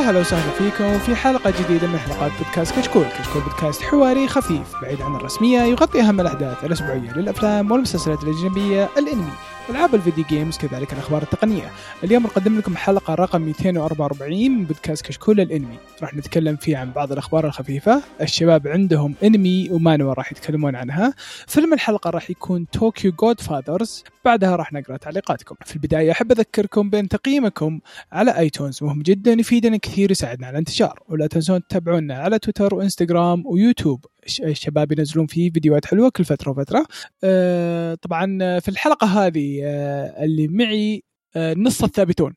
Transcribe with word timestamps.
يا 0.00 0.10
هلا 0.10 0.20
وسهلا 0.20 0.52
فيكم 0.52 0.98
في 0.98 1.14
حلقة 1.16 1.52
جديدة 1.60 1.86
من 1.86 1.98
حلقات 1.98 2.32
بودكاست 2.38 2.78
كشكول، 2.78 3.04
كشكول 3.18 3.42
بودكاست 3.42 3.82
حواري 3.82 4.28
خفيف 4.28 4.82
بعيد 4.82 5.02
عن 5.02 5.16
الرسمية 5.16 5.60
يغطي 5.60 6.00
أهم 6.00 6.20
الأحداث 6.20 6.64
الأسبوعية 6.64 7.12
للأفلام 7.16 7.70
والمسلسلات 7.70 8.22
الأجنبية، 8.22 8.88
الأنمي، 8.98 9.32
ألعاب 9.70 9.94
الفيديو 9.94 10.24
games 10.24 10.58
كذلك 10.58 10.92
الأخبار 10.92 11.22
التقنية. 11.22 11.70
اليوم 12.04 12.22
نقدم 12.22 12.58
لكم 12.58 12.76
حلقة 12.76 13.14
رقم 13.14 13.40
244 13.42 14.50
من 14.50 14.64
بودكاست 14.64 15.06
كشكول 15.06 15.40
الأنمي، 15.40 15.76
راح 16.02 16.14
نتكلم 16.14 16.56
فيه 16.56 16.76
عن 16.76 16.90
بعض 16.90 17.12
الأخبار 17.12 17.46
الخفيفة، 17.46 18.02
الشباب 18.20 18.68
عندهم 18.68 19.14
أنمي 19.24 19.68
ومانهوا 19.70 20.14
راح 20.14 20.32
يتكلمون 20.32 20.76
عنها. 20.76 21.14
فيلم 21.46 21.72
الحلقة 21.72 22.10
راح 22.10 22.30
يكون 22.30 22.66
Tokyo 22.72 23.12
Godfathers، 23.12 24.04
بعدها 24.24 24.56
راح 24.56 24.72
نقرأ 24.72 24.96
تعليقاتكم. 24.96 25.54
في 25.64 25.76
البداية 25.76 26.10
أحب 26.12 26.32
أذكركم 26.32 26.90
بأن 26.90 27.08
تقييمكم 27.08 27.80
على 28.12 28.38
iTunes 28.38 28.82
مهم 28.82 29.02
جدا 29.02 29.32
يفيدنا 29.32 29.76
كثير 29.76 30.10
يساعدنا 30.10 30.46
على 30.46 30.52
الانتشار. 30.54 31.00
ولا 31.08 31.26
تنسون 31.26 31.66
تتابعونا 31.68 32.14
على 32.18 32.38
تويتر 32.38 32.74
وإنستغرام 32.74 33.42
ويوتيوب. 33.46 34.06
الش- 34.26 34.40
الشباب 34.40 34.92
ينزلون 34.92 35.26
فيه 35.26 35.50
فيديوهات 35.52 35.86
حلوة 35.86 36.08
كل 36.10 36.24
فترة 36.24 36.50
وفترة. 36.50 36.86
آه 37.24 37.94
طبعا 37.94 38.38
آه، 38.42 38.58
في 38.58 38.68
الحلقة 38.68 39.06
هذه 39.26 39.60
آه 39.64 40.24
اللي 40.24 40.48
معي 40.48 41.04
آه 41.36 41.54
نص 41.54 41.82
الثابتون. 41.82 42.34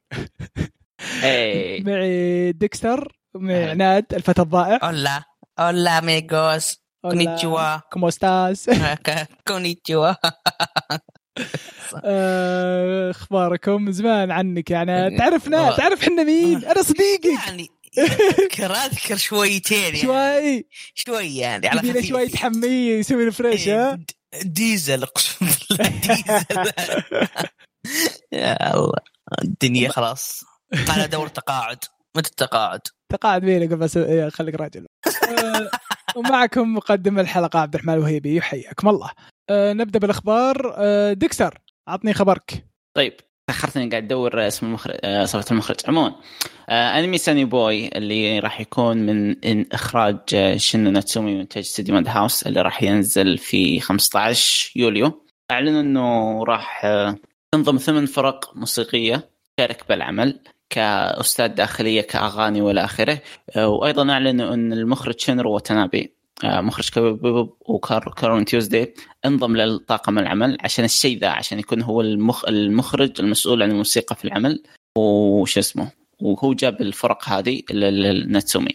إيه. 1.23 1.83
معي 1.87 2.51
ديكستر 2.51 3.17
معي. 3.35 3.69
عناد 3.69 4.05
الفتى 4.13 4.41
الضائع. 4.41 4.77
Hola. 4.79 5.23
Amigos, 5.59 6.77
konnichiwa, 7.07 7.81
cómo 7.91 8.26
estás 8.26 8.69
konnichiwa. 9.49 10.15
آه، 10.25 10.99
اخباركم 13.09 13.91
زمان 13.91 14.31
عنك 14.31 14.71
يا 14.71 14.77
عناد 14.77 15.17
تعرفنا 15.17 15.57
آه. 15.57 15.77
تعرف 15.77 16.01
حنا 16.05 16.23
مين؟ 16.23 16.65
أنا 16.65 16.81
صديقك. 16.81 17.25
يعني 17.25 17.67
اذكر 17.97 18.71
أذكر 18.75 19.15
شويتين 19.17 19.77
يعني. 19.95 19.97
شوي. 19.97 20.65
شوي 20.95 21.35
يعني 21.37 21.67
على 21.67 21.79
خفيف 21.79 22.05
شوي 22.05 22.27
تحميه 22.27 22.99
يسوي 22.99 23.25
ريفريش 23.25 23.67
ها؟ 23.69 23.89
إيه، 23.91 23.95
د- 23.95 24.53
ديزل 24.53 25.03
اقسم 25.03 25.45
بالله 25.69 25.89
ديزل. 26.07 27.27
يا 28.33 28.73
الله. 28.75 28.93
الدنيا 29.43 29.89
خلاص. 29.89 30.43
على 30.89 31.07
دور 31.07 31.27
تقاعد. 31.27 31.77
متى 32.17 32.29
التقاعد؟ 32.29 32.81
تقاعد 33.11 33.41
بيني 33.41 33.65
قبل 33.65 33.75
بس 33.75 33.97
إيه، 33.97 34.29
خليك 34.29 34.55
راجل. 34.55 34.85
آه، 35.39 35.69
ومعكم 36.15 36.73
مقدم 36.73 37.19
الحلقة 37.19 37.59
عبد 37.59 37.73
الرحمن 37.75 37.93
الوهيبي 37.93 38.41
حياكم 38.41 38.89
الله. 38.89 39.11
آه، 39.49 39.73
نبدأ 39.73 39.99
بالأخبار. 39.99 40.73
آه، 40.77 41.13
ديكستر 41.13 41.59
عطني 41.87 42.13
خبرك. 42.13 42.65
طيب 42.93 43.13
تأخرتني 43.47 43.89
قاعد 43.89 44.03
أدور 44.03 44.47
اسم 44.47 44.65
المخرج 44.65 44.95
آه، 45.03 45.25
صفحة 45.25 45.45
المخرج. 45.51 45.77
عموما 45.87 46.15
آه، 46.69 46.99
أنمي 46.99 47.17
ساني 47.17 47.45
بوي 47.45 47.87
اللي 47.87 48.39
راح 48.39 48.61
يكون 48.61 48.97
من 48.97 49.45
إن 49.45 49.65
إخراج 49.71 50.17
آه، 50.35 50.57
شنو 50.57 50.91
ناتسومي 50.91 51.33
من 51.33 51.39
انتاج 51.39 51.63
استديو 51.63 51.95
ماد 51.95 52.07
هاوس 52.07 52.47
اللي 52.47 52.61
راح 52.61 52.83
ينزل 52.83 53.37
في 53.37 53.79
15 53.79 54.71
يوليو. 54.75 55.25
أعلنوا 55.51 55.81
إنه 55.81 56.43
راح 56.43 56.85
آه، 56.85 57.15
تنضم 57.51 57.77
ثمان 57.77 58.05
فرق 58.05 58.51
موسيقية 58.57 59.29
تشارك 59.57 59.83
بالعمل 59.89 60.39
كأستاذ 60.69 61.47
داخلية 61.47 62.01
كأغاني 62.01 62.61
وإلى 62.61 62.83
آخره. 62.83 63.21
آه، 63.55 63.67
وأيضا 63.67 64.11
أعلنوا 64.11 64.53
إن 64.53 64.73
المخرج 64.73 65.19
شينرو 65.19 65.55
وتنابي 65.55 66.01
آه، 66.01 66.22
مخرج 66.43 66.89
Cowboy 66.89 67.24
Bebop 67.24 67.53
و 67.67 67.76
Carole & 67.76 68.45
Tuesday 68.45 68.93
انضم 69.25 69.57
للطاقم 69.57 70.19
العمل 70.19 70.57
عشان 70.61 70.85
الشيء 70.85 71.19
ذا 71.19 71.27
عشان 71.27 71.59
يكون 71.59 71.81
هو 71.81 72.01
المخ... 72.01 72.45
المخرج 72.45 73.11
المسؤول 73.19 73.63
عن 73.63 73.71
الموسيقى 73.71 74.15
في 74.15 74.25
العمل. 74.25 74.63
وش 74.97 75.57
اسمه؟ 75.57 75.91
وهو 76.19 76.53
جاب 76.53 76.81
الفرق 76.81 77.29
هذه 77.29 77.61
للناتسومي 77.71 78.71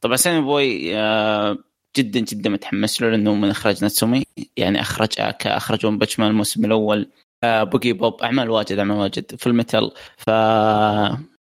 طبعا 0.00 0.16
Sonny 0.16 0.40
Boy 0.40 0.96
آه، 0.96 1.58
جدا 1.96 2.20
جدا 2.20 2.50
متحمس 2.50 3.02
له 3.02 3.10
لأنه 3.10 3.34
من 3.34 3.50
إخراج 3.50 3.82
ناتسومي. 3.82 4.24
يعني 4.56 4.80
اخرج 4.80 5.08
آه، 5.20 5.30
كاخرج 5.30 5.86
One 5.86 5.98
Punch 5.98 6.18
Man 6.18 6.30
الموسم 6.30 6.64
الأول 6.64 7.08
آه، 7.44 7.62
Boogiepop 7.62 8.22
أعمال 8.22 8.50
واجد 8.50 8.78
أعمال 8.78 8.96
واجد. 8.96 9.36
في 9.36 9.46
الميتال 9.46 9.90
ف 10.16 10.30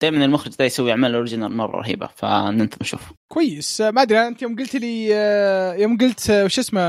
دائما 0.03 0.25
المخرج 0.25 0.53
ذا 0.53 0.64
يسوي 0.64 0.91
أعمال 0.91 1.14
original 1.14 1.56
مرة 1.56 1.76
رهيبة 1.76 2.09
فننتظر 2.16 2.78
نشوف. 2.81 3.12
كويس. 3.28 3.81
آه، 3.81 3.91
ما 3.91 4.03
أدري 4.03 4.26
أنت 4.26 4.42
يوم 4.42 4.56
قلت 4.56 4.76
لي 4.76 5.09
آه، 5.14 5.75
يوم 5.75 5.98
قلت 5.98 6.31
آه، 6.31 6.44
وش 6.44 6.59
اسمه 6.59 6.81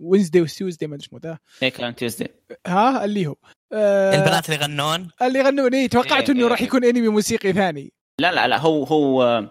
Wednesday 0.00 0.42
و 0.42 0.48
Tuesday 0.48 0.88
ما 0.88 0.94
أدري 0.94 1.06
اسمه 1.06 1.20
ذا. 1.22 1.38
هيك 1.62 1.76
Carole & 1.76 1.94
Tuesday 1.94 2.28
ها؟ 2.66 3.04
اللي 3.04 3.26
هو. 3.26 3.36
آه، 3.72 4.14
البنات 4.14 4.50
اللي 4.50 4.60
يغنون؟ 4.60 5.08
اللي 5.22 5.38
يغنون 5.38 5.74
اي 5.74 5.88
توقعت 5.88 6.30
إيه، 6.30 6.36
إنه 6.36 6.44
إيه. 6.44 6.50
راح 6.50 6.62
يكون 6.62 6.84
انمي 6.84 7.08
موسيقي 7.08 7.52
ثاني. 7.52 7.92
لا 8.20 8.32
لا 8.32 8.48
لا 8.48 8.58
هو 8.58 8.84
هو 8.84 9.44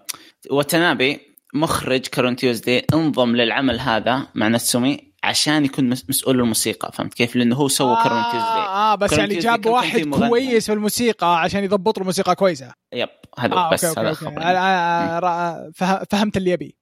وتنابي 0.51 1.19
مخرج 1.53 2.07
Carole & 2.07 2.35
Tuesday 2.35 2.85
انضم 2.93 3.35
للعمل 3.35 3.79
هذا 3.79 4.27
مع 4.35 4.47
ناتسومي 4.47 5.12
عشان 5.23 5.65
يكون 5.65 5.89
مس- 5.89 6.09
مسؤول 6.09 6.39
الموسيقى 6.39 6.91
فهمت 6.93 7.13
كيف؟ 7.13 7.35
لأنه 7.35 7.55
هو 7.55 7.67
سوى 7.67 7.95
Carole & 8.03 8.21
Tuesday 8.23 8.41
آه, 8.41 8.93
آه 8.93 8.95
بس 8.95 9.13
يعني 9.13 9.35
جاب 9.39 9.65
واحد. 9.65 10.01
كويس 10.09 10.65
في 10.65 10.73
الموسيقى 10.73 11.41
عشان 11.41 11.63
يضبط 11.63 11.99
له 11.99 12.05
موسيقى 12.05 12.35
كويسة. 12.35 12.73
yep 12.93 13.09
هذا 13.39 13.53
آه 13.53 13.69
بس 13.71 13.85
okay 13.85 13.99
هذا 13.99 14.09
okay. 14.09 14.25
okay. 14.25 14.35
الخبر 14.37 14.41
أنا- 14.41 14.45
أنا 14.47 15.71
فه- 15.75 16.03
فهمت 16.09 16.37
اللي 16.37 16.51
يبي. 16.51 16.75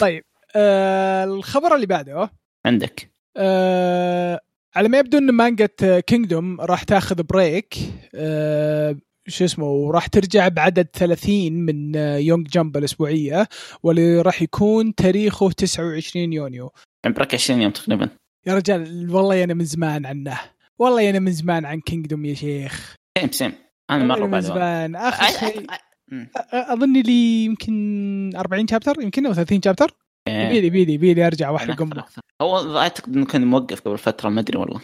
طيب 0.00 0.24
آه 0.56 1.24
الخبر 1.24 1.74
اللي 1.74 1.86
بعده. 1.86 2.30
عندك. 2.66 3.10
آه 3.36 4.40
على 4.76 4.88
ما 4.88 4.98
يبدو 4.98 5.18
إن 5.18 5.30
مانجا 5.30 5.66
Kingdom 6.00 6.60
راح 6.60 6.82
تاخذ 6.82 7.22
break 7.22 7.74
آه 8.14 8.96
شو 9.28 9.44
اسمه 9.44 9.66
وراح 9.66 10.06
ترجع 10.06 10.48
بعدد 10.48 10.86
30 10.92 11.52
من 11.52 11.96
آه، 11.96 12.16
Young 12.16 12.48
Jump 12.48 12.76
الاسبوعيه 12.76 13.48
واللي 13.82 14.22
راح 14.22 14.42
يكون 14.42 14.94
تاريخه 14.94 15.50
29 15.50 16.32
يونيو. 16.32 16.70
عمرك 17.06 17.34
20 17.34 17.62
يوم 17.62 17.72
تقريبا. 17.72 18.08
يا 18.46 18.54
رجال 18.54 19.10
والله 19.10 19.44
أنا 19.44 19.54
من 19.54 19.64
زمان 19.64 20.06
عنه. 20.06 20.40
والله 20.78 21.10
أنا 21.10 21.18
من 21.18 21.32
زمان 21.32 21.64
عن 21.64 21.80
Kingdom 21.80 22.24
يا 22.24 22.34
شيخ. 22.34 22.94
same 23.18 23.30
same 23.30 23.52
أنا 23.90 24.04
مرة 24.04 24.26
من 24.26 24.40
زمان. 24.40 24.96
آخر 24.96 25.38
شيء 25.48 25.60
أي- 25.60 25.74
أي- 25.74 25.78
مم. 26.12 26.28
أظن 26.52 27.02
لي 27.02 27.44
يمكن 27.44 28.32
40 28.36 28.68
chapter 28.68 29.00
يمكن 29.02 29.26
أو 29.26 29.32
30 29.32 29.62
chapter. 29.62 29.94
يبيلي 30.28 30.66
يبيلي 30.66 30.92
يبيلي 30.92 31.26
أرجع 31.26 31.50
امه 31.50 31.98
أكثر. 31.98 32.20
هو 32.42 32.78
أعتقد 32.78 33.16
إنه 33.16 33.26
كان 33.26 33.46
موقف 33.46 33.80
قبل 33.80 33.98
فترة 33.98 34.28
ما 34.28 34.40
أدري 34.40 34.58
والله. 34.58 34.80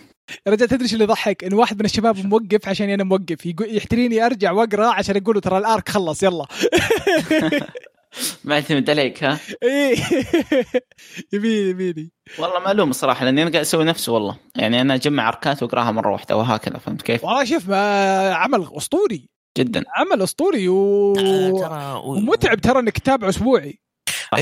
يا 0.46 0.52
رجال 0.52 0.68
تدري 0.68 0.82
إيش 0.82 0.92
اللي 0.92 1.04
يضحك؟ 1.04 1.44
إن 1.44 1.54
واحد 1.54 1.78
من 1.78 1.84
الشباب 1.84 2.26
موقف 2.26 2.68
عشان 2.68 2.90
أنا 2.90 3.04
موقف. 3.04 3.46
يقول 3.46 3.76
يحتريني 3.76 4.26
أرجع 4.26 4.52
وأقرأ 4.52 4.86
عشان 4.86 5.16
أقول 5.16 5.34
له 5.34 5.40
ترى 5.40 5.58
ال 5.58 5.66
arc 5.66 5.88
خلص 5.88 6.22
يلا. 6.22 6.46
ما 8.44 8.54
اعتمد 8.54 8.90
عليك 8.90 9.24
ها؟ 9.24 9.38
إيه. 9.62 9.96
يبيلي 11.32 11.70
يبيلي 11.70 12.10
والله 12.38 12.58
معلوم 12.58 12.92
صراحة 12.92 13.24
لأني 13.24 13.42
أنا 13.42 13.50
قاعد 13.50 13.60
أسوي 13.64 13.84
نفسه 13.84 14.12
والله. 14.12 14.38
يعني 14.56 14.80
أنا 14.80 14.94
أجمع 14.94 15.28
أركات 15.28 15.62
وأقراها 15.62 15.90
مرة 15.90 16.12
واحدة 16.12 16.36
وهكذا 16.36 16.78
فهمت 16.78 17.02
كيف؟ 17.02 17.24
والله 17.24 17.44
شوف 17.44 17.68
ما 17.68 18.34
عمل 18.34 18.68
أسطوري. 18.76 19.28
جدا. 19.58 19.84
عمل 19.96 20.22
أسطوري 20.22 20.68
و... 20.68 21.14
آه، 21.64 21.98
ومتعب 21.98 22.60
ترى 22.60 22.78
إنك 22.78 22.98
تتابعه 22.98 23.28
أسبوعي. 23.28 23.80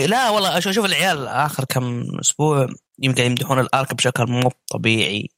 لا 0.07 0.31
والله 0.31 0.59
أشوف 0.59 0.85
العيال 0.85 1.27
آخر 1.27 1.65
كم 1.65 2.03
أسبوع 2.21 2.67
يمكن 2.99 3.25
يمدحون 3.25 3.61
الآرك 3.61 3.95
بشكل 3.95 4.27
مو 4.27 4.51
طبيعي. 4.71 5.29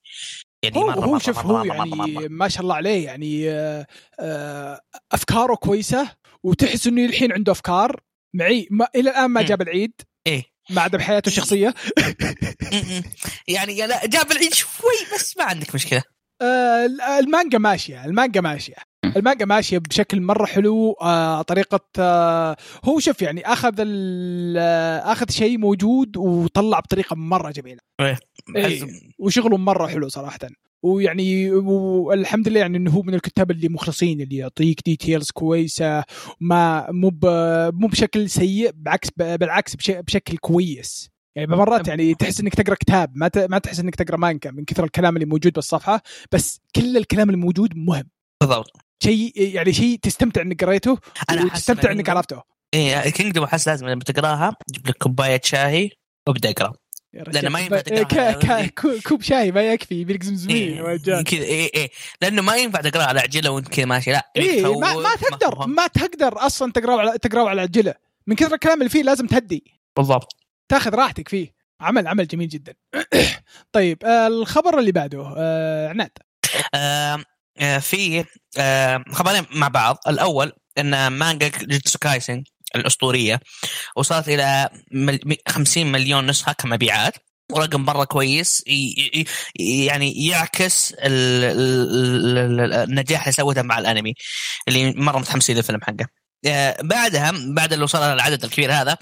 يعني 0.63 0.77
هو 0.77 0.87
مرة 0.87 0.95
هو 1.05 1.11
مرة 1.13 1.19
شوف 1.19 1.39
مرة 1.39 1.59
هو 1.59 1.65
مرة 1.65 1.75
يعني 1.77 1.91
مرة 1.91 2.07
مرة. 2.07 2.29
ما 2.29 2.49
شاء 2.49 2.63
الله 2.63 2.75
عليه 2.75 3.05
يعني 3.05 3.51
آه، 3.51 3.87
آه، 4.21 4.81
أفكاره 5.13 5.55
كويسة 5.55 6.11
وتحس 6.43 6.87
إنه 6.87 7.05
الحين 7.05 7.33
عنده 7.33 7.53
أفكار 7.53 8.01
معي 8.35 8.69
ما 8.71 8.87
إلى 8.95 9.11
الآن 9.11 9.27
ما 9.31 9.41
مم. 9.41 9.47
جاب 9.47 9.63
العيد 9.63 9.93
إيه 10.27 10.45
ما 10.71 10.81
عدا 10.81 10.99
بحياته 10.99 11.29
الشخصية. 11.29 11.75
يعني 13.49 13.87
لا 13.87 14.07
جاب 14.07 14.33
العيد 14.33 14.55
شوي 14.55 14.93
بس 15.15 15.37
ما 15.37 15.45
عندك 15.45 15.75
مشكلة 15.75 16.03
آه، 16.43 16.87
المانجا 17.19 17.59
ماشية 17.59 18.05
المانجا 18.05 18.41
ماشية 18.41 18.75
المانجا 19.17 19.45
ماشية 19.45 19.79
بشكل 19.79 20.21
مرة 20.21 20.47
حلو 20.47 20.93
آه 21.03 21.43
طريقة 21.43 21.81
آه 21.99 22.57
هو 22.85 22.99
شوف 22.99 23.23
يعني 23.23 23.47
أخذ 23.53 23.75
ال- 23.79 24.57
آه، 24.59 25.13
أخذ 25.13 25.31
شيء 25.31 25.59
موجود 25.59 26.17
وطلع 26.17 26.81
بطريقة 26.81 27.17
مرة 27.17 27.51
جميلة. 27.51 27.81
إيه. 28.01 28.19
حزم. 28.57 28.89
وشغله 29.19 29.57
مرة 29.57 29.87
حلو 29.87 30.09
صراحة. 30.09 30.39
ويعني 30.83 31.51
والحمد 31.51 32.49
لله 32.49 32.61
يعني 32.61 32.77
إنه 32.77 32.91
هو 32.91 33.03
من 33.03 33.15
الكتاب 33.15 33.51
اللي 33.51 33.69
مخلصين 33.69 34.21
اللي 34.21 34.37
يعطيك 34.37 34.81
details 34.85 35.31
كويسة 35.31 36.05
ما 36.41 36.87
مو 36.91 37.09
ب- 37.11 37.71
مو 37.75 37.87
بشكل 37.89 38.31
سيء 38.31 38.71
بعكس 38.75 39.09
بالعكس 39.17 39.77
بش- 39.77 39.91
بشكل 39.91 40.37
كويس. 40.37 41.11
يعني 41.37 41.47
بمرات 41.47 41.89
يعني 41.89 42.15
تحس 42.15 42.41
إنك 42.41 42.55
تقرأ 42.55 42.75
كتاب 42.75 43.13
ما 43.17 43.29
ت- 43.29 43.39
ما 43.39 43.59
تحس 43.59 43.81
إنك 43.81 43.95
تقرأ 43.95 44.17
مانجا 44.17 44.51
من 44.51 44.65
كثر 44.65 44.85
الكلام 44.85 45.17
اللي 45.17 45.27
موجود 45.27 45.53
بالصفحة 45.53 46.03
بس 46.33 46.61
كل 46.77 46.97
الكلام 46.97 47.31
الموجود 47.31 47.77
مهم. 47.77 48.09
بالضبط. 48.41 48.71
شيء 49.03 49.33
يعني 49.37 49.73
شيء 49.73 49.99
تستمتع 50.03 50.43
إنك 50.43 50.65
قريته 50.65 50.99
وتستمتع 51.33 51.93
إنك 51.93 52.09
عرفته. 52.09 52.43
إيه 52.75 53.11
Kingdom 53.11 53.45
احس 53.45 53.69
لازم 53.69 53.89
لما 53.89 54.05
تقراها 54.05 54.57
تجيب 54.69 54.87
لك 54.89 54.97
كوباية 54.99 55.41
شاي 55.45 55.91
وابدأ 56.29 56.51
اقرأ. 56.51 56.73
لأنه 57.13 57.49
ما 57.51 57.61
ينفع 57.61 57.81
تقرأها. 57.81 58.33
ك- 58.33 58.71
ك- 58.71 58.81
كو- 58.81 58.99
كوب 59.09 59.23
شاي 59.23 59.53
ما 59.53 59.63
يكفي 59.73 59.95
يبي 60.01 60.13
لك 60.13 60.23
زمزمين 60.23 60.57
إيه، 60.57 60.97
كذا 61.23 61.43
إيه 61.43 61.71
إيه. 61.75 61.91
لأنه 62.23 62.43
ما 62.43 62.57
ينفع 62.57 62.81
تقرا 62.81 63.03
على 63.03 63.21
عجلة 63.21 63.51
وإنت 63.51 63.69
كذا 63.69 63.85
ماشي 63.85 64.13
لا 64.13 64.31
إيه 64.37 64.79
ما, 64.79 64.95
ما 64.97 65.15
تقدر 65.15 65.67
ما 65.67 65.87
تقدر 65.87 66.47
أصلا 66.47 66.73
تقرا 66.73 67.01
على 67.01 67.19
تقرا 67.19 67.49
على 67.49 67.61
عجلة. 67.61 67.95
من 68.27 68.37
كثر 68.37 68.55
الكلام 68.55 68.79
اللي 68.79 68.91
فيه 68.91 69.03
لازم 69.03 69.27
تهدي. 69.27 69.65
بالضبط. 69.97 70.37
تاخذ 70.69 70.95
راحتك 70.95 71.29
فيه. 71.29 71.55
عمل 71.81 72.07
عمل 72.07 72.27
جميل 72.27 72.49
جدا. 72.49 72.75
طيب 73.73 74.05
آه 74.05 74.27
الخبر 74.27 74.79
اللي 74.79 74.93
بعده 74.93 75.35
آه 75.37 75.89
عناد. 75.89 76.11
آه 76.75 77.25
في 77.81 78.25
آه 78.59 79.05
خبرين 79.13 79.47
مع 79.51 79.69
بعض 79.69 79.99
الأول 80.09 80.53
إن 80.79 81.07
مانجا 81.07 81.49
جوجوتسو 81.49 81.99
كايسن 81.99 82.45
الأسطورية 82.77 83.41
وصلت 83.97 84.29
إلى 84.29 84.69
مل... 84.93 85.37
50 85.49 85.87
مليون 85.87 86.27
نسخة 86.27 86.53
كمبيعات 86.53 87.15
ورقم 87.53 87.81
مرة 87.81 88.05
كويس. 88.05 88.65
يعني 89.57 90.27
يعكس 90.27 90.93
ال... 90.93 91.45
ال... 91.45 92.39
ال... 92.39 92.61
ال- 92.61 92.73
النجاح 92.73 93.21
اللي 93.21 93.33
سوته 93.33 93.63
مع 93.63 93.79
الأنمي 93.79 94.15
اللي 94.69 94.93
مرة 94.93 95.19
متحمسين 95.19 95.57
للفيلم 95.57 95.81
حقه 95.83 96.07
آه، 96.47 96.77
بعدها 96.83 97.33
بعد 97.55 97.73
اللي 97.73 97.85
وصل 97.85 97.99
العدد 98.03 98.45
الكبير 98.45 98.73
هذا 98.73 98.97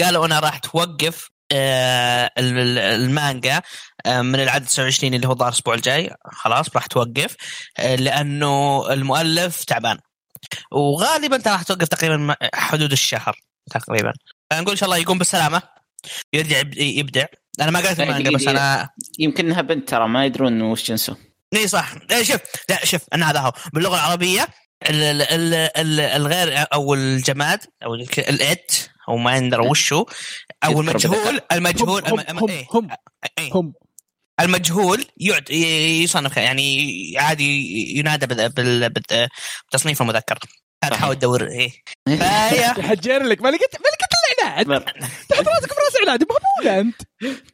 قالوا 0.00 0.26
أنا 0.26 0.40
راح 0.40 0.58
توقف 0.58 1.24
آه، 1.24 1.37
المانجا 2.38 3.62
آه، 4.06 4.20
من 4.22 4.40
العدد 4.40 4.66
29 4.66 5.14
اللي 5.14 5.28
هو 5.28 5.34
ظهر 5.34 5.48
الأسبوع 5.48 5.74
الجاي. 5.74 6.10
خلاص 6.32 6.66
راح 6.74 6.86
توقف. 6.86 7.36
آه، 7.78 7.94
لأنه 7.94 8.82
المؤلف 8.92 9.64
تعبان. 9.64 9.98
وغالبا 10.72 11.36
انت 11.36 11.48
راح 11.48 11.62
توقف 11.62 11.88
تقريبا 11.88 12.34
حدود 12.54 12.92
الشهر 12.92 13.36
تقريبا. 13.70 14.12
فنقول 14.50 14.70
إن 14.70 14.76
شاء 14.76 14.86
الله 14.86 14.96
يقوم 14.96 15.18
بالسلامه 15.18 15.62
يرجع 16.32 16.58
يب- 16.58 16.78
يبدع. 16.78 17.24
أنا 17.60 17.70
ما 17.70 17.78
قريت 17.80 18.00
المانجا 18.00 18.30
بس 18.30 18.48
أنا 18.48 18.88
يمكن 19.18 19.46
إنها 19.46 19.60
بنت 19.62 19.88
ترى 19.88 20.08
ما 20.08 20.24
يدرون 20.24 20.62
وش 20.62 20.84
جنسه. 20.88 21.16
إي 21.54 21.68
صح. 21.68 21.92
شوف 22.22 22.40
لا 22.68 22.84
شوف 22.84 23.00
أنا 23.14 23.30
هذا 23.30 23.40
هو. 23.40 23.52
باللغة 23.72 23.94
العربية 23.94 24.48
ال- 24.90 25.02
ال- 25.02 25.22
ال- 25.22 25.54
ال- 25.54 26.00
الغير 26.00 26.66
أو 26.72 26.94
الجماد 26.94 27.60
أو 27.84 27.94
الات 28.18 28.72
أو 29.08 29.16
ما 29.16 29.40
ندري 29.40 29.68
وشو؟ 29.68 30.04
أو 30.64 30.80
المجهول 30.80 31.40
المجهول 31.52 32.02
هم 32.08 32.20
الم- 32.20 32.38
هم 32.38 32.48
إيه، 32.50 32.66
هم, 32.74 32.88
إيه. 33.38 33.50
هم. 33.54 33.72
المجهول 34.40 35.04
يصنف 35.50 36.36
يعني 36.36 36.92
عادي 37.16 37.98
ينادى 37.98 38.26
بال- 38.26 38.48
بال- 38.48 38.90
بال- 38.90 39.28
بتصنيف 39.68 40.02
المذكر. 40.02 40.38
تحاول 40.90 41.16
تدور 41.16 41.46
إيه. 41.48 41.70
فهي 42.06 42.60
يحجر 42.60 43.22
لك. 43.30 43.42
ما 43.42 43.48
لقيت 43.48 43.74
ما 43.74 43.86
لقيت 43.88 44.08
إلا 44.38 44.50
عناد. 44.52 44.68
مر. 44.68 44.80
تحط 45.28 45.48
راسك 45.48 45.68
براس 45.68 45.96
عناد. 46.08 46.24
مهبول 46.30 46.78
أنت. 46.78 47.02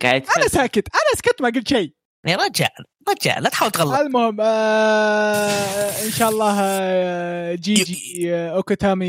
قاعد 0.02 0.24
أنا 0.36 0.48
ساكت. 0.48 0.88
أنا 0.94 1.16
سكت 1.16 1.42
ما 1.42 1.48
قلت 1.48 1.68
شيء. 1.68 1.92
يا 2.26 2.36
رجال 2.36 2.68
رجال 3.08 3.42
لا 3.42 3.48
تحاول 3.50 3.70
تغلط. 3.72 3.92
المهم 4.00 4.36
آه 4.40 6.04
إن 6.04 6.10
شاء 6.10 6.28
الله 6.30 6.56
آه 6.60 7.54
جيجي 7.54 8.34
آه 8.34 8.50
أكوتامي 8.56 9.06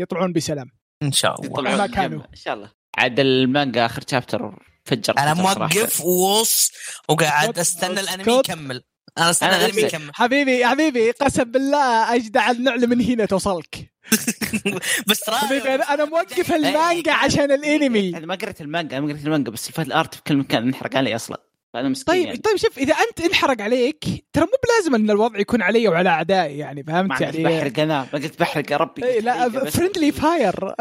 يطلعون 0.00 0.32
بسلام. 0.32 0.66
إن 1.02 1.12
شاء 1.12 1.40
الله 1.40 1.76
ما 1.76 1.86
كانوا. 1.86 2.20
إن 2.30 2.36
شاء 2.36 2.54
الله 2.54 2.70
عاد 2.98 3.20
المانجا 3.20 3.86
آخر 3.86 4.02
chapter 4.10 4.58
فجر 4.84 5.18
أنا. 5.18 5.34
موقف 5.34 6.00
ووص 6.00 6.72
وقاعد 7.08 7.58
أستنى 7.58 8.00
الأنمي. 8.00 8.38
يكمل 8.38 8.84
أنا 9.18 9.30
أستنى 9.30 9.48
أنا 9.48 9.66
الأنمي. 9.66 9.82
يكمل 9.82 10.14
حبيبي 10.14 10.66
حبيبي 10.66 11.10
قسم 11.10 11.44
بالله 11.44 12.14
أجدع 12.14 12.50
النعل 12.50 12.86
من 12.86 13.00
هنا 13.00 13.24
توصلك 13.26 13.94
بس 15.08 15.20
ترى 15.20 15.36
حبيبي 15.36 15.74
أنا 15.74 15.94
أنا 15.94 16.04
موقف 16.04 16.52
المانجا 16.52 17.12
عشان 17.12 17.52
الأنمي 17.52 18.16
أنا 18.16 18.26
ما 18.26 18.34
قريت 18.34 18.60
المانجا 18.60 19.00
ما 19.00 19.06
قريت 19.12 19.26
المانجا 19.26 19.50
بس 19.50 19.68
ال 19.68 19.73
fan 19.73 19.86
art 19.86 20.14
في 20.14 20.22
كل 20.22 20.36
مكان 20.36 20.62
انحرق 20.62 20.96
علي 20.96 21.16
أصلا 21.16 21.47
فأنا 21.74 21.88
مسكين 21.88 22.14
طيب 22.14 22.26
يعني. 22.26 22.38
طيب 22.38 22.56
شوف 22.56 22.78
إذا 22.78 22.94
أنت 22.94 23.20
انحرق 23.20 23.60
عليك 23.62 24.04
ترى 24.32 24.44
مو 24.44 24.50
بلازم 24.64 24.94
إن 24.94 25.10
الوضع 25.10 25.38
يكون 25.38 25.62
علي 25.62 25.88
وعلى 25.88 26.08
أعدائي 26.08 26.58
يعني 26.58 26.84
ما 26.86 26.92
فهمت 26.92 27.12
قلت 27.12 27.20
يعني؟ 27.20 27.44
بحرق 27.44 27.80
أنا 27.80 28.06
ما 28.12 28.18
قلت 28.18 28.40
بحرق 28.40 28.72
يا 28.72 28.76
ربي 28.76 29.04
إيه 29.04 29.20
لا. 29.20 29.48
friendly 29.70 30.12
fire 30.12 30.54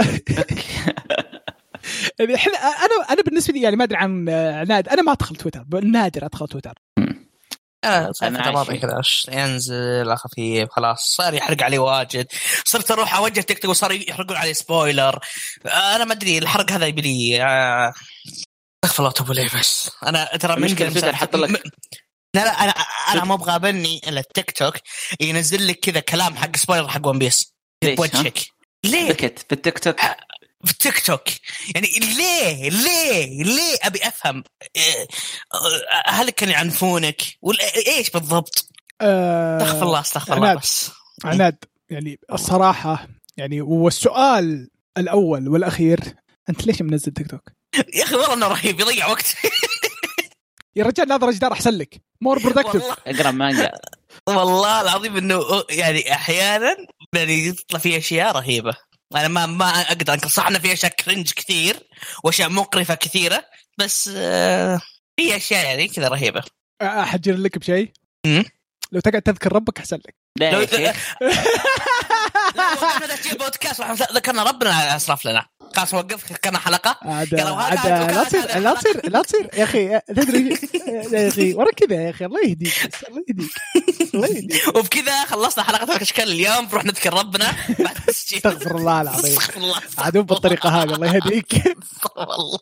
يعني 2.20 2.36
إحنا 2.36 2.54
أنا 2.54 3.06
أنا 3.10 3.22
بالنسبة 3.22 3.54
لي 3.54 3.62
يعني 3.62 3.76
ما 3.76 3.84
أدري 3.84 3.98
عن 3.98 4.30
عناد 4.30 4.90
أنا 4.90 5.02
ما 5.02 5.12
أدخل 5.12 5.36
تويتر 5.36 5.66
نادر 5.84 6.26
أدخل 6.26 6.48
تويتر. 6.48 6.74
أنا 7.84 8.12
أنا 8.24 8.50
الماضي 8.50 8.72
عايش 8.72 8.82
كذا 8.82 9.42
ينزل 9.42 10.16
خفيف 10.16 10.70
خلاص 10.70 11.00
صار 11.00 11.34
يحرق 11.34 11.64
علي 11.64 11.78
واجد. 11.78 12.28
صرت 12.66 12.92
أروح 12.92 13.18
أوجه 13.18 13.42
تيك 13.42 13.60
توك 13.60 13.72
وصار 13.72 13.92
يحرقون 13.92 14.38
علي 14.38 14.54
spoiler 14.54 15.20
أنا 15.66 16.06
ما 16.06 16.14
أدري 16.14 16.38
الحرق 16.38 16.72
هذا 16.72 16.86
يبي 16.86 17.02
لي 17.02 17.44
آه، 17.44 17.94
استغفر 18.86 19.00
الله 19.00 19.10
وتوب 19.10 19.32
اليه 19.32 19.50
بس. 19.60 19.92
أنا 20.04 20.26
ترى 20.38 20.56
تويتر 20.56 20.90
مسا- 20.90 21.16
حط 21.16 21.36
لك- 21.36 21.50
م- 21.50 21.70
لا 22.34 22.44
لا 22.46 22.64
أنا 22.64 22.72
أنا 23.14 23.24
ما 23.24 23.34
أبغى 23.34 23.56
أبني 23.56 24.02
إلا 24.08 24.20
التيك 24.20 24.52
توك 24.52 24.76
ينزل 25.22 25.68
لك 25.68 25.80
كذا 25.80 26.00
كلام 26.00 26.36
حق 26.36 26.56
spoiler 26.56 26.88
حق 26.88 27.08
ون 27.08 27.20
بيس؟ 27.20 27.54
بوجهك. 27.84 28.40
ليه؟ 28.84 29.10
بكت 29.10 29.40
في 29.40 29.52
التيك 29.56 29.80
توك. 29.80 30.00
في 30.66 30.72
التيك 30.72 31.00
توك. 31.06 31.24
يعني 31.76 31.88
ليه؟ 32.00 32.70
ليه؟ 32.70 33.44
ليه؟ 33.44 33.78
أبي 33.84 34.08
أفهم. 34.08 34.44
إيه، 34.76 35.08
هل 36.08 36.30
كانوا 36.30 36.54
يعنفونك 36.54 37.22
ولا 37.42 37.60
إيش 37.88 38.10
بالضبط؟ 38.10 38.70
آه، 39.02 39.58
استغفر 39.58 39.86
الله 39.86 40.00
استغفر 40.00 40.34
الله 40.34 40.48
عناد. 40.48 40.60
بس. 40.62 40.92
عناد 41.26 41.58
يعني 41.90 42.20
الصراحة 42.34 43.08
يعني 43.38 43.62
والسؤال 43.62 44.70
الأول 44.98 45.48
والأخير 45.48 46.00
أنت 46.50 46.68
ليش 46.68 46.82
منزل 46.82 47.12
تيك 47.12 47.32
توك؟ 47.32 47.52
يا 47.94 48.04
أخي 48.04 48.16
والله 48.16 48.34
إنه 48.34 48.48
رهيب 48.48 48.80
يضيع 48.80 49.08
وقت. 49.08 49.36
يا 50.78 50.84
رجال 50.84 51.08
ناظر 51.08 51.32
جدار 51.32 51.54
أحسن 51.54 51.72
لك. 51.72 52.02
more 52.22 52.40
productive 52.40 52.84
أقرأ 53.08 53.32
مانجا. 53.32 53.72
والله 54.28 54.82
العظيم 54.82 55.18
إنه 55.18 55.44
يعني 55.70 56.14
أحيانا 56.14 56.76
يعني 57.16 57.48
يطلع 57.48 57.80
في 57.80 57.98
أشياء 57.98 58.32
رهيبة. 58.36 58.74
أنا 59.16 59.28
ما 59.28 59.46
ما 59.46 59.82
أقدر 59.82 60.14
أنكر. 60.14 60.28
صح 60.28 60.48
إنه 60.48 60.60
في 60.60 60.74
أشياء 60.74 60.92
cringe 60.92 61.32
كثير 61.32 61.80
وأشياء 62.24 62.50
مقرفة 62.50 62.96
كثيرة 62.96 63.46
بس 63.78 64.10
آه، 64.16 64.82
في 65.20 65.36
أشياء 65.36 65.66
يعني 65.66 65.88
كذا 65.88 66.08
رهيبة. 66.08 66.44
أحجر 66.82 67.36
لك 67.38 67.58
بشيء. 67.58 67.92
لو 68.92 69.00
تقعد 69.00 69.22
تذكر 69.22 69.54
ربك 69.54 69.80
أحسن 69.80 69.98
لك. 69.98 70.16
لا 70.40 70.52
لو 70.52 70.64
تسجيل 73.08 73.38
بودكاست 73.38 73.82
ذكرنا 74.12 74.44
ربنا 74.44 74.96
أسرف 74.96 75.26
لنا. 75.26 75.46
خلاص 75.78 75.94
وقف 75.94 76.32
ذكرنا 76.32 76.60
حلقة. 76.60 76.98
عاد 77.02 77.34
يا 77.34 77.44
لو 77.44 77.54
هذا 77.54 77.94
عاد 77.94 78.12
لا 78.12 78.24
تصير 78.24 78.60
لا 78.60 78.74
تصير 78.74 79.10
لا 79.10 79.22
تصير. 79.22 79.50
يا 79.54 79.64
أخي 79.64 80.00
تدري. 80.00 80.50
يا 81.14 81.28
أخي 81.28 81.54
ورا 81.54 81.72
كذا 81.72 81.96
يا 81.96 82.10
أخي 82.10 82.26
الله 82.26 82.40
يهديك 82.42 82.74
الله 83.10 83.24
يهديك 83.28 83.52
الله 84.16 84.28
يهديك. 84.28 84.68
وبكذا 84.68 85.26
خلصنا 85.26 85.64
حلقة 85.64 85.96
الأشكال 85.96 86.32
اليوم. 86.32 86.66
بنروح 86.66 86.86
نذكر 86.86 87.14
ربنا. 87.14 87.46
بعد 87.80 87.98
استغفر 88.10 88.76
الله 88.76 89.02
العظيم. 89.02 89.38
استغفر 89.38 89.58
الله. 89.60 89.82
عاد 89.98 90.18
مو 90.18 90.24
بالطريقة 90.24 90.70
هذه 90.70 90.94
الله 90.94 91.16
يهديك. 91.16 91.54
استغفر 91.56 92.36
الله. 92.36 92.60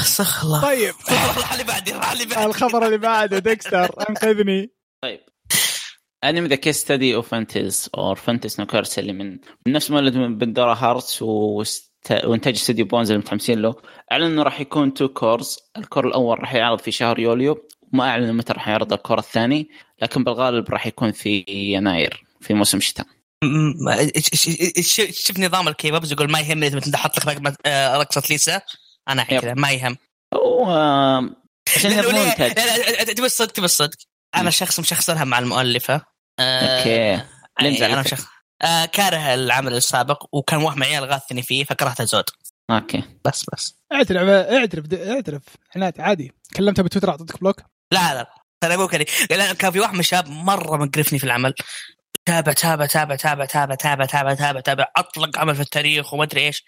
استغفر 0.00 0.46
الله. 0.46 0.62
طيب. 0.62 0.94
روح 1.36 1.52
اللي 1.52 1.64
بعدي 1.64 2.44
الخبر 2.44 2.86
اللي 2.86 2.98
بعده 2.98 3.38
ديكستر 3.38 4.08
انقذني. 4.08 4.72
طيب. 5.02 5.31
أنمي 6.24 6.48
The 6.48 6.54
Case 6.54 6.76
Study 6.76 7.14
of 7.14 7.28
Vanitas 7.28 7.88
او 7.94 8.16
Vanitas 8.16 8.60
no 8.60 8.66
Carte 8.66 8.98
اللي 8.98 9.12
من 9.12 9.38
نفس 9.66 9.90
مؤلف 9.90 10.16
من 10.16 10.38
Pandora 10.38 10.74
Hearts 10.74 11.22
وست... 11.22 11.92
وإنتاج 12.24 12.54
استوديو 12.54 12.84
بونز 12.84 13.10
اللي 13.10 13.22
متحمسين 13.22 13.62
له. 13.62 13.74
أعلن 14.12 14.24
إنه 14.24 14.42
راح 14.42 14.60
يكون 14.60 14.94
two 14.94 15.08
cours 15.08 15.58
ال 15.76 15.82
cour 15.82 16.08
الأول 16.08 16.40
راح 16.40 16.54
يعرض 16.54 16.80
في 16.80 16.90
شهر 16.90 17.18
يوليو. 17.18 17.68
ما 17.92 18.08
اعلنوا 18.08 18.32
متى 18.32 18.52
راح 18.52 18.68
يعرض 18.68 18.92
ال 18.92 18.97
cour 18.97 19.18
الثاني 19.18 19.68
لكن 20.02 20.24
بالغالب 20.24 20.70
راح 20.70 20.86
يكون 20.86 21.12
في 21.12 21.44
يناير 21.48 22.24
في 22.40 22.54
موسم 22.54 22.78
الشتاء 22.78 23.06
شوف 25.10 25.38
نظام 25.40 25.68
الكيبابز 25.68 26.12
يقول 26.12 26.30
ما 26.30 26.40
يهمني 26.40 26.66
اذا 26.66 26.80
تحط 26.80 27.18
لك 27.18 27.38
رقمة- 27.38 27.54
آه، 27.66 27.96
رقصة 27.96 28.22
ليسا. 28.30 28.60
أنا. 29.08 29.22
كذا 29.22 29.54
ما 29.54 29.70
يهم 29.70 29.96
هو 30.34 30.70
عشان 31.76 32.02
تبي 33.06 33.26
الصدق 33.26 33.52
تبي 33.52 33.64
الصدق. 33.64 33.96
أنا 34.34 34.50
شخص 34.50 34.80
مشخصنها 34.80 35.24
مع 35.24 35.38
المؤلفة. 35.38 36.11
أوكي. 36.40 37.22
يعني 37.60 37.86
أنا؟ 37.86 38.02
شخص 38.02 38.24
آه 38.62 38.84
كاره 38.84 39.34
العمل 39.34 39.74
السابق 39.74 40.26
وكان 40.32 40.62
وهم 40.62 40.82
عيال 40.82 41.04
غاثني 41.04 41.42
فيه 41.42 41.64
فكرهت 41.64 42.00
الزود. 42.00 42.24
أوكي. 42.70 43.02
بس 43.24 43.44
بس. 43.52 43.76
اعترف 43.92 44.28
اعترف 44.28 44.84
اعترف. 44.94 45.42
عناد 45.76 46.00
عادي. 46.00 46.32
كلمته 46.56 46.82
بتويتر 46.82 47.10
أعطيتك 47.10 47.40
block؟ 47.40 47.60
لا 47.92 48.14
لا 48.14 48.34
أنا 48.64 48.74
أقول 48.74 49.04
لأن 49.30 49.54
كان 49.54 49.70
في 49.70 49.80
واحد 49.80 49.94
من 49.94 50.00
الشباب 50.00 50.28
مرة 50.28 50.76
مقرفني 50.76 51.18
في 51.18 51.24
العمل. 51.24 51.54
تابع 52.26 52.52
تابع 52.52 52.86
تابع 52.86 53.16
تابع 53.16 53.44
تابع 53.44 53.74
تابع 53.74 54.04
تابع 54.06 54.34
تابع 54.34 54.60
تابع. 54.60 54.86
أطلق 54.96 55.38
عمل 55.38 55.54
في 55.54 55.60
التاريخ 55.62 56.14
وما 56.14 56.24
أدري 56.24 56.46
إيش. 56.46 56.64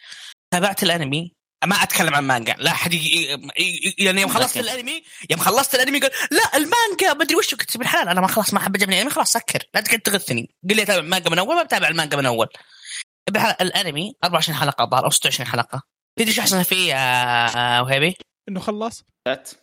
تابعت 0.50 0.82
الأنمي. 0.82 1.34
ما 1.66 1.76
أتكلم 1.82 2.14
عن 2.14 2.24
مانجا. 2.26 2.54
لا 2.58 2.70
أحد 2.70 2.94
ي- 2.94 2.96
ي- 2.96 3.32
ي- 3.58 3.94
يعني 3.98 4.20
يوم 4.20 4.30
خلصت. 4.30 4.56
الانمي 4.56 5.02
يوم 5.30 5.40
خلصت 5.40 5.74
الأنمي 5.74 6.00
قال 6.00 6.10
لا 6.30 6.56
المانجا 6.56 7.14
ما 7.14 7.22
أدري 7.22 7.36
وش 7.36 7.54
قلت 7.54 7.76
بالحلال 7.76 8.08
أنا 8.08 8.20
ما 8.20 8.26
خلاص 8.26 8.54
ما 8.54 8.58
أحب 8.60 8.76
عجبني 8.76 8.94
الانمي 8.94 9.10
خلاص 9.10 9.32
سكر. 9.32 9.62
لا 9.74 9.80
تقعد 9.80 10.00
تغثني. 10.00 10.54
قل 10.70 10.76
لي 10.76 10.82
اتابع 10.82 10.98
المانجا 10.98 11.30
من 11.30 11.38
أول 11.38 11.56
ما 11.56 11.62
بتابع 11.62 11.88
المانجا 11.88 12.16
من 12.16 12.26
أول. 12.26 12.48
الأنمي 13.60 14.12
24 14.24 14.56
حلقة 14.58 14.84
الظاهر 14.84 15.04
أو 15.04 15.10
26 15.10 15.46
حلقة. 15.48 15.82
تدري 16.18 16.32
شو 16.32 16.40
أحسن 16.40 16.62
فيه 16.62 16.94
يا 16.94 17.80
وهيبي؟ 17.80 18.16
إنه 18.48 18.60
خلص؟ 18.60 19.02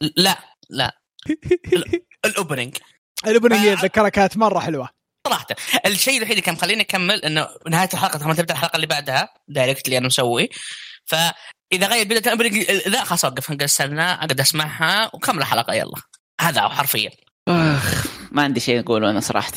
لا 0.01 0.39
لا. 0.69 0.91
ال 2.25 2.31
opening. 2.31 2.77
ال 3.27 3.32
opening 3.32 3.67
آه. 3.67 3.73
اتذكرها 3.73 4.09
كانت 4.09 4.37
مرة 4.37 4.59
حلوة. 4.59 4.89
صراحة 5.27 5.45
الشيء 5.85 6.13
الوحيد 6.17 6.31
اللي 6.31 6.41
كان 6.41 6.55
مخليني 6.55 6.81
أكمل 6.81 7.25
إنه 7.25 7.47
نهاية 7.69 7.89
الحلقة 7.93 8.19
لما 8.23 8.33
تبدا 8.33 8.53
الحلقة 8.53 8.75
اللي 8.75 8.87
بعدها 8.87 9.29
direct 9.47 9.85
اللي 9.85 9.97
أنا 9.97 10.07
مسوي. 10.07 10.49
فاذا 11.71 11.87
غير 11.87 12.05
بدات 12.05 12.27
ال 12.27 12.32
opening، 12.32 12.71
لا 12.87 13.03
خلاص 13.03 13.25
أوقف 13.25 13.51
السنة 13.51 14.13
أقعد 14.13 14.39
أسمعها 14.39 15.11
وكمل 15.15 15.39
الحلقة 15.39 15.73
يلا. 15.73 16.01
هذا 16.41 16.61
هو 16.61 16.69
حرفيا. 16.69 17.11
أخ 17.49 18.07
ما 18.31 18.43
عندي 18.43 18.59
شيء 18.59 18.79
أقوله 18.79 19.09
أنا 19.09 19.19
صراحة. 19.19 19.51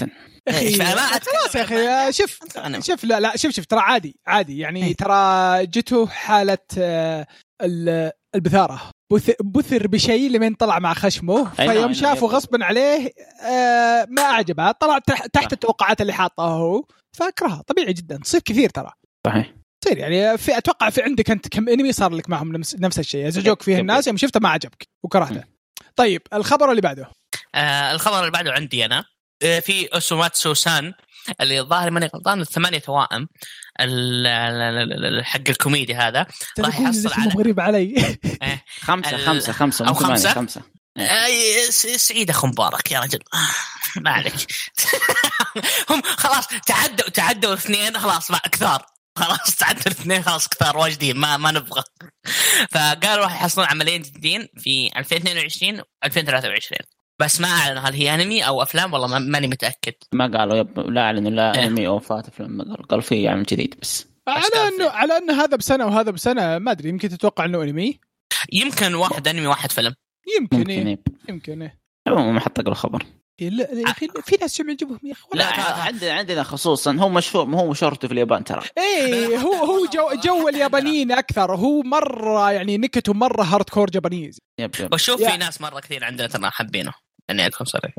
ما 0.49 0.95
خلاص 0.95 1.55
يا. 1.55 1.63
أخي 1.63 2.13
شوف 2.13 2.39
أنا- 2.59 2.79
شوف 2.87 3.05
لا 3.05 3.21
لا 3.21 3.37
شوف 3.37 3.53
شوف 3.55 3.65
ترى 3.67 3.81
عادي 3.81 4.17
عادي. 4.27 4.59
يعني 4.59 4.85
إيه. 4.87 4.97
ترى 4.97 5.67
جته 5.67 6.07
حالة 6.07 6.59
آه، 6.79 7.27
ال- 7.63 8.11
البثارة. 8.35 8.91
بث- 9.15 9.43
بثر 9.45 9.87
بشيء 9.87 10.31
لمن 10.31 10.55
طلع 10.55 10.79
مع 10.79 10.95
خشمه 10.95 11.43
نعم، 11.59 11.73
فيوم 11.73 11.93
شافه. 11.93 12.27
غصبا 12.27 12.65
عليه 12.65 13.11
آه، 13.43 14.07
ما 14.11 14.23
عجبها 14.23 14.73
طلع 14.73 14.99
تح- 14.99 15.27
تحت. 15.27 15.53
التوقعات 15.53 16.01
اللي 16.01 16.13
حاطها 16.13 16.49
هو. 16.51 16.85
فأكرهها. 17.17 17.63
طبيعي 17.67 17.93
جدا. 17.93 18.17
تصير 18.19 18.41
كثير 18.41 18.71
ترى. 18.71 18.91
صحيح. 19.27 19.53
تصير 19.85 19.99
يعني 19.99 20.39
في 20.39 20.59
أتوقع 20.59 20.91
في 20.91 21.03
عندك 21.03 21.31
أنت 21.31 21.49
كم 21.49 21.69
انمي 21.69 21.93
صار 21.93 22.13
لك 22.13 22.29
معهم 22.31 22.53
نفس, 22.57 22.75
نفس 22.79 22.99
الشيء. 22.99 23.29
ازعجوك 23.29 23.63
فيه 23.63 23.73
يب، 23.75 23.81
الناس. 23.81 24.07
يوم 24.07 24.17
شفته 24.17 24.41
ما 24.41 24.49
عجبك 24.49 24.89
وكرهته. 25.03 25.45
طيب 25.97 26.23
الخبر 26.33 26.71
اللي 26.71 26.81
بعده. 26.81 27.11
آه 27.55 27.93
الخبر 27.93 28.21
اللي 28.21 28.31
بعده 28.31 28.53
عندي 28.53 28.85
أنا. 28.85 29.05
آه 29.43 29.61
في 29.61 29.87
أوسوماتسو 29.87 30.55
سان 30.55 30.93
اللي 31.41 31.61
الظاهر 31.61 31.91
ماني 31.91 32.07
غلطان 32.15 32.41
الثمانية 32.41 32.79
توائم 32.79 33.29
ال- 33.81 34.27
ال- 34.27 34.93
ال- 34.93 35.05
ال- 35.19 35.25
حق 35.25 35.41
الكوميدي 35.49 35.95
هذا. 35.95 36.27
راح 36.59 36.81
يحصل 36.81 37.11
على- 37.11 37.37
غريب 37.37 37.61
علي. 37.61 38.19
خمسة 38.81 39.53
خمسة 39.53 39.85
أو 39.89 39.93
مو 39.93 39.99
ثمانية 39.99 40.15
خمسة؟ 40.15 40.33
خمسة. 40.35 40.63
آه، 40.99 41.27
سعيد 41.97 42.31
أخو 42.31 42.47
مبارك 42.47 42.93
يا 42.93 43.01
رجل. 43.01 43.19
آه، 43.35 44.01
ما 44.01 44.11
عليك. 44.11 44.35
هم 45.91 46.03
خلاص 46.03 46.47
تعدوا 46.67 47.09
تعدوا 47.09 47.55
اثنين 47.55 47.99
خلاص 47.99 48.31
ما 48.31 48.39
كثار. 48.53 48.87
خلاص 49.19 49.57
تعدوا 49.57 49.83
الاثنين 49.87 50.23
خلاص 50.23 50.49
كثار 50.49 50.77
واجدين 50.79 51.17
ما 51.17 51.37
ما 51.37 51.51
نبغى. 51.51 51.83
فقالوا 52.71 53.25
راح 53.25 53.35
يحصلون 53.43 53.67
عملين 53.67 54.03
جديدين 54.03 54.49
في 54.57 54.91
2022 54.97 55.81
و 55.81 55.85
2023 56.05 56.79
بس 57.21 57.41
ما 57.41 57.49
اعلنوا 57.49 57.83
هل 57.83 57.95
هي 57.95 58.15
أنمي 58.15 58.47
أو 58.47 58.63
أفلام 58.63 58.93
والله 58.93 59.07
ما- 59.09 59.19
ماني 59.19 59.47
متأكد. 59.47 59.93
ما 60.13 60.39
قالوا 60.39 60.57
يب 60.57 60.81
لا 60.81 61.01
أعلنوا 61.01 61.31
لا 61.31 61.55
إيه. 61.59 61.65
أنمي 61.67 61.87
أو 61.87 61.99
فات 61.99 62.31
فيلم 62.31 62.51
ما 62.57 62.65
قالوا. 62.65 62.87
قالوا 62.87 63.03
في 63.03 63.29
عمل 63.29 63.43
جديد 63.43 63.75
بس. 63.83 64.07
على 64.29 64.69
انه. 64.69 64.91
على 64.91 65.17
إنه 65.17 65.45
هذا 65.45 65.57
بسنة 65.57 65.87
وهذا 65.87 66.11
بسنة 66.11 66.59
ما 66.59 66.71
أدري 66.71 66.89
يمكن 66.89 67.09
تتوقع 67.09 67.45
إنه 67.45 67.63
أنمي؟ 67.63 68.01
يمكن 68.53 68.95
واحد 68.95 69.29
أنمي 69.29 69.47
واحد 69.47 69.73
فيلم. 69.73 69.95
يمكن 70.41 70.71
إيه. 70.71 70.99
يمكن 71.29 71.63
إيه. 71.63 71.81
عموما 72.09 72.33
ما 72.33 72.41
حط 72.41 72.61
له 72.61 72.75
خبر 72.75 73.03
إيه، 73.03 73.24
لا 73.41 73.71
يا 73.73 73.91
أخي 73.91 74.09
في 74.25 74.37
ناس 74.41 74.57
شو 74.57 74.63
يعجبهم 74.63 75.01
يا 75.05 75.13
أخي 75.13 75.23
لا. 75.35 75.47
عندنا 75.63 76.13
عندنا 76.13 76.43
خصوصا 76.43 76.93
هو 76.97 77.09
مشهور 77.09 77.45
هو 77.45 77.71
مشهورته 77.71 78.09
في 78.09 78.15
اليابان 78.15 78.45
ترى. 78.45 78.63
إيه 78.79 79.39
هو 79.39 79.53
هو 79.53 79.87
جو, 79.87 80.21
جو 80.25 80.49
اليابانيين 80.49 81.13
أكثر 81.13 81.55
هو 81.55 81.83
مرة 81.83 82.53
يعني 82.53 82.79
نكته 82.79 83.13
مرة 83.13 83.43
hardcore 83.43 83.91
Japanese. 83.91 84.41
yep 84.59 84.71
yep. 84.81 84.95
وشوف 84.95 85.23
في 85.23 85.37
ناس 85.37 85.61
مرة 85.61 85.81
كثير 85.81 86.05
عندنا 86.05 86.29
ترى 86.29 86.51
حابينه 86.51 86.93
اني 87.31 87.47
ادخل 87.47 87.67
صريح 87.67 87.95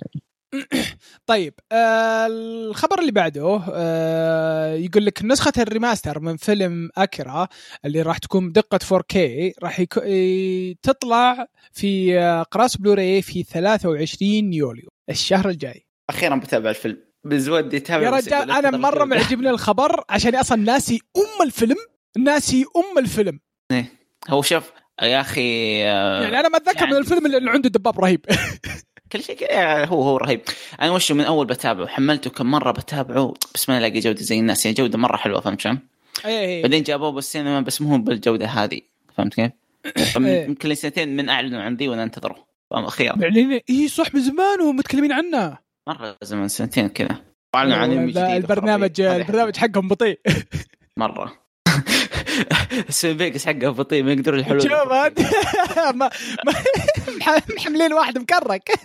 طيب 1.27 1.53
آه 1.71 2.27
الخبر 2.29 2.99
اللي 2.99 3.11
بعده 3.11 3.61
آه 3.73 4.73
يقول 4.73 5.05
لك 5.05 5.23
نسخة 5.23 5.53
ال 5.57 5.64
remaster 5.64 6.19
من 6.19 6.37
فيلم 6.37 6.89
أكيرا 6.97 7.47
اللي 7.85 8.01
راح 8.01 8.17
تكون 8.17 8.49
بدقة 8.49 8.79
4K 8.99 9.17
راح 9.63 9.79
يكو... 9.79 9.99
ي- 10.01 10.77
تطلع 10.81 11.47
في 11.73 12.19
آه، 12.19 12.43
قراص 12.43 12.77
بلوراي 12.77 13.21
في 13.21 13.43
23 13.43 14.53
يوليو 14.53 14.89
الشهر 15.09 15.49
الجاي. 15.49 15.85
أخيرا 16.09 16.35
بتابع 16.35 16.69
الفيلم. 16.69 16.97
بزودي 17.23 17.79
تابع 17.79 18.03
يا 18.05 18.09
رجال 18.09 18.51
أنا 18.51 18.77
مرة 18.77 19.05
معجبني 19.05 19.49
الخبر 19.49 20.03
عشان 20.09 20.35
أصلا 20.35 20.57
ناسي 20.57 20.99
أم 21.17 21.45
الفيلم 21.45 21.75
ناسي 22.17 22.65
أم 22.75 22.97
الفيلم. 22.97 23.39
هو 24.29 24.41
شوف 24.41 24.71
يا 25.01 25.21
أخي 25.21 25.83
آه، 25.85 26.23
يعني 26.23 26.39
أنا 26.39 26.49
ما 26.49 26.57
أتذكر 26.57 26.79
يعني- 26.79 26.91
من 26.91 26.97
الفيلم 26.97 27.25
اللي 27.25 27.51
عنده 27.51 27.69
دباب 27.69 27.99
رهيب. 27.99 28.25
كل 29.11 29.23
شيء 29.23 29.53
هو 29.85 30.03
هو 30.03 30.17
رهيب. 30.17 30.41
أنا 30.81 30.91
وش 30.91 31.11
من 31.11 31.23
أول 31.23 31.45
بتابعه 31.45 31.87
حملته 31.87 32.29
كم 32.29 32.51
مرة 32.51 32.71
بتابعه 32.71 33.33
بس 33.53 33.69
ما 33.69 33.77
الاقي 33.77 33.99
جودة 33.99 34.21
زي 34.21 34.39
الناس. 34.39 34.65
يعني 34.65 34.75
جودة 34.75 34.97
مرة 34.97 35.17
حلوة 35.17 35.41
فهمت 35.41 35.61
شلون؟ 35.61 35.79
إيه. 36.25 36.61
بعدين 36.61 36.83
جابوه 36.83 37.11
بالسينما 37.11 37.61
بس 37.61 37.81
مو 37.81 37.97
بالجودة 37.97 38.45
هذه. 38.45 38.81
فهمت 39.17 39.33
كيف؟ 39.33 39.51
إيه. 40.25 40.45
يمكن 40.45 40.69
لي 40.69 40.75
سنتين 40.75 41.15
من 41.15 41.29
أعلنوا 41.29 41.61
عن 41.61 41.75
ذي 41.75 41.87
وأنا 41.87 42.03
انتظره 42.03 42.45
أخيرا 42.71 43.15
معلنين 43.15 43.61
إيه 43.69 43.87
صح 43.87 44.15
من 44.15 44.21
زمان 44.21 44.61
وهم 44.61 44.75
متكلمين 44.75 45.11
عنه. 45.11 45.57
مرة 45.87 46.17
زمان 46.21 46.47
سنتين 46.47 46.89
كذا. 46.89 47.21
اعلنوا 47.55 47.77
عن 47.77 47.91
البرنامج 48.17 49.01
البرنامج 49.01 49.57
حقهم 49.57 49.87
بطيء. 49.87 50.19
مرة. 50.97 51.44
سوي 52.89 53.15
فيجاس 53.17 53.45
حقه 53.45 53.69
بطيء 53.69 54.03
ما 54.03 54.11
يقدروا 54.13 54.39
يحلون 54.39 54.59
شوف 54.59 54.71
هاد- 54.71 55.19
ما 55.99 56.09
ما 56.45 56.53
محملين 57.55 57.93
واحد 57.93 58.17
مكرك. 58.17 58.69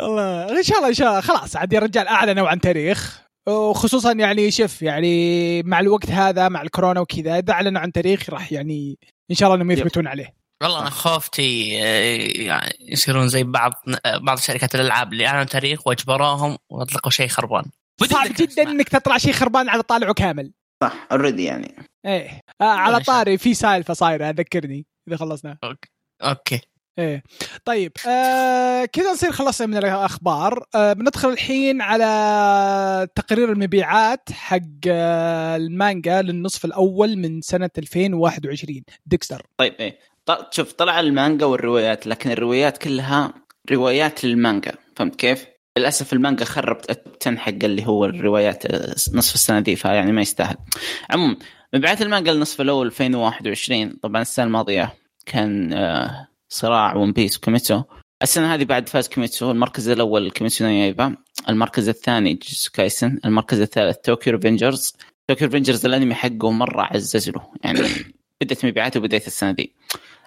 الله 0.00 0.58
إن 0.58 0.62
شاء 0.62 0.76
الله 0.78 0.88
إن 0.88 0.94
شاء 0.94 1.08
الله. 1.08 1.20
خلاص 1.20 1.56
عاد 1.56 1.72
يا 1.72 1.80
رجال 1.80 2.08
اعلنوا 2.08 2.48
عن 2.48 2.60
تاريخ. 2.60 3.24
وخصوصا 3.46 4.12
يعني 4.12 4.50
شوف 4.50 4.82
يعني 4.82 5.62
مع 5.62 5.80
الوقت 5.80 6.10
هذا 6.10 6.48
مع 6.48 6.62
الكورونا 6.62 7.00
وكذا 7.00 7.38
إذا 7.38 7.52
اعلنوا 7.52 7.80
عن 7.80 7.92
تاريخ 7.92 8.30
راح 8.30 8.52
يعني 8.52 8.98
إن 9.30 9.36
شاء 9.36 9.46
الله 9.48 9.56
إنهم 9.62 9.70
يثبتون 9.70 10.06
عليه. 10.06 10.34
والله 10.62 10.80
أنا 10.80 10.90
خوفتي 10.90 11.78
آه، 11.82 12.42
يعني 12.42 12.76
يصيرون 12.80 13.28
زي 13.28 13.42
بعض 13.42 13.72
آه، 14.06 14.18
بعض 14.18 14.38
شركات 14.38 14.74
الألعاب 14.74 15.12
اللي 15.12 15.26
أعلنوا 15.26 15.44
تاريخ 15.44 15.86
وأجبروهم 15.86 16.56
وأطلقوا 16.70 17.10
شيء 17.10 17.28
خربان. 17.28 17.64
صعب 18.02 18.26
جدا 18.36 18.62
إنك 18.62 18.88
تطلع 18.88 19.18
شيء 19.18 19.32
خربان 19.32 19.68
على 19.68 19.82
طالعه 19.82 20.14
كامل 20.14 20.52
صح 20.82 21.06
already 21.12 21.44
يعني. 21.44 21.74
إيه. 22.06 22.40
آه 22.60 22.64
على. 22.64 23.00
طاري 23.00 23.38
في 23.38 23.54
سالفة 23.54 23.94
صايرة 23.94 24.30
ذكرني 24.30 24.86
إذا 25.08 25.16
خلصنا. 25.16 25.58
okay. 26.22 26.60
إيه. 26.98 27.22
طيب 27.64 27.92
آه 28.08 28.84
كذا 28.84 29.12
نصير 29.12 29.32
خلصنا 29.32 29.66
من 29.66 29.76
الأخبار. 29.76 30.66
آه 30.74 30.92
بندخل 30.92 31.28
الحين 31.28 31.82
على 31.82 33.08
تقرير 33.14 33.52
المبيعات 33.52 34.32
حق 34.32 34.58
آه 34.88 35.56
المانجا 35.56 36.22
للنصف 36.22 36.64
الأول 36.64 37.16
من 37.16 37.40
سنة 37.40 37.70
2021 37.78 38.82
ديكستر. 39.06 39.46
طيب 39.56 39.72
إيه. 39.72 39.98
شوف 40.50 40.72
طلع 40.72 41.00
المانجا 41.00 41.46
والروايات 41.46 42.06
لكن 42.06 42.30
الروايات 42.30 42.78
كلها 42.78 43.34
روايات 43.70 44.24
للمانجا. 44.24 44.72
فهمت 44.96 45.16
كيف؟ 45.16 45.53
للأسف 45.78 46.12
المانجا 46.12 46.44
خرب 46.44 46.80
ال 46.90 47.02
ten 47.02 47.38
حق 47.38 47.64
اللي 47.64 47.86
هو 47.86 48.04
الروايات 48.04 48.66
آه، 48.66 48.90
نصف 48.90 49.34
السنة 49.34 49.60
دي 49.60 49.76
فيعني 49.76 50.12
ما 50.12 50.20
يستاهل. 50.20 50.56
عموما 51.10 51.36
مبيعات 51.74 52.02
المانجا 52.02 52.32
النصف 52.32 52.60
الأول 52.60 52.86
2021 52.86 53.90
طبعا 54.02 54.22
السنة 54.22 54.44
الماضية 54.44 54.94
كان 55.26 55.72
آه، 55.72 56.28
صراع 56.48 56.96
One 56.96 57.12
Piece 57.12 57.36
وكيميتسو. 57.36 57.82
السنة 58.22 58.54
هذه 58.54 58.64
بعد 58.64 58.88
فاز 58.88 59.08
كيميتسو 59.08 59.50
المركز 59.50 59.88
الأول 59.88 60.30
كيميتسو 60.30 60.64
نو 60.64 60.70
يايبا 60.70 61.16
المركز 61.48 61.88
الثاني 61.88 62.34
جوجوتسو 62.34 62.70
كايسن 62.72 63.18
المركز 63.24 63.60
الثالث 63.60 63.96
Tokyo 63.96 64.32
Revengers 64.32 64.96
Tokyo 65.28 65.48
Revengers 65.48 65.86
الأنمي 65.86 66.14
حقه 66.14 66.50
مرة 66.50 66.82
عزز 66.82 67.28
له 67.28 67.48
يعني 67.64 67.80
بدأت 68.40 68.64
مبيعاته 68.64 69.00
بدايه 69.00 69.26
السنة 69.26 69.50
دي. 69.50 69.74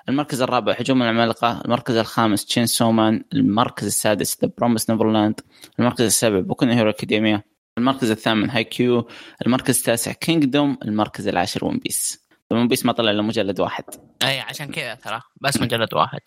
المركز 0.10 0.42
الرابع 0.42 0.74
هجوم 0.74 1.02
العمالقة 1.02 1.62
المركز 1.66 1.96
الخامس 1.96 2.46
Chainsaw 2.46 2.66
Man 2.66 3.24
المركز 3.34 3.86
السادس 3.86 4.38
The 4.42 4.52
Promised 4.58 4.90
Neverland 4.90 5.42
المركز 5.80 6.02
السابع 6.02 6.40
Boku 6.40 6.66
Hero 6.66 6.90
Academia 6.90 7.44
المركز 7.78 8.12
الثامن 8.12 8.50
Haikyuu 8.50 9.08
المركز 9.46 9.78
التاسع 9.78 10.12
Kingdom 10.12 10.78
المركز 10.86 11.28
العاشر 11.28 11.66
One 11.66 11.78
Piece 11.78 12.28
One 12.52 12.68
Piece 12.68 12.86
ما 12.86 12.92
طلع 12.92 13.12
إلا 13.12 13.22
مجلد 13.22 13.60
واحد. 13.60 13.84
أي 14.24 14.40
عشان 14.40 14.72
كذا 14.72 14.96
ترى. 14.96 15.22
بس 15.42 15.62
مجلد 15.62 15.94
واحد. 15.94 16.22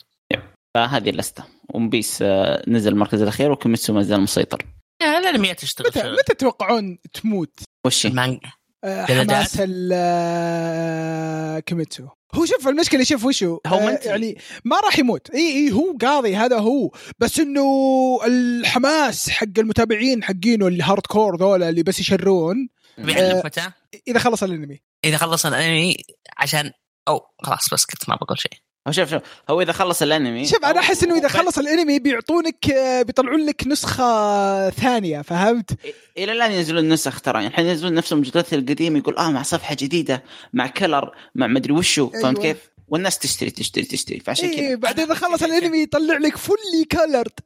فهذه 0.75 1.11
اللستة. 1.11 1.45
One 1.75 1.89
Piece 1.89 2.19
آه، 2.23 2.65
نزل 2.69 2.93
المركز 2.93 3.23
الأخير 3.23 3.53
وكيميتسو 3.53 3.93
ما 3.93 4.03
زال 4.03 4.21
مسيطر. 4.21 4.67
يعني 5.03 5.17
الانميات 5.19 5.61
تشتغل. 5.61 5.87
متى. 5.87 6.11
متى 6.13 6.35
تتوقعون 6.35 6.99
تموت؟ 7.13 7.61
وش؟ 7.87 8.07
المانجا؟ 8.07 8.53
حماس 8.85 9.57
ال- 9.61 9.91
آه، 9.95 11.59
كيميتسو. 11.59 12.07
هو 12.35 12.45
شوف 12.45 12.69
المشكلة 12.69 13.05
شوف 13.05 13.25
وشو 13.25 13.59
هو 13.67 13.79
آه 13.79 13.87
منتهي. 13.87 14.11
يعني 14.11 14.39
ما 14.65 14.81
راح 14.81 14.99
يموت. 14.99 15.31
إي 15.31 15.41
إي 15.57 15.73
هو 15.73 15.97
قاضي 16.01 16.37
هذا 16.37 16.59
هو. 16.59 16.91
بس 17.19 17.39
إنه 17.41 17.65
الحماس 18.27 19.31
حق 19.31 19.47
المتابعين 19.59 20.25
حقينه 20.25 20.67
اللي 20.67 20.83
hardcore 20.85 21.37
ذولا 21.37 21.69
اللي 21.69 21.83
بس 21.83 22.01
يشرون 22.01 22.69
متى؟ 22.99 23.71
إذا 24.09 24.19
خلص 24.19 24.43
الأنمي. 24.43 24.81
إذا 25.05 25.17
خلص 25.17 25.47
الأنمي 25.47 25.97
عشان 26.39 26.73
أو 27.09 27.21
خلاص 27.43 27.69
بس 27.73 27.85
كنت 27.85 28.09
ما 28.09 28.17
بقول 28.17 28.39
شيء. 28.39 28.53
هو 28.91 28.95
شوف 28.95 29.11
شوف 29.11 29.23
هو 29.51 29.61
إذا 29.61 29.73
خلص 29.73 30.03
الأنمي 30.03 30.47
شوف 30.47 30.65
أنا 30.65 30.81
أحس 30.81 31.05
إنه 31.05 31.19
إذا 31.19 31.29
خلص 31.29 31.59
الأنمي 31.59 31.99
بيعطونك 31.99 32.71
آه، 32.71 33.03
بيطلعون 33.03 33.47
لك 33.47 33.67
نسخة 33.67 34.71
ثانية 34.71 35.23
فهمت؟ 35.23 35.79
إلى 36.19 36.33
الآن 36.33 36.53
ينزلون 36.53 36.89
نسخ 36.89 37.21
ترى 37.21 37.35
يعني 37.35 37.49
الحين 37.49 37.67
ينزلون 37.67 37.95
نفس 37.95 38.13
المجلدات 38.13 38.55
القديمة 38.55 38.99
يقول 38.99 39.17
آه 39.17 39.31
مع 39.31 39.43
صفحة 39.43 39.77
جديدة 39.81 40.25
مع 40.53 40.67
color 40.67 41.15
مع 41.35 41.47
مدري 41.47 41.73
وشو 41.73 42.11
فهمت 42.11 42.25
أيوة. 42.25 42.53
كيف؟ 42.53 42.71
والناس 42.89 43.19
تشتري 43.19 43.51
تشتري 43.51 43.85
تشتري 43.85 44.21
فعشان 44.21 44.49
إيه 44.49 44.69
كذا 44.69 44.77
بعدين 44.77 45.05
إذا 45.05 45.15
خلص 45.15 45.43
الأنمي 45.49 45.83
يطلع 45.83 46.17
لك 46.17 46.37
fully 46.37 46.85
colored 46.93 47.41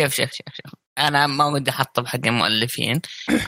شوف 0.00 0.14
شوف 0.14 0.30
شوف 0.30 0.54
شوف 0.54 0.74
أنا 0.98 1.26
ما 1.26 1.46
ودي 1.46 1.70
احطم 1.70 2.06
حق 2.06 2.26
المؤلفين 2.26 3.00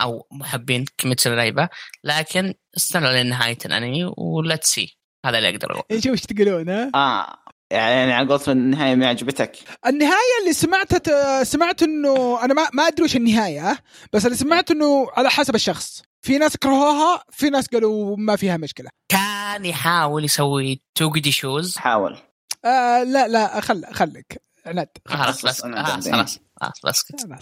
أو 0.02 0.26
محبين 0.32 0.84
كيميتسو 0.99 1.30
يايبا 1.30 1.68
لكن 2.04 2.54
استنوا 2.76 3.23
لنهاية 3.23 3.58
الأنمي 3.66 4.12
و 4.16 4.24
let's 4.24 4.60
see 4.62 4.98
هذا 5.24 5.38
اللي 5.38 5.48
أقدر 5.48 5.72
أقول 5.72 6.02
شوف 6.02 6.12
إيش 6.12 6.20
تقولون 6.20 6.68
ها؟ 6.68 6.90
آه 6.94 7.36
يعني 7.70 8.12
على 8.12 8.28
قولة 8.28 8.42
النهاية 8.48 8.94
ما 8.94 9.06
عجبتك. 9.08 9.56
النهاية 9.86 10.40
اللي 10.42 10.52
سمعتها 10.52 11.44
سمعت 11.44 11.82
إنه 11.82 12.44
أنا 12.44 12.54
ما 12.54 12.68
ما 12.72 12.86
أدري 12.86 13.04
وش 13.04 13.16
النهاية 13.16 13.78
بس 14.12 14.26
اللي 14.26 14.36
سمعت 14.36 14.70
إنه 14.70 15.06
على 15.16 15.30
حسب 15.30 15.54
الشخص. 15.54 16.02
في 16.22 16.38
ناس 16.38 16.56
كرهوها 16.56 17.24
في 17.30 17.50
ناس 17.50 17.66
قالوا 17.68 18.16
ما 18.18 18.36
فيها 18.36 18.56
مشكلة. 18.56 18.90
كان 19.08 19.64
يحاول 19.64 20.24
يسوي 20.24 20.80
توجدي 20.94 21.32
شوز 21.32 21.76
حاول. 21.76 22.16
آه 22.64 23.02
لا 23.02 23.28
لا 23.28 23.60
خل 23.60 23.84
خليك. 23.92 24.42
عناد. 24.66 24.88
خلاص 25.06 25.46
بس 25.46 25.64
أنا 25.64 25.84
خلاص. 25.84 25.94
بعدين. 26.08 26.12
خلاص. 26.12 26.38
خلاص. 26.60 26.80
بس 26.84 27.02
كده. 27.02 27.38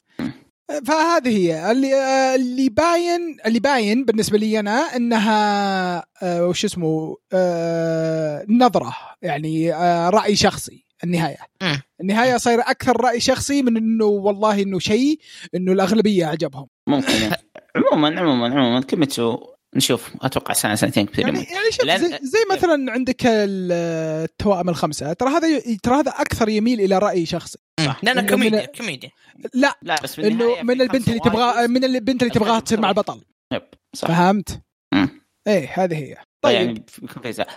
فهذه 0.86 1.28
هي 1.28 1.70
اللي 1.70 1.94
آه، 1.94 2.34
اللي 2.34 2.68
باين 2.68 3.36
اللي 3.46 3.60
باين 3.60 4.04
بالنسبة 4.04 4.38
لي 4.38 4.60
أنا 4.60 4.96
إنها 4.96 6.04
آه، 6.22 6.46
وش 6.46 6.64
اسمه 6.64 7.16
آه، 7.32 8.46
نظرة 8.48 8.94
يعني 9.22 9.72
رأي 10.08 10.36
شخصي 10.36 10.84
النهاية. 11.04 11.38
النهاية 12.00 12.36
صايره 12.36 12.62
أكثر 12.62 13.00
رأي 13.00 13.20
شخصي 13.20 13.62
من 13.62 13.76
إنه 13.76 14.04
والله 14.04 14.62
إنه 14.62 14.78
شيء 14.78 15.18
إنه 15.54 15.72
الأغلبية 15.72 16.26
عجبهم 16.26 16.66
ممكن. 16.86 17.12
عموما 17.76 18.20
عموما 18.20 18.46
عموما 18.46 18.80
كيميتسو 18.80 19.51
نشوف 19.76 20.10
أتوقع 20.22 20.54
سنه 20.54 20.74
سنتين 20.74 21.06
كثير 21.06 21.26
يعني 21.26 21.38
يعني 21.38 21.70
شوف 21.72 21.84
لأن- 21.86 21.96
زي, 21.96 22.18
زي 22.22 22.38
مثلا 22.52 22.92
عندك 22.92 23.26
ال- 23.26 23.72
التوائم 24.24 24.68
الخمسة 24.68 25.12
ترى 25.12 25.28
هذا 25.30 25.60
ترى 25.82 25.94
هذا 25.94 26.10
أكثر 26.10 26.48
يميل 26.48 26.80
إلى 26.80 26.98
رأي 26.98 27.26
شخصي. 27.26 27.58
مم. 27.80 27.94
لأنه 28.02 28.20
من- 28.20 28.28
كوميديا 28.28 28.60
من- 28.60 28.66
كوميديا. 28.78 29.10
لا 29.54 29.78
لا 29.82 29.96
بس 30.02 30.18
إنه 30.18 30.62
من 30.62 30.80
البنت 30.80 31.08
اللي 31.08 31.20
wise. 31.24 31.70
من 31.70 31.84
البنت 31.84 32.22
اللي 32.22 32.34
تبغاها 32.34 32.60
تصير 32.60 32.80
مع 32.80 32.88
البطل 32.90 33.20
yep 33.52 33.62
صح. 33.96 34.08
فهمت؟ 34.08 34.62
إيه 35.48 35.70
هذه 35.74 35.94
هي. 35.94 36.16
طيب. 36.42 36.54
يعني. 36.54 36.84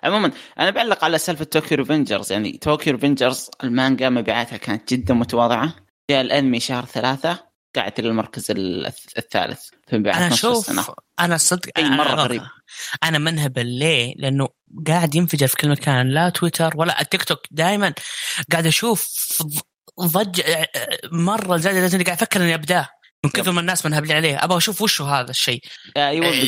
عموما 0.03 0.31
أنا 0.59 0.69
بعلق 0.69 1.03
على 1.03 1.17
سالفة 1.17 1.45
Tokyo 1.45 1.77
Revengers. 1.77 2.31
يعني 2.31 2.51
Tokyo 2.51 2.93
Revengers 2.93 3.49
المانجا 3.63 4.09
مبيعاتها 4.09 4.57
كانت 4.57 4.93
جدا 4.93 5.13
متواضعة. 5.13 5.75
جاء 6.11 6.21
الأنمي 6.21 6.59
شهر 6.59 6.85
ثلاثة. 6.85 7.39
قاعد 7.75 7.91
ال- 8.49 8.91
الثالث 9.17 9.59
في 9.87 9.97
مبيعات 9.97 10.17
أنا 10.21 10.33
أشوف 10.33 10.69
أنا 11.19 11.37
صدق 11.37 11.69
أنا- 11.79 11.83
مرة 11.83 12.07
أنا- 12.15 12.19
غريب. 12.19 12.41
أنا 13.03 13.17
منهبل 13.17 13.65
ليه؟ 13.65 14.13
لأنه 14.17 14.47
قاعد 14.87 15.15
ينفجر 15.15 15.47
في 15.47 15.55
كل 15.57 15.69
مكان 15.69 16.09
لا 16.09 16.29
تويتر 16.29 16.71
ولا 16.75 17.01
التيك 17.01 17.23
توك 17.23 17.39
دائما 17.51 17.93
قاعد 18.51 18.65
أشوف 18.67 19.09
ضج 20.01 20.41
مرة 21.11 21.57
زاد 21.57 21.75
لازم 21.75 22.03
قاعد 22.03 22.17
أفكر 22.17 22.41
إني 22.43 22.53
ابداه 22.55 22.89
من 23.25 23.31
كثر 23.31 23.51
ما 23.51 23.59
الناس 23.59 23.85
منهبلين 23.85 24.15
عليه 24.15 24.43
أبغى 24.43 24.57
أشوف 24.57 24.81
وش 24.81 25.01
هو 25.01 25.07
هذا 25.07 25.29
الشيء. 25.29 25.61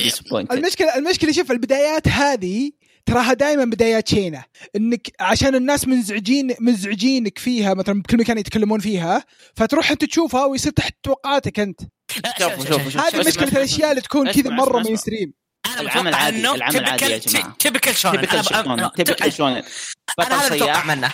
disappointed 0.04 0.54
المشكلة 0.54 0.96
المشكلة 0.96 1.32
شوف 1.32 1.52
البدايات 1.52 2.08
هذه 2.08 2.72
تراها 3.08 3.34
دائما 3.34 3.66
بدايات 3.66 4.08
شينة. 4.10 4.44
إنك 4.76 5.08
عشان 5.20 5.56
الناس 5.56 5.88
منزعجين 5.88 6.56
منزعجينك 6.60 7.38
فيها 7.40 7.74
مثلا 7.74 8.02
بكل 8.02 8.18
مكان 8.18 8.38
يتكلمون 8.38 8.80
فيها 8.80 9.24
فتروح 9.56 9.92
أنت 9.92 10.06
تشوفها 10.06 10.46
ويصير 10.46 10.72
تحت 10.72 10.94
توقعاتك 11.04 11.60
أنت. 11.60 11.82
لا، 12.24 12.34
شوفوا 12.40 12.66
شوفوا 12.66 12.90
شوفوا 12.90 13.02
هذه 13.02 13.28
مشكلة 13.28 13.48
الأشياء 13.48 13.90
اللي 13.92 14.02
تكون 14.02 14.32
كذا 14.32 14.50
مرة. 14.50 14.84
mainstream 14.84 15.34
أنا 15.66 15.82
العمل 15.82 16.14
عادي، 16.16 16.50
العمل 16.52 16.86
عادي 16.86 17.06
يا 17.06 17.18
جماعة. 17.18 17.56
typical 17.60 17.96
شونن 17.96 18.22
typical 18.96 19.32
شونن 19.34 19.64
أنا 20.20 20.36
هذا 20.42 20.48
اللي 20.54 20.64
أتوقع 20.64 20.84
منه. 20.86 21.12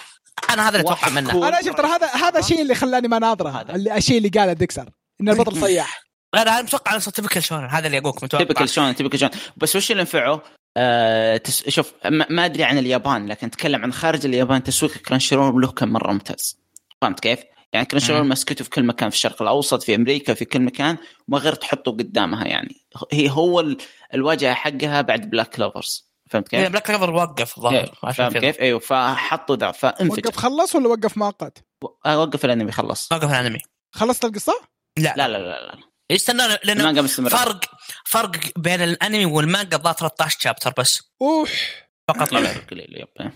أنا 0.49 0.69
هذا 0.69 0.77
اللي 0.79 0.91
أتوقع 0.91 1.09
منه. 1.09 1.47
أنا 1.47 1.61
شفت 1.61 1.77
ترى 1.77 1.87
هذا 1.87 2.07
هذا 2.07 2.39
الشيء 2.39 2.61
اللي 2.61 2.75
خلاني 2.75 3.07
ما 3.07 3.19
ناظره 3.19 3.49
هذا. 3.49 3.75
اللي- 3.75 3.97
الشيء 3.97 4.17
اللي 4.17 4.29
قاله 4.29 4.53
ديكستر 4.53 4.89
إن 5.21 5.29
البطل 5.29 5.61
صياح 5.65 6.03
أنا 6.35 6.61
متوقع 6.61 6.91
إنه 6.91 6.99
typical 6.99 7.43
شونن 7.43 7.65
هذا 7.69 7.87
اللي 7.87 7.97
اقولك 7.97 8.23
متوقع. 8.23 8.43
typical 8.45 8.69
شونن 8.69 8.95
typical 8.95 9.19
شونن 9.19 9.31
بس 9.57 9.75
وش 9.75 9.91
اللي 9.91 10.01
ينفعه؟ 10.01 10.41
آه 10.77 11.37
تس... 11.37 11.69
شوف 11.69 11.93
ما 12.05 12.25
ما 12.29 12.45
أدري 12.45 12.63
عن 12.63 12.77
اليابان 12.77 13.27
لكن 13.27 13.47
أتكلم 13.47 13.83
عن 13.83 13.93
خارج 13.93 14.25
اليابان 14.25 14.63
تسويق 14.63 14.97
Crunchyroll 14.97 15.61
له 15.61 15.71
كان 15.71 15.89
مرة 15.89 16.11
ممتاز 16.11 16.59
فهمت 17.01 17.19
كيف؟ 17.19 17.39
يعني 17.73 17.85
Crunchyroll 17.85 18.23
مم. 18.23 18.29
مسكته 18.29 18.63
في 18.63 18.69
كل 18.69 18.83
مكان 18.83 19.09
في 19.09 19.15
الشرق 19.15 19.41
الأوسط 19.41 19.83
في 19.83 19.95
أمريكا 19.95 20.33
في 20.33 20.45
كل 20.45 20.61
مكان 20.61 20.97
ما 21.27 21.37
غير 21.37 21.53
تحطه 21.53 21.91
قدامها 21.91 22.47
يعني 22.47 22.85
هي 23.11 23.29
هو 23.29 23.59
ال... 23.59 23.77
الواجهة 24.13 24.53
حقها 24.53 25.01
بعد 25.01 25.29
Black 25.29 25.49
Clover's 25.49 26.09
فهمت 26.29 26.47
كيف؟ 26.47 26.69
Black 26.69 26.87
Clover 26.87 27.11
وقف 27.11 27.57
الظاهر 27.57 27.99
عشان 28.03 28.29
فهمت 28.29 28.37
كيف؟ 28.37 28.59
أيوه 28.59 28.79
فحطوا 28.79 29.55
ذا 29.55 29.71
فانفجر 29.71 30.27
وقف 30.27 30.35
خلص 30.35 30.75
ولا 30.75 30.87
وقف 30.87 31.17
مؤقت؟ 31.17 31.65
وقف 32.05 32.45
الأنمي 32.45 32.71
خلص 32.71 33.11
وقف 33.11 33.29
الأنمي 33.29 33.59
خلصت 33.91 34.25
القصة؟ 34.25 34.53
لا 34.97 35.13
لا 35.17 35.27
لا 35.27 35.37
لا 35.37 35.67
لا 35.67 35.92
استنى 36.11 36.57
لأنه 36.63 37.07
فرق 37.07 37.65
فرق 38.05 38.31
بين 38.57 38.81
الأنمي 38.81 39.25
والمانجا 39.25 39.77
ضاع 39.77 39.93
13 39.93 40.39
chapter 40.39 40.73
بس. 40.77 41.01
أوح. 41.21 41.83
فقط 42.07 42.31
لا 42.33 42.39
غير. 42.39 42.57
قليل 42.71 42.97
yep. 42.99 43.31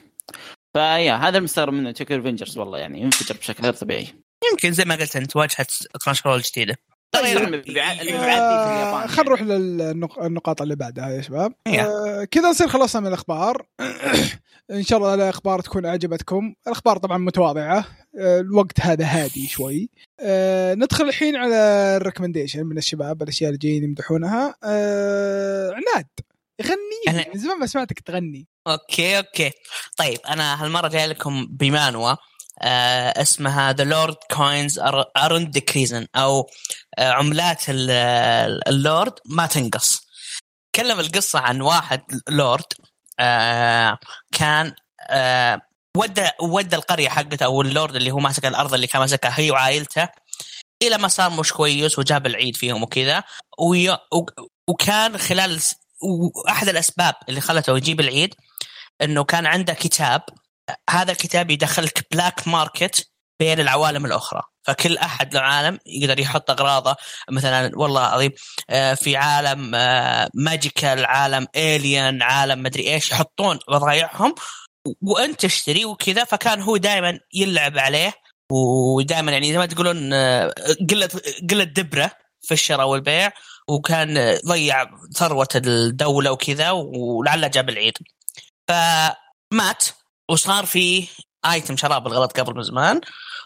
فيا 0.74 1.14
هذا 1.16 1.38
المستغرب 1.38 1.74
منه 1.74 1.92
Tokyo 1.92 2.18
Revengers 2.18 2.58
والله 2.58 2.78
يعني 2.78 3.02
ينفجر 3.02 3.36
بشكل 3.38 3.64
غير 3.64 3.74
طبيعي. 3.74 4.08
يمكن 4.52 4.72
زي 4.72 4.86
ما 4.86 4.96
قلت 4.96 5.16
أنت 5.16 5.36
واجهة 5.36 5.68
Crunchyroll 6.04 6.42
جديدة. 6.42 6.78
طيب. 7.12 7.38
طيب. 7.38 7.78
آه، 7.78 9.08
خلينا 9.08 9.24
نروح 9.24 9.42
للنقاط 9.42 10.62
اللي 10.62 10.76
بعدها 10.76 11.10
يا 11.10 11.22
شباب. 11.22 11.54
آه، 11.68 12.24
كذا 12.24 12.50
نصير 12.50 12.68
خلصنا 12.68 13.02
من 13.02 13.08
الأخبار. 13.08 13.66
إن 14.72 14.84
شاء 14.84 15.00
الله 15.00 15.14
الأخبار 15.14 15.62
تكون 15.62 15.86
عجبتكم 15.86 16.54
الأخبار 16.68 16.98
طبعا 16.98 17.18
متواضعة. 17.18 17.86
آه، 18.20 18.40
الوقت 18.40 18.80
هذا 18.82 19.06
هادي 19.06 19.48
شوي. 19.48 19.90
آه، 20.20 20.74
ندخل 20.74 21.04
الحين 21.08 21.36
على 21.36 21.56
ال 21.98 22.02
recommendation 22.02 22.64
من 22.66 22.78
الشباب 22.78 23.24
الأشياء 23.24 23.50
اللي 23.50 23.60
جايين 23.60 23.84
يمدحونها. 23.84 24.56
آه، 24.64 25.72
عناد 25.72 26.08
غني. 26.62 27.28
من 27.34 27.40
زمان 27.40 27.60
ما 27.60 27.66
سمعتك 27.66 28.00
تغني. 28.00 28.48
okay 28.68 29.18
okay. 29.18 29.52
طيب 29.98 30.20
أنا 30.30 30.64
هالمرة 30.64 30.88
جاي 30.88 31.08
لكم 31.08 31.48
بمانهوا. 31.50 32.12
آه 32.12 32.18
اسمها 32.62 33.74
The 33.74 33.84
Lord's 33.84 34.16
Coins 34.32 34.80
Aren't 35.18 35.52
Decreasing 35.52 36.08
أو 36.16 36.50
آه 36.98 37.12
عملات 37.12 37.70
ال- 37.70 37.90
ال- 37.92 38.68
اللورد 38.68 39.14
ما 39.26 39.46
تنقص. 39.46 40.02
تكلم 40.74 41.00
القصة 41.00 41.40
عن 41.40 41.62
واحد 41.62 42.02
لورد 42.30 42.66
آه 43.20 43.98
كان 44.32 44.74
آه 45.10 45.62
ودى 45.98 46.30
ودى 46.42 46.76
القرية 46.76 47.10
حقته 47.10 47.46
أو 47.46 47.62
اللورد 47.62 47.96
اللي 47.96 48.12
هو 48.12 48.18
ماسك 48.20 48.46
الأرض 48.46 48.74
اللي 48.74 48.88
كان 48.88 49.02
ماسكها 49.02 49.40
هي 49.40 49.52
وعائلته 49.52 50.10
إلى 50.84 50.98
مسار 50.98 51.30
مش 51.30 51.54
كويس 51.54 52.00
وجاب 52.00 52.26
العيد 52.28 52.56
فيهم 52.58 52.84
وكذا. 52.84 53.24
وكان 54.70 55.18
خلال 55.18 55.60
واحد 56.46 56.70
الأسباب 56.70 57.16
اللي 57.30 57.42
خلته 57.42 57.78
يجيب 57.78 58.00
العيد 58.00 58.36
إنه 59.02 59.24
كان 59.24 59.46
عنده 59.46 59.74
كتاب 59.74 60.22
هذا 60.90 61.12
الكتاب 61.12 61.52
يدخلك 61.52 62.08
black 62.12 62.48
market 62.48 63.10
بين 63.40 63.60
العوالم 63.60 64.06
الأخرى. 64.06 64.42
فكل 64.64 64.98
أحد 64.98 65.34
له 65.34 65.42
عالم 65.42 65.80
يقدر 65.86 66.20
يحط 66.20 66.52
أغراضه. 66.52 66.96
مثلا 67.32 67.72
والله 67.76 68.02
عظيم 68.02 68.32
آه، 68.70 68.94
في 68.94 69.18
عالم 69.18 69.76
آه، 69.76 70.30
magical 70.34 71.06
عالم 71.06 71.48
الين 71.56 72.22
عالم 72.22 72.64
مدري 72.64 72.94
إيش 72.94 73.12
يحطون 73.12 73.60
بضايعهم 73.70 74.36
و- 74.88 74.94
وأنت 75.14 75.42
تشتري 75.42 75.86
وكذا 75.86 76.24
فكان 76.24 76.62
هو 76.62 76.78
دائما 76.78 77.20
يلعب 77.34 77.78
عليه. 77.78 78.14
ودائما 78.52 79.32
يعني 79.32 79.52
زي 79.52 79.58
ما 79.58 79.66
تقولون 79.66 80.14
آه، 80.14 80.54
قلة 80.90 81.10
قلة 81.50 81.64
دبرة 81.64 82.12
في 82.42 82.54
الشراء 82.54 82.88
والبيع. 82.88 83.32
وكان 83.70 84.18
آه، 84.18 84.40
ضيع 84.48 84.86
ثروة 85.16 85.48
الدولة 85.56 86.32
وكذا 86.32 86.72
ولعله 86.72 87.48
جاب 87.48 87.70
العيد. 87.70 87.94
فمات. 88.68 89.86
وصار 90.30 90.66
في 90.66 91.08
item 91.46 91.78
شراب 91.78 92.04
بالغلط 92.04 92.40
قبل 92.40 92.56
من 92.56 92.64
زمان 92.64 93.02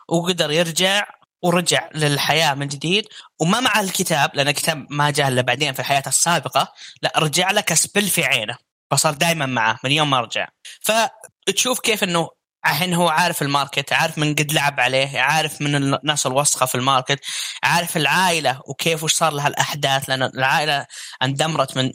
وقدر 0.10 0.52
يرجع 0.52 1.08
ورجع 1.44 1.90
للحياة 1.96 2.54
من 2.54 2.68
جديد 2.68 3.06
وما 3.40 3.60
مع 3.60 3.80
الكتاب 3.80 4.32
لأن 4.34 4.48
الكتاب 4.48 4.88
ما 4.90 5.12
جاء 5.12 5.28
إلا 5.28 5.42
بعدين 5.42 5.74
في 5.74 5.84
حياته 5.84 6.10
السابقة 6.10 6.74
لا 7.02 7.14
رجع 7.18 7.52
له 7.52 7.62
ك 7.62 7.69
spell 7.69 8.02
في 8.02 8.24
عينه 8.24 8.58
فصار 8.92 9.14
دائما 9.14 9.46
معه 9.46 9.80
من 9.84 9.92
يوم 9.92 10.10
ما 10.10 10.22
رجع. 10.22 10.48
فتشوف 10.82 11.80
كيف 11.80 12.04
إنه 12.04 12.30
الحين 12.66 12.94
هو 12.94 13.10
عارف 13.10 13.42
ال 13.42 13.49
market 13.49 13.94
عارف 13.94 14.18
من 14.18 14.36
قد 14.36 14.54
لعب 14.54 14.80
عليه 14.80 15.20
عارف 15.20 15.62
من 15.62 15.76
الناس 15.76 16.28
الوسخة 16.28 16.66
في 16.66 16.76
ال 16.76 16.82
market 16.82 17.20
عارف 17.64 17.98
العائلة 17.98 18.62
وكيف 18.66 19.04
وش 19.04 19.14
صار 19.14 19.34
لها 19.34 19.48
الأحداث 19.48 20.10
لأن 20.10 20.24
العائلة 20.24 20.86
اندمرت 21.24 21.78
من 21.78 21.92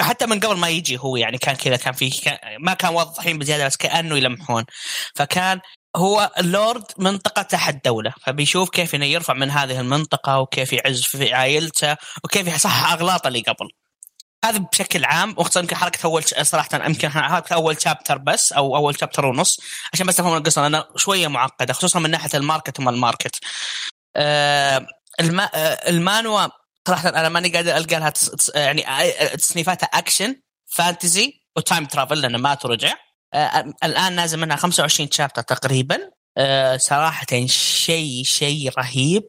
حتى 0.00 0.26
من 0.26 0.40
قبل 0.40 0.56
ما 0.56 0.68
يجي 0.68 0.98
هو 0.98 1.16
يعني 1.16 1.38
كان 1.38 1.56
كذا 1.56 1.76
كان 1.76 1.92
في 1.94 2.10
كان 2.10 2.38
ما 2.60 2.74
كان 2.74 2.94
واضحين 2.94 3.38
بزيادة 3.38 3.66
بس 3.66 3.76
كأنه 3.76 4.16
يلمحون. 4.16 4.64
فكان 5.14 5.60
هو 5.96 6.32
اللورد 6.38 6.84
منطقة 6.98 7.42
تحت 7.42 7.84
دولة 7.84 8.14
فبيشوف 8.22 8.70
كيف 8.70 8.94
إنه 8.94 9.04
يرفع 9.06 9.34
من 9.34 9.50
هذه 9.50 9.80
المنطقة 9.80 10.38
وكيف 10.40 10.72
يعز 10.72 11.02
في 11.02 11.34
عائلته 11.34 11.96
وكيف 12.24 12.46
يصحح 12.48 12.92
أغلاطه 12.92 13.28
اللي 13.28 13.40
قبل. 13.40 13.83
هذا 14.44 14.58
بشكل 14.58 15.04
عام 15.04 15.34
وخصوصا 15.38 15.60
يمكن 15.60 15.76
حركة 15.76 16.04
أول 16.04 16.22
صراحة 16.24 16.86
يمكن 16.86 17.08
حركة 17.08 17.54
أول 17.54 17.82
chapter 17.82 18.18
بس 18.18 18.52
أو 18.52 18.76
أول 18.76 18.98
chapter 19.00 19.26
ونص 19.26 19.60
عشان 19.92 20.06
بس 20.06 20.16
تفهمون 20.16 20.36
القصة 20.38 20.62
لأنها 20.62 20.88
شوية 20.96 21.28
معقدة 21.28 21.72
خصوصا 21.72 21.98
من 21.98 22.10
ناحية 22.10 22.38
ال 22.38 22.44
market 22.44 22.80
وما 22.80 22.90
ال 22.90 22.96
market. 22.96 23.40
آه 24.16 24.86
آه 25.20 25.88
المانهوا 25.88 26.48
صراحة 26.88 27.08
أنا 27.08 27.28
ماني 27.28 27.48
قادر 27.48 27.76
ألقى 27.76 27.98
لها 27.98 28.12
يعني 28.54 28.84
تصنيفاتها 29.36 29.86
action 29.86 30.40
fantasy 30.66 31.40
و 31.56 31.62
time 31.62 31.84
travel 31.84 32.20
لأنه 32.20 32.38
مات 32.38 32.64
ورجع. 32.64 32.94
آه 33.34 33.74
الآن 33.84 34.12
نازل 34.12 34.40
منها 34.40 34.56
25 34.56 35.10
chapter 35.10 35.42
تقريبا 35.42 35.98
آه 36.38 36.76
صراحة 36.76 37.26
شيء 37.46 38.22
شيء 38.24 38.70
رهيب 38.78 39.22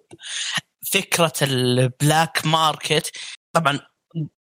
فكرة 0.92 1.34
ال 1.42 1.59
black 1.59 2.46
market 2.46 3.12
طبعا 3.54 3.80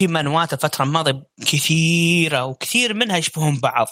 في 0.01 0.07
مانهوات 0.07 0.53
الفترة 0.53 0.85
الماضية 0.85 1.23
كثيرة 1.47 2.45
وكثير 2.45 2.95
منها 2.95 3.17
يشبهون 3.17 3.59
بعض. 3.59 3.87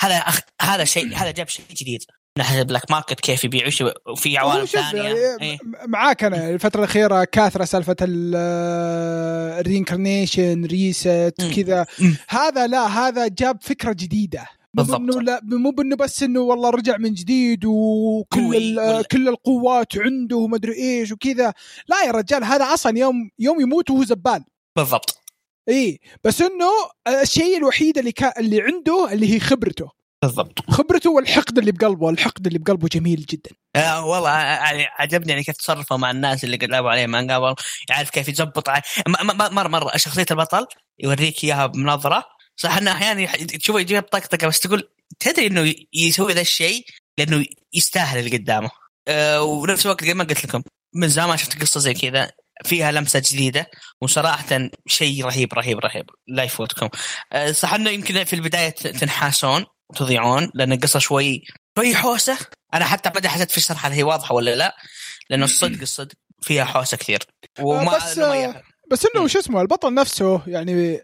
هذا 0.00 0.14
أخ... 0.14 0.40
هذا 0.62 0.84
شيء 0.84 1.14
هذا 1.14 1.30
جاب 1.30 1.48
شيء 1.48 1.64
جديد. 1.70 2.04
ناحيه 2.38 2.58
ال 2.60 2.65
black 2.65 2.90
market 2.90 3.20
كيف 3.20 3.44
يبيعوا 3.44 3.72
وفي 4.08 4.38
عوالم 4.38 4.64
ثانية. 4.64 5.02
يعني 5.02 5.42
إيه؟ 5.42 5.58
معاك 5.88 6.24
أنا 6.24 6.50
الفترة 6.50 6.80
الأخيرة 6.80 7.24
كاثرة 7.24 7.64
سالفة 7.64 7.96
ال 9.60 9.67
reincarnation 9.67 10.64
reset 10.64 11.34
كذا. 11.56 11.86
هذا 12.28 12.66
لا 12.66 12.86
هذا 12.86 13.28
جاب 13.28 13.58
فكرة 13.62 13.92
جديدة. 13.92 14.46
بالضبط. 14.74 15.00
مو 15.00 15.20
لا 15.20 15.40
مو 15.42 15.70
بإنه 15.70 15.96
بس 15.96 16.22
إنه 16.22 16.40
والله 16.40 16.70
رجع 16.70 16.96
من 16.96 17.14
جديد 17.14 17.64
وكل 17.64 19.02
كل 19.10 19.28
القوات 19.28 19.98
عنده 19.98 20.36
وما 20.36 20.56
أدري 20.56 20.74
إيش 20.74 21.12
وكذا. 21.12 21.54
لا 21.88 22.02
يا 22.06 22.10
رجال 22.10 22.44
هذا 22.44 22.64
أصلا 22.64 22.98
يوم 22.98 23.30
يوم 23.38 23.60
يموت 23.60 23.90
وهو 23.90 24.04
زبال 24.04 24.44
بالضبط. 24.76 25.19
إي 25.68 26.00
بس 26.24 26.40
إنه 26.40 26.70
الشيء 27.22 27.56
الوحيد 27.56 27.98
اللي 27.98 28.12
كان 28.12 28.32
اللي 28.38 28.62
عنده 28.62 29.12
اللي 29.12 29.34
هي 29.34 29.40
خبرته. 29.40 29.90
بالضبط. 30.22 30.70
خبرته 30.70 31.10
والحقد 31.10 31.58
اللي 31.58 31.72
بقلبه 31.72 32.10
الحقد 32.10 32.46
اللي 32.46 32.58
بقلبه 32.58 32.88
جميل 32.88 33.26
جدا. 33.30 33.50
آه 33.76 34.06
والله 34.06 34.30
يعني 34.30 34.86
عجبني 34.98 35.30
يعني 35.30 35.42
كيف 35.42 35.56
تصرفه 35.56 35.96
مع 35.96 36.10
الناس 36.10 36.44
اللي 36.44 36.56
قد 36.56 36.64
لعبوا 36.64 36.90
عليه 36.90 37.06
ما 37.06 37.18
قبل 37.18 37.54
يعرف 37.90 38.10
كيف 38.10 38.28
يزبط 38.28 38.70
مرة 39.52 39.68
مرة 39.68 39.96
شخصية 39.96 40.26
البطل 40.30 40.66
يوريك 40.98 41.44
إياها 41.44 41.66
بنظرة. 41.66 42.24
صح 42.56 42.76
إنه 42.76 42.92
أحيانا 42.92 43.26
تشوفه 43.36 43.80
يجيب 43.80 44.02
طقطقة 44.02 44.46
بس 44.46 44.60
تقول 44.60 44.88
تدري 45.18 45.46
إنه 45.46 45.74
يسوي 45.92 46.32
ذا 46.32 46.40
الشيء 46.40 46.84
لأنه 47.18 47.44
يستاهل 47.72 48.18
اللي 48.18 48.36
قدامه. 48.36 48.70
أه 49.08 49.42
ونفس 49.42 49.86
الوقت 49.86 50.04
زي 50.04 50.14
ما 50.14 50.24
قلت 50.24 50.44
لكم 50.44 50.62
من 50.94 51.08
زمان 51.08 51.36
شفت 51.36 51.60
قصة 51.62 51.80
زي 51.80 51.94
كذا. 51.94 52.32
فيها 52.64 52.92
لمسة 52.92 53.22
جديدة 53.26 53.70
وصراحة 54.00 54.70
شيء 54.86 55.24
رهيب 55.24 55.54
رهيب 55.54 55.78
رهيب. 55.78 56.10
لا 56.28 56.42
يفوتكم. 56.42 56.88
أه 57.32 57.52
صح 57.52 57.74
انه 57.74 57.90
يمكن 57.90 58.24
في 58.24 58.32
البداية 58.32 58.70
تنحاسون 58.70 59.66
وتضيعون 59.90 60.50
لأن 60.54 60.72
القصة 60.72 60.98
شوي 60.98 61.42
شوي 61.78 61.94
حوسة. 61.94 62.38
أنا 62.74 62.84
حتى 62.84 63.10
بدا 63.10 63.28
حسيت 63.28 63.50
في 63.50 63.56
الشرح 63.56 63.86
هل 63.86 63.92
هي 63.92 64.02
واضحة 64.02 64.34
ولا 64.34 64.56
لا 64.56 64.76
لأنه 65.30 65.44
الصدق 65.44 65.80
الصدق 65.80 66.14
فيها 66.42 66.64
حوسة 66.64 66.96
كثير. 66.96 67.18
وما 67.60 67.96
بس 67.96 68.18
بس 68.90 69.06
إنه 69.14 69.26
شو 69.26 69.38
اسمه 69.38 69.60
البطل 69.60 69.94
نفسه 69.94 70.42
يعني 70.46 71.02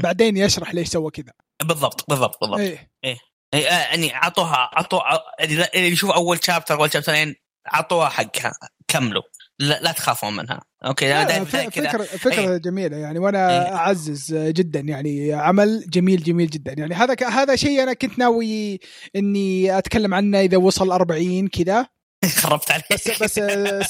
بعدين 0.00 0.36
يشرح 0.36 0.74
ليش 0.74 0.88
سوى 0.88 1.10
كذا. 1.10 1.32
بالضبط 1.62 2.04
بالضبط 2.08 2.40
بالضبط. 2.40 2.58
إيه. 2.58 2.90
إيه, 3.04 3.18
إيه 3.54 3.64
يعني 3.64 4.14
أعطوها 4.14 4.70
أعطوها 4.76 5.22
اللي 5.40 5.68
يشوف 5.74 6.10
أول 6.10 6.44
شابتر 6.44 6.74
أول 6.74 6.92
شابترين 6.92 7.34
أعطوها 7.74 8.08
حقها. 8.08 8.52
كملوا. 8.88 9.22
لا, 9.58 9.80
لا 9.82 9.92
تخافون 9.92 10.36
منها. 10.36 10.60
أوكي 10.84 11.08
لا 11.08 11.44
فكره 11.44 12.02
فكرة 12.02 12.52
أيه. 12.52 12.56
جميلة 12.56 12.96
يعني 12.96 13.18
وأنا 13.18 13.50
أيه. 13.50 13.74
أعزز 13.76 14.34
جدا 14.34 14.80
يعني 14.80 15.32
عمل 15.32 15.84
جميل 15.88 16.22
جميل 16.22 16.50
جدا 16.50 16.72
يعني. 16.78 16.94
هذا 16.94 17.28
هذا 17.28 17.56
شيء 17.56 17.82
أنا 17.82 17.92
كنت 17.92 18.18
ناوي 18.18 18.80
إني 19.16 19.78
أتكلم 19.78 20.14
عنه 20.14 20.40
إذا 20.40 20.56
وصل 20.56 20.90
40 20.90 21.48
كذا. 21.48 21.86
خربت 22.42 22.70
عليك. 22.70 22.92
بس 22.92 23.22
بس 23.22 23.34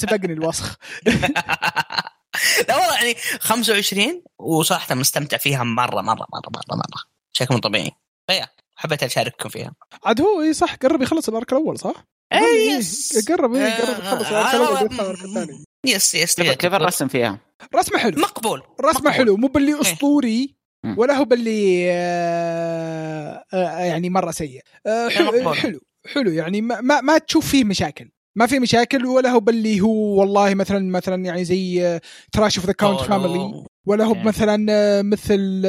سبقني 0.00 0.32
الوسخ. 0.32 0.76
لا 2.68 2.76
والله 2.76 2.94
يعني 2.94 3.14
25 3.40 4.22
وصراحة 4.38 4.94
مستمتع 4.94 5.36
فيها 5.36 5.64
مرة 5.64 6.00
مرة 6.00 6.26
مرة 6.32 6.50
مرة 6.54 6.76
مرة. 6.76 7.04
بشكل 7.34 7.54
مو 7.54 7.60
طبيعي. 7.60 7.90
فيا 8.26 8.46
حبيت 8.76 9.02
أشارككم 9.02 9.48
فيها. 9.48 9.72
عاد 10.04 10.20
هو 10.20 10.42
إي 10.42 10.52
صح 10.52 10.74
قرب 10.74 11.02
يخلص 11.02 11.28
ال 11.28 11.34
arc 11.34 11.52
الأول 11.52 11.78
صح؟ 11.78 12.04
اي 12.32 12.68
yes. 12.68 13.28
قرب 13.28 13.54
اي 13.54 13.70
قرب 13.70 13.98
يخلص 13.98 14.28
ال 14.28 14.35
arc 14.35 14.54
الأول 14.54 14.92
ال 14.92 15.00
arc 15.00 15.24
الثاني 15.24 15.64
يس 15.86 16.14
يس 16.14 16.40
كيف 16.40 16.74
الرسم 16.74 17.08
فيها؟ 17.08 17.38
رسمه 17.74 17.98
حلو. 17.98 18.20
مقبول 18.20 18.62
رسمه 18.80 19.10
حلو 19.10 19.36
مو 19.36 19.48
باللي 19.48 19.80
أسطوري 19.80 20.54
ولا 20.96 21.14
هو 21.14 21.24
باللي 21.24 21.88
آه 21.92 23.44
آه 23.54 23.84
يعني 23.84 24.10
مرة 24.10 24.30
سيء. 24.30 24.60
آه 24.86 25.08
حلو 25.08 25.54
حلو 25.54 25.80
حلو. 26.14 26.30
يعني 26.30 26.60
ما, 26.60 26.80
ما, 26.80 27.00
ما 27.00 27.18
تشوف 27.18 27.50
فيه 27.50 27.64
مشاكل. 27.64 28.10
ما 28.36 28.46
في 28.46 28.58
مشاكل 28.58 29.06
ولا 29.06 29.30
هو 29.30 29.40
باللي 29.40 29.80
هو 29.80 30.20
والله 30.20 30.54
مثلا 30.54 30.90
مثلا 30.90 31.24
يعني 31.24 31.44
زي 31.44 32.00
Trash 32.32 32.58
of 32.58 32.66
the 32.66 32.72
Count's 32.72 33.00
Family 33.00 33.64
ولا 33.86 34.04
هو 34.04 34.14
مثلا 34.14 34.56
مثل 35.02 35.62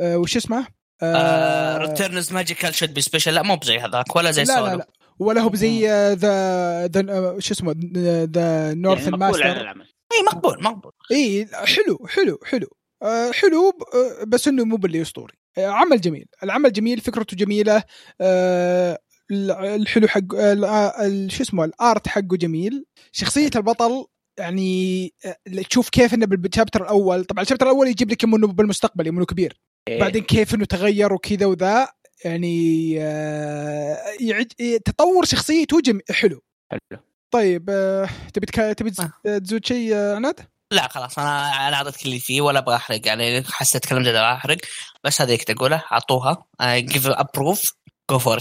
وش 0.00 0.36
اسمه؟ 0.36 0.66
Returner's 1.78 2.32
Magic 2.32 2.74
Should 2.74 2.94
Be 2.94 3.00
Special 3.00 3.34
لا 3.34 3.42
مو 3.42 3.56
بزي 3.56 3.78
هذاك 3.78 4.16
ولا 4.16 4.30
زي 4.30 4.44
لا 4.44 4.60
لا 4.60 4.76
لا. 4.76 4.86
ولا 5.22 5.40
هو 5.40 5.48
بزي 5.48 5.86
ذا 6.12 6.86
ذا 6.86 7.36
شو 7.38 7.54
اسمه 7.54 7.74
the 8.24 8.74
north 8.74 9.08
master. 9.08 9.68
إي 10.12 10.22
مقبول 10.26 10.62
مقبول. 10.62 10.92
إي 11.12 11.46
حلو 11.46 12.06
حلو 12.08 12.38
حلو. 12.44 12.66
حلو 13.32 13.72
بس 14.26 14.48
إنه 14.48 14.64
مو 14.64 14.76
باللي 14.76 15.02
أسطوري. 15.02 15.34
عمل 15.58 16.00
جميل. 16.00 16.26
العمل 16.42 16.72
جميل 16.72 17.00
فكرته 17.00 17.36
جميلة. 17.36 17.82
الحلو 19.30 20.08
حق 20.08 20.34
شو 21.28 21.42
اسمه 21.42 21.64
ال 21.64 21.75
art 21.75 22.08
حقه 22.08 22.36
جميل. 22.36 22.84
شخصية 23.12 23.50
البطل 23.56 24.04
يعني 24.38 25.12
تشوف 25.70 25.88
كيف 25.88 26.14
إنه 26.14 26.26
بال 26.26 26.38
chapter 26.38 26.82
الأول. 26.82 27.24
طبعا 27.24 27.42
ال 27.42 27.45
chapter 27.45 27.66
الأول 27.66 27.88
يجيب 27.88 28.10
لك 28.10 28.24
إنه 28.24 28.46
بالمستقبل 28.46 29.08
إنه 29.08 29.24
كبير. 29.24 29.60
إيه. 29.88 30.00
بعدين 30.00 30.22
كيف 30.22 30.54
إنه 30.54 30.64
تغير 30.64 31.12
وكذا 31.12 31.46
وذا. 31.46 31.88
يعني 32.24 32.92
يعج... 34.20 34.46
تطور 34.84 35.24
شخصيته 35.24 35.80
جم... 35.80 36.00
حلو. 36.10 36.42
حلو. 36.72 37.00
طيب 37.30 37.64
تبي 38.34 38.74
تبي 38.74 38.90
تزود 39.40 39.66
شيء 39.66 39.94
عناد؟ 39.94 40.40
لا 40.72 40.88
خلاص 40.88 41.18
أنا 41.18 41.68
أنا 41.68 41.76
أعطيتك 41.76 42.04
اللي 42.04 42.18
فيه 42.18 42.40
ولا 42.40 42.58
أبغى 42.58 42.76
أحرق 42.76 43.06
يعني 43.06 43.42
حسيت 43.42 43.86
كلام 43.86 44.04
زي 44.04 44.20
أحرق 44.20 44.56
بس 45.04 45.20
هذا 45.22 45.36
كنت 45.36 45.50
أقوله 45.50 45.84
أعطوها 45.92 46.46
جيف 46.62 47.06
ابروف 47.06 47.72
جو 48.10 48.18
فور 48.18 48.38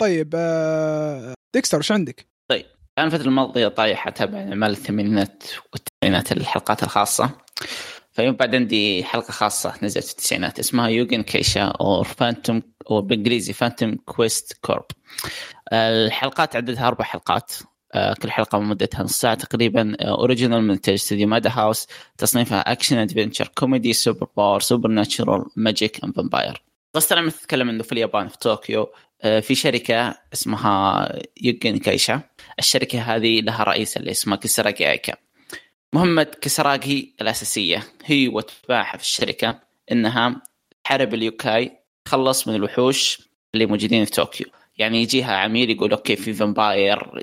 طيب 0.00 0.34
آه 0.34 1.34
ديكستر 1.54 1.78
وش 1.78 1.92
عندك؟ 1.92 2.28
طيب 2.50 2.66
أنا 2.98 3.06
الفترة 3.06 3.26
الماضية 3.26 3.68
طايح 3.68 4.06
اتابع 4.06 4.38
اعمال 4.38 4.70
الثمانينات 4.70 5.44
والتسعينات 5.72 6.32
الحلقات 6.32 6.82
الخاصة. 6.82 7.30
فيوم 8.18 8.34
بعد 8.34 8.54
عندي 8.54 9.04
حلقة 9.04 9.32
خاصة 9.32 9.74
نزلت 9.82 10.04
في 10.04 10.10
التسعينات 10.10 10.58
اسمها 10.58 10.88
Yuugen 10.88 11.22
Kaisha 11.22 11.62
أو 11.62 12.02
Phantom 12.02 12.62
أو 12.90 13.02
بالإنجليزي 13.02 13.52
Phantom 13.52 13.94
Quest 13.94 14.52
Corp. 14.60 14.84
الحلقات 15.72 16.56
عددها 16.56 16.88
أربع 16.88 17.04
حلقات 17.04 17.52
آه، 17.94 18.14
كل 18.14 18.30
حلقة 18.30 18.58
مدتها 18.60 19.02
نص 19.02 19.20
ساعة 19.20 19.34
تقريبا 19.34 19.96
original 20.00 20.62
من 20.62 20.70
انتاج 20.70 20.94
استوديو 20.94 21.28
مادا 21.28 21.50
هاوس 21.50 21.86
تصنيفها 22.18 22.72
action 22.72 22.98
adventure 22.98 23.48
comedy 23.58 23.92
super 23.92 24.26
power 24.36 24.60
supernatural 24.60 25.44
magic 25.56 26.04
and 26.04 26.14
vampire 26.14 26.62
قصة 26.94 27.16
لما 27.16 27.30
تتكلم 27.30 27.68
إنه 27.68 27.82
في 27.82 27.92
اليابان 27.92 28.28
في 28.28 28.38
طوكيو 28.38 28.86
آه، 29.22 29.40
في 29.40 29.54
شركة 29.54 30.18
اسمها 30.32 31.08
Yuugen 31.42 31.78
Kaisha 31.78 32.20
الشركة 32.58 33.00
هذه 33.00 33.40
لها 33.40 33.64
رئيس 33.64 33.96
اللي 33.96 34.10
اسمه 34.10 34.36
كسراكي 34.36 34.90
أيكا. 34.90 35.27
مهمة 35.94 36.22
كسراكي 36.22 37.14
الأساسية 37.20 37.84
هي 38.04 38.28
واتباعها 38.28 38.96
في 38.96 39.02
الشركة 39.02 39.60
إنها 39.92 40.42
تحارب 40.84 41.14
اليوكاي 41.14 41.78
تخلص 42.04 42.48
من 42.48 42.54
الوحوش 42.54 43.28
اللي 43.54 43.66
موجودين 43.66 44.04
في 44.04 44.10
طوكيو. 44.10 44.46
يعني 44.78 45.02
يجيها 45.02 45.36
عميل 45.36 45.70
يقول 45.70 45.90
okay 45.90 46.16
في 46.16 46.34
vampire 46.34 47.22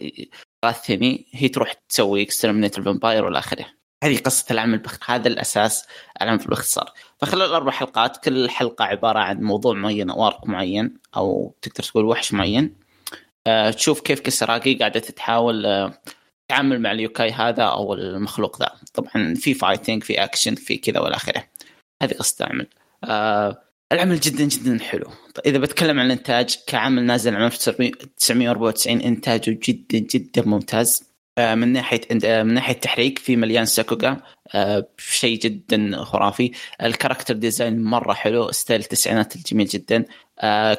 غاثني 0.66 1.26
هي 1.32 1.48
تروح 1.48 1.74
تسوي 1.74 2.22
exterminate 2.22 2.78
ال 2.78 2.84
vampire 2.84 3.26
والى 3.26 3.40
آخره. 3.40 3.66
هذه 4.04 4.18
قصة 4.18 4.46
العمل 4.52 4.78
بخ... 4.78 5.12
هذا 5.12 5.28
الأساس 5.28 5.88
العمل 6.22 6.38
باختصار. 6.38 6.92
فخلال 7.22 7.46
الاربع 7.50 7.72
حلقات 7.72 8.18
كل 8.18 8.50
حلقة 8.50 8.86
عبارة 8.86 9.20
عن 9.20 9.42
موضوع 9.42 9.74
معين 9.74 10.10
أو 10.10 10.28
arc 10.28 10.48
معين 10.48 10.98
أو 11.18 11.56
تقدر 11.62 11.84
تقول 11.84 12.06
وحش 12.06 12.34
معين. 12.34 12.76
آه، 13.48 13.72
تشوف 13.72 14.02
كيف 14.02 14.20
كسراقي 14.20 14.74
قاعدة 14.74 15.00
تحاول 15.00 15.66
آه، 15.66 15.94
تتعامل 16.48 16.82
مع 16.82 16.92
اليوكاي 16.92 17.32
هذا 17.32 17.64
أو 17.64 17.94
المخلوق 17.94 18.60
ذا. 18.60 18.72
طبعا 18.94 19.34
في 19.36 19.54
fighting 19.54 20.04
في 20.04 20.24
اكشن 20.24 20.56
في 20.56 20.78
كذا 20.78 21.00
والى 21.00 21.16
آخره. 21.16 21.44
هذه 22.04 22.14
قصة 22.14 22.46
العمل. 22.46 22.68
آه 23.04 23.62
العمل 23.92 24.20
جدا 24.20 24.44
جدا 24.44 24.84
حلو. 24.84 25.06
طيب 25.06 25.46
إذا 25.46 25.58
بتكلم 25.58 26.00
عن 26.00 26.06
الإنتاج 26.06 26.58
كعمل 26.68 27.04
نازل 27.04 27.36
عام 27.36 27.44
1994 27.44 29.02
إنتاجه 29.02 29.60
جدا 29.64 30.00
جدا 30.00 30.42
ممتاز. 30.46 31.15
من 31.40 31.74
ناحية 31.74 32.02
آه، 32.26 32.44
من 32.44 32.54
ناحية 32.54 32.74
تحريك 32.74 33.20
في 33.20 33.36
مليان 33.36 33.66
ساكوغا 33.66 34.22
آه، 34.56 34.88
شيء 34.98 35.40
جدا 35.40 36.04
خرافي. 36.04 36.52
ال 36.84 36.89
character 36.89 37.34
design 37.34 37.84
مرة 37.84 38.14
حلو 38.14 38.52
style 38.52 38.82
التسعينات 38.82 39.36
الجميل 39.36 39.68
جدا. 39.68 40.06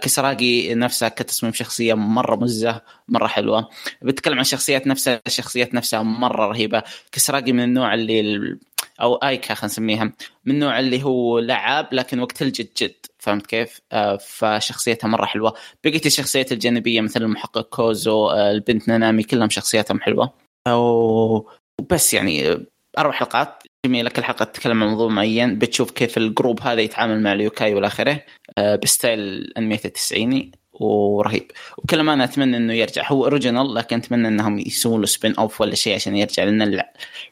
كسراقي 0.02 0.74
نفسها 0.74 1.08
كتصميم 1.08 1.52
شخصية 1.52 1.94
مرة 1.94 2.36
مزة 2.36 2.82
مرة 3.08 3.26
حلوة. 3.26 3.68
بتكلم 4.02 4.38
عن 4.38 4.44
شخصيات 4.44 4.86
نفسها 4.86 5.20
الشخصيات 5.26 5.74
نفسها 5.74 6.02
مرة 6.02 6.46
رهيبة. 6.46 6.82
كسراقي 7.12 7.52
من 7.52 7.64
النوع 7.64 7.94
اللي 7.94 8.56
أو 9.00 9.14
آيكا 9.14 9.54
خلينا 9.54 9.72
نسميها 9.72 10.04
من 10.44 10.54
النوع 10.54 10.78
اللي 10.78 11.02
هو 11.02 11.38
لعاب 11.38 11.88
لكن 11.92 12.20
وقت 12.20 12.42
الجد 12.42 12.68
جد 12.82 12.94
فهمت 13.18 13.46
كيف؟ 13.46 13.80
آه 13.92 14.16
فشخصيتها 14.16 15.08
مرة 15.08 15.24
حلوة، 15.26 15.54
بقيت 15.84 16.06
الشخصيات 16.06 16.52
الجانبية 16.52 17.00
مثل 17.00 17.22
المحقق 17.22 17.60
كوزو، 17.68 18.28
آه 18.30 18.50
البنت 18.50 18.88
نانامي 18.88 19.22
كلهم 19.22 19.50
شخصياتهم 19.50 20.00
حلوة. 20.00 20.45
وبس 20.68 22.14
يعني 22.14 22.66
أربع 22.98 23.12
حلقات. 23.12 23.62
جميلة 23.86 24.10
كل 24.10 24.24
حلقة 24.24 24.44
تتكلم 24.44 24.82
عن 24.82 24.88
موضوع 24.88 25.08
معين. 25.08 25.58
بتشوف 25.58 25.90
كيف 25.90 26.18
ال 26.18 26.25
group 26.25 26.60
هذا 26.60 26.80
يتعامل 26.80 27.22
مع 27.22 27.32
اليوكاي 27.32 27.74
والى 27.74 27.86
اخره 27.86 28.22
آه 28.58 28.76
ب 28.76 28.89
style 28.89 29.52
أنمية 29.58 29.80
التسعيني. 29.84 30.52
ورهيب. 30.72 31.50
وكل 31.78 32.00
ما 32.00 32.12
أنا 32.12 32.24
أتمنى 32.24 32.56
إنه 32.56 32.72
يرجع. 32.72 33.08
هو 33.08 33.24
original 33.24 33.74
لكن 33.74 33.96
أتمنى 33.96 34.28
إنهم 34.28 34.58
يسوون 34.58 35.00
له 35.00 35.06
spin 35.06 35.34
off 35.36 35.60
ولا 35.60 35.74
شيء 35.74 35.94
عشان 35.94 36.16
يرجع 36.16 36.44
لأن 36.44 36.82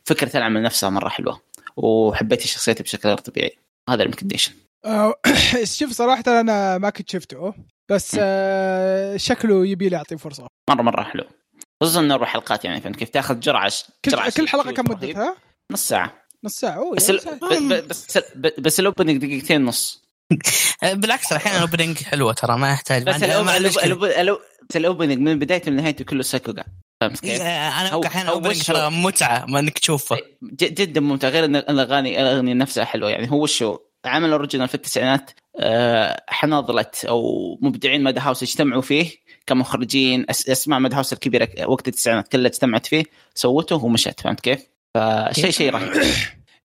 فكرة 0.04 0.36
العمل 0.36 0.62
نفسها 0.62 0.90
مرة 0.90 1.08
حلوة. 1.08 1.40
وحبيت 1.76 2.44
الشخصيات 2.44 2.82
بشكل 2.82 3.08
غير 3.08 3.18
طبيعي. 3.18 3.58
هذا 3.90 4.02
ال 4.02 4.06
recommendation 4.06 4.52
آه، 4.84 5.14
شوف 5.78 5.90
صراحة 5.90 6.22
أنا 6.40 6.78
ما 6.78 6.90
كنت 6.90 7.10
شفته 7.10 7.54
بس 7.90 8.16
آه 8.20 9.16
شكله 9.16 9.66
يبي 9.66 9.88
لي 9.88 9.96
اعطيه 9.96 10.16
فرصة. 10.16 10.46
مرة 10.70 10.82
مرة 10.82 11.02
حلو. 11.02 11.24
خصوصا 11.84 12.00
إنه 12.00 12.14
أربع 12.14 12.26
حلقات 12.26 12.64
يعني 12.64 12.80
فهمت 12.80 12.96
كيف 12.96 13.08
تاخذ 13.08 13.40
جرعه 13.40 13.72
كل, 14.04 14.10
جرعة 14.10 14.30
كل 14.30 14.48
حلقة 14.48 14.72
كم 14.72 14.84
مدتها؟ 14.90 15.36
نص 15.72 15.88
ساعة. 15.88 16.24
نص 16.44 16.52
ساعة. 16.52 16.76
أوه 16.76 16.94
بس 16.96 17.10
ال... 17.10 17.20
بس 17.88 18.18
بس, 18.36 18.52
بس 18.58 18.80
ال 18.80 18.86
opening 18.86 19.26
دقيقتين 19.26 19.64
نص. 19.64 20.04
بالعكس 20.92 21.32
أحيانا 21.32 21.56
ال 21.56 21.62
opening 21.62 22.02
حلوة 22.02 22.32
ترى 22.32 22.58
ما 22.58 22.72
يحتاج. 22.72 23.02
بس 23.02 24.76
ال 24.76 24.82
opening 24.82 25.18
من 25.18 25.38
بدايته 25.38 25.70
لنهايته 25.70 26.04
كله 26.04 26.22
ساكوغا. 26.22 26.64
فهمت 27.00 27.20
كيف؟ 27.20 27.40
أنا 27.40 28.06
أحيانا 28.06 28.30
opening 28.30 28.62
ترى 28.62 28.90
متعة 28.90 29.44
ما 29.46 29.58
إنك 29.58 29.78
تشوفه. 29.78 30.16
جدا 30.60 31.00
ممتع 31.00 31.28
غير 31.28 31.44
إن 31.44 31.56
الاغاني 31.56 32.20
الاغاني 32.20 32.54
نفسها 32.54 32.84
حلوة. 32.84 33.10
يعني 33.10 33.30
هو 33.30 33.46
شو 33.46 33.78
عمل 34.04 34.32
original 34.32 34.68
في 34.68 34.74
التسعينات 34.74 35.30
آه، 35.58 36.24
حناظلة 36.28 36.90
أو 37.08 37.22
مبدعين 37.62 38.02
ماد 38.02 38.18
هاوس 38.18 38.42
اجتمعوا 38.42 38.82
فيه. 38.82 39.23
كمخرجين 39.46 40.26
أسماء 40.30 40.78
ماد 40.78 40.94
هاوس 40.94 41.12
الكبيرة 41.12 41.48
وقت 41.66 41.88
التسعينات 41.88 42.28
كلها 42.28 42.46
اجتمعت 42.46 42.86
فيه 42.86 43.04
سوته 43.34 43.84
ومشت 43.84 44.20
فهمت 44.20 44.40
كيف؟ 44.40 44.68
فشيء 44.94 45.50
شيء 45.50 45.70
رهيب. 45.70 45.92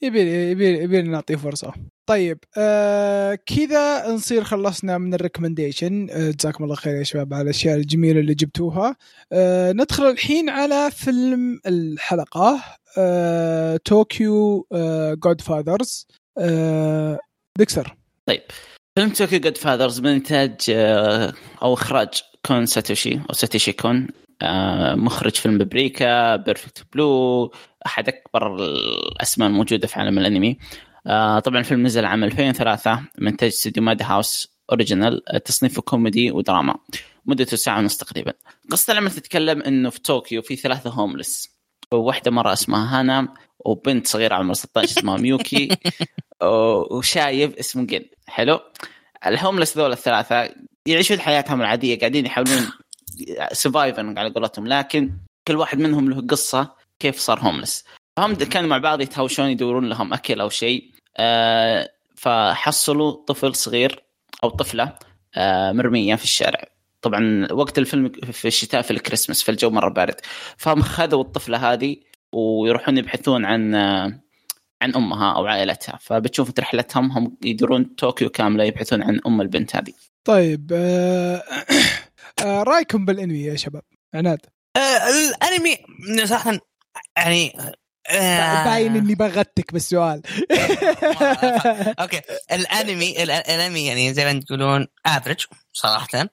يبي 0.01 0.51
يبي 0.51 0.83
يبي 0.83 1.01
نعطيه 1.01 1.35
فرصة. 1.35 1.73
طيب 2.09 2.37
آه 2.57 3.39
كذا 3.45 4.11
نصير 4.11 4.43
خلصنا 4.43 4.97
من 4.97 5.13
ال 5.13 5.20
recommendation 5.20 6.08
آه 6.11 6.31
جزاكم 6.31 6.63
الله 6.63 6.75
خير 6.75 6.95
يا 6.95 7.03
شباب 7.03 7.33
على 7.33 7.43
الأشياء 7.43 7.75
الجميلة 7.75 8.19
اللي 8.19 8.33
جبتوها. 8.33 8.95
آه 9.31 9.71
ندخل 9.71 10.03
الحين 10.03 10.49
على 10.49 10.91
فيلم 10.91 11.59
الحلقة 11.65 12.63
آه 12.97 13.77
طوكيو 13.77 14.67
آه 14.71 15.13
جود 15.13 15.41
فاذرز 15.41 16.07
آه 16.37 17.19
ديكسر. 17.57 17.95
طيب. 18.25 18.41
فيلم 18.95 19.09
طوكيو 19.09 19.39
جود 19.39 19.57
فاذرز 19.57 19.99
من 19.99 20.07
إنتاج 20.07 20.55
آه 20.69 21.33
أو 21.61 21.73
إخراج 21.73 22.21
كون 22.45 22.65
ساتوشي 22.65 23.15
أو 23.30 23.34
ساتوشي 23.34 23.71
كون 23.71 24.08
آه 24.41 24.95
مخرج 24.95 25.36
فيلم 25.36 25.58
بابريكا 25.58 26.36
بيرفكت 26.36 26.84
بلو 26.93 27.52
أحد 27.86 28.08
أكبر 28.08 28.56
الأسماء 28.56 29.49
الموجودة 29.49 29.88
في 29.88 29.99
عالم 29.99 30.19
الأنمي. 30.19 30.58
آه 31.08 31.39
طبعا 31.39 31.60
الفيلم 31.60 31.84
نزل 31.86 32.06
عام 32.06 32.23
2003 32.23 33.02
من 33.17 33.28
انتاج 33.28 33.49
استديو 33.49 33.84
ماد 33.84 34.02
هاوس 34.04 34.60
original 34.71 35.21
تصنيفه 35.45 35.82
كوميدي 35.82 36.32
ودراما 36.32 36.75
مدته 37.25 37.58
ساعة 37.58 37.80
ونص 37.80 37.97
تقريبا. 37.97 38.34
قصه 38.71 38.93
العمل 38.93 39.12
تتكلم 39.12 39.62
إنه 39.62 39.89
في 39.89 39.99
طوكيو 39.99 40.41
في 40.41 40.56
ثلاثة 40.56 40.89
homeless 40.89 41.60
وواحدة 41.91 42.32
مره 42.32 42.54
اسمها 42.54 42.99
هانا 42.99 43.28
وبنت 43.60 44.08
صغيرة 44.08 44.36
عمرها 44.36 44.54
16 44.54 44.99
اسمها 44.99 45.17
ميوكي 45.17 45.69
وشايب 46.91 47.54
اسمه 47.54 47.86
جن. 47.86 48.06
حلو؟ 48.28 48.60
ال 49.25 49.31
homeless 49.31 49.77
ذول 49.78 49.91
الثلاثة 49.91 50.49
يعيشون 50.89 51.19
حياتهم 51.19 51.62
العادية 51.62 51.99
قاعدين 51.99 52.25
يحاولون 52.25 52.67
surviving 53.51 54.19
على 54.19 54.30
قولتهم 54.30 54.67
لكن 54.67 55.12
كل 55.47 55.56
واحد 55.56 55.80
منهم 55.80 56.10
له 56.10 56.21
قصة 56.21 56.75
كيف 56.99 57.19
صار 57.19 57.39
homeless 57.39 57.86
فهم 58.17 58.34
كانوا 58.36 58.69
مع 58.69 58.78
بعض 58.78 59.02
يتهاوشون 59.02 59.49
يدورون 59.49 59.89
لهم 59.89 60.13
أكل 60.13 60.41
أو 60.41 60.49
شيء 60.49 60.91
آه 61.17 61.89
فحصلوا 62.15 63.12
طفل 63.28 63.56
صغير 63.56 64.04
أو 64.43 64.49
طفلة 64.49 64.93
آه 65.36 65.71
مرمية 65.71 66.15
في 66.15 66.23
الشارع. 66.23 66.63
طبعا 67.02 67.47
وقت 67.52 67.78
الفيلم 67.78 68.10
في 68.10 68.47
الشتاء 68.47 68.82
في 68.82 68.91
الكريسماس 68.91 69.43
في 69.43 69.52
الجو 69.52 69.69
مرة 69.69 69.89
بارد. 69.89 70.15
فهم 70.58 70.82
خذوا 70.82 71.21
الطفلة 71.23 71.73
هذه 71.73 71.95
ويروحون 72.34 72.97
يبحثون 72.97 73.45
عن 73.45 73.75
آه 73.75 74.21
عن 74.82 74.95
أمها 74.95 75.34
أو 75.36 75.45
عائلتها. 75.45 75.99
فبتشوف 76.02 76.52
رحلتهم 76.60 77.12
هم 77.12 77.38
يدورون 77.43 77.84
طوكيو 77.84 78.30
كاملة 78.30 78.63
يبحثون 78.63 79.04
عن 79.04 79.19
أم 79.28 79.41
البنت 79.41 79.75
هذه. 79.75 79.93
طيب 80.23 80.71
آه 80.73 81.43
آه 82.43 82.63
رأيكم 82.63 83.05
بالانمي 83.05 83.43
يا 83.43 83.55
شباب؟ 83.55 83.84
عناد. 84.13 84.39
آه 84.77 84.79
الانمي 85.10 85.77
صراحة 86.27 86.60
يعني 87.17 87.53
آه 88.10 88.63
باين 88.63 88.95
إني 88.95 89.15
بغتك 89.15 89.73
بالسؤال. 89.73 90.21
okay. 91.99 92.21
الانمي 92.51 93.23
الانمي 93.23 93.86
يعني 93.86 94.13
زي 94.13 94.25
ما 94.34 94.39
تقولون 94.39 94.88
average 95.05 95.45
صراحة. 95.73 96.29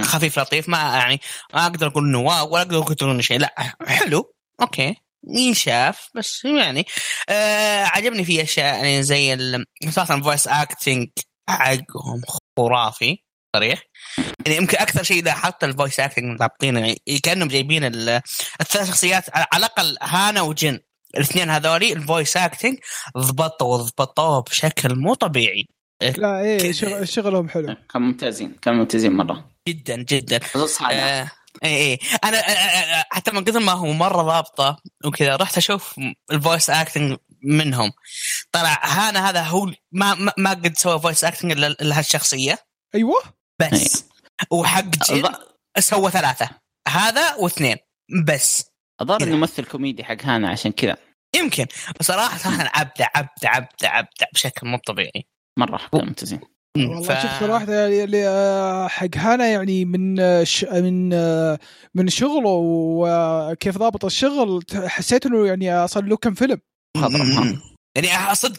خفيف 0.00 0.38
لطيف 0.38 0.68
ما 0.68 0.78
يعني 0.78 1.20
ما 1.54 1.62
أقدر 1.62 1.86
أقول 1.86 2.04
إنه 2.04 2.20
wow 2.20 2.54
ولا 2.54 2.62
أقدر 2.62 2.78
أقول 2.78 3.10
إنه 3.10 3.22
شيء. 3.22 3.38
لا 3.38 3.54
حلو. 3.86 4.34
okay. 4.60 4.94
ينشاف 5.28 6.08
بس 6.14 6.44
يعني 6.44 6.86
آه 7.28 7.84
عجبني 7.84 8.24
فيه 8.24 8.42
أشياء 8.42 8.74
يعني 8.74 9.02
زي 9.02 9.36
خاصة 9.90 10.14
ال 10.14 10.20
voice 10.20 10.48
acting 10.48 11.08
حقهم 11.48 12.20
خرافي 12.58 13.18
صريح؟ 13.56 13.82
يعني 14.46 14.56
يمكن 14.58 14.78
أكثر 14.78 15.02
شيء 15.02 15.24
لاحظت 15.24 15.64
ال 15.64 15.70
voice 15.70 16.00
acting 16.00 16.38
ضابطين 16.38 16.76
يعني 16.76 16.96
كأنهم 17.22 17.48
جايبين 17.48 17.84
الثلاث 17.84 18.88
شخصيات 18.88 19.24
على 19.34 19.66
الأقل 19.66 19.96
هانا 20.02 20.40
وجن. 20.40 20.80
الاثنين 21.14 21.50
هذولي 21.50 21.92
ال 21.92 21.99
voice 21.99 22.36
acting 22.36 22.78
ضبطوا 23.18 23.74
وضبطوه 23.74 24.42
بشكل 24.42 24.94
مو 24.94 25.14
طبيعي. 25.14 25.66
لا 26.16 26.40
إيه 26.40 26.72
شغلهم 27.04 27.48
حلو. 27.48 27.76
كانوا 27.92 28.06
ممتازين 28.06 28.56
كانوا 28.62 28.78
ممتازين 28.78 29.12
مرة. 29.12 29.50
جدا 29.68 29.96
جدا. 29.96 30.38
خصوصا 30.44 30.92
آه 30.92 31.30
اي 31.64 31.76
اي 31.76 31.98
أنا 32.24 32.38
آه، 32.38 32.50
آه، 32.50 33.04
حتى 33.10 33.30
من 33.30 33.44
كثر 33.44 33.60
ما 33.60 33.72
هو 33.72 33.92
مرة 33.92 34.22
ضابطة 34.22 34.78
وكذا 35.04 35.36
رحت 35.36 35.56
أشوف 35.56 36.00
ال 36.32 36.38
voice 36.38 36.70
acting 36.70 37.16
منهم. 37.42 37.92
طلع 38.52 38.80
هانا 38.84 39.30
هذا 39.30 39.42
هو 39.42 39.66
ما 39.92 40.14
ما, 40.14 40.32
ما 40.38 40.50
قد 40.50 40.76
سوى 40.76 41.00
voice 41.00 41.24
acting 41.24 41.52
إلا 41.52 41.76
لهالشخصية. 41.80 42.58
أيوه. 42.94 43.22
بس. 43.58 44.04
وحق 44.50 44.84
جن 44.84 45.32
سوى 45.78 46.10
ثلاثة. 46.10 46.48
هذا 46.88 47.34
واثنين. 47.34 47.76
بس. 48.24 48.64
الظاهر 49.00 49.22
إنه 49.22 49.36
ممثل 49.36 49.64
كوميدي 49.64 50.04
حق 50.04 50.22
هانا 50.22 50.48
عشان 50.48 50.72
كذا. 50.72 50.96
يمكن. 51.36 51.66
بصراحه 52.00 52.38
صراحة 52.38 52.70
ابدع 52.74 53.08
ابدع 53.16 53.56
ابدع 53.56 53.98
ابدع 53.98 54.26
بشكل 54.34 54.66
مو 54.66 54.78
طبيعي. 54.86 55.28
مرة 55.58 55.80
ممتازين. 55.92 56.40
والله 56.76 57.02
ف... 57.02 57.22
شوف 57.22 57.40
صراحة 57.40 57.66
اللي 57.68 58.88
حق 58.90 59.16
هانا 59.16 59.46
يعني 59.46 59.84
من 59.84 60.16
ش... 60.44 60.64
من 60.64 61.08
من 61.94 62.08
شغله 62.08 62.50
وكيف 62.50 63.78
ضابط 63.78 64.04
الشغل 64.04 64.64
حسيت 64.86 65.26
إنه 65.26 65.46
يعني 65.46 65.88
صار 65.88 66.04
له 66.04 66.16
كم 66.16 66.34
فيلم. 66.34 66.60
يعني 67.96 68.34
صدق 68.34 68.56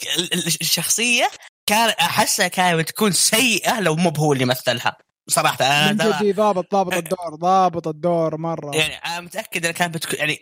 الشخصية 0.62 1.30
كان 1.70 1.90
أحسها 1.90 2.48
كانت 2.48 2.80
بتكون 2.80 3.12
سيئة 3.12 3.80
لو 3.80 3.96
مو 3.96 4.10
هو 4.18 4.34
اللي 4.34 4.46
مثلها. 4.46 4.98
صراحة 5.28 5.66
أنا 5.66 5.92
من 5.92 5.98
جد 6.30 6.36
ضابط 6.36 6.72
ضابط 6.72 6.94
الدور 6.94 7.36
ضابط 7.36 7.88
الدور 7.88 8.38
مرة. 8.38 8.76
يعني 8.76 8.94
أنا 8.96 9.20
متأكد 9.22 9.66
إنها 9.66 9.72
كانت 9.72 9.94
بتكون 9.96 10.20
يعني 10.20 10.40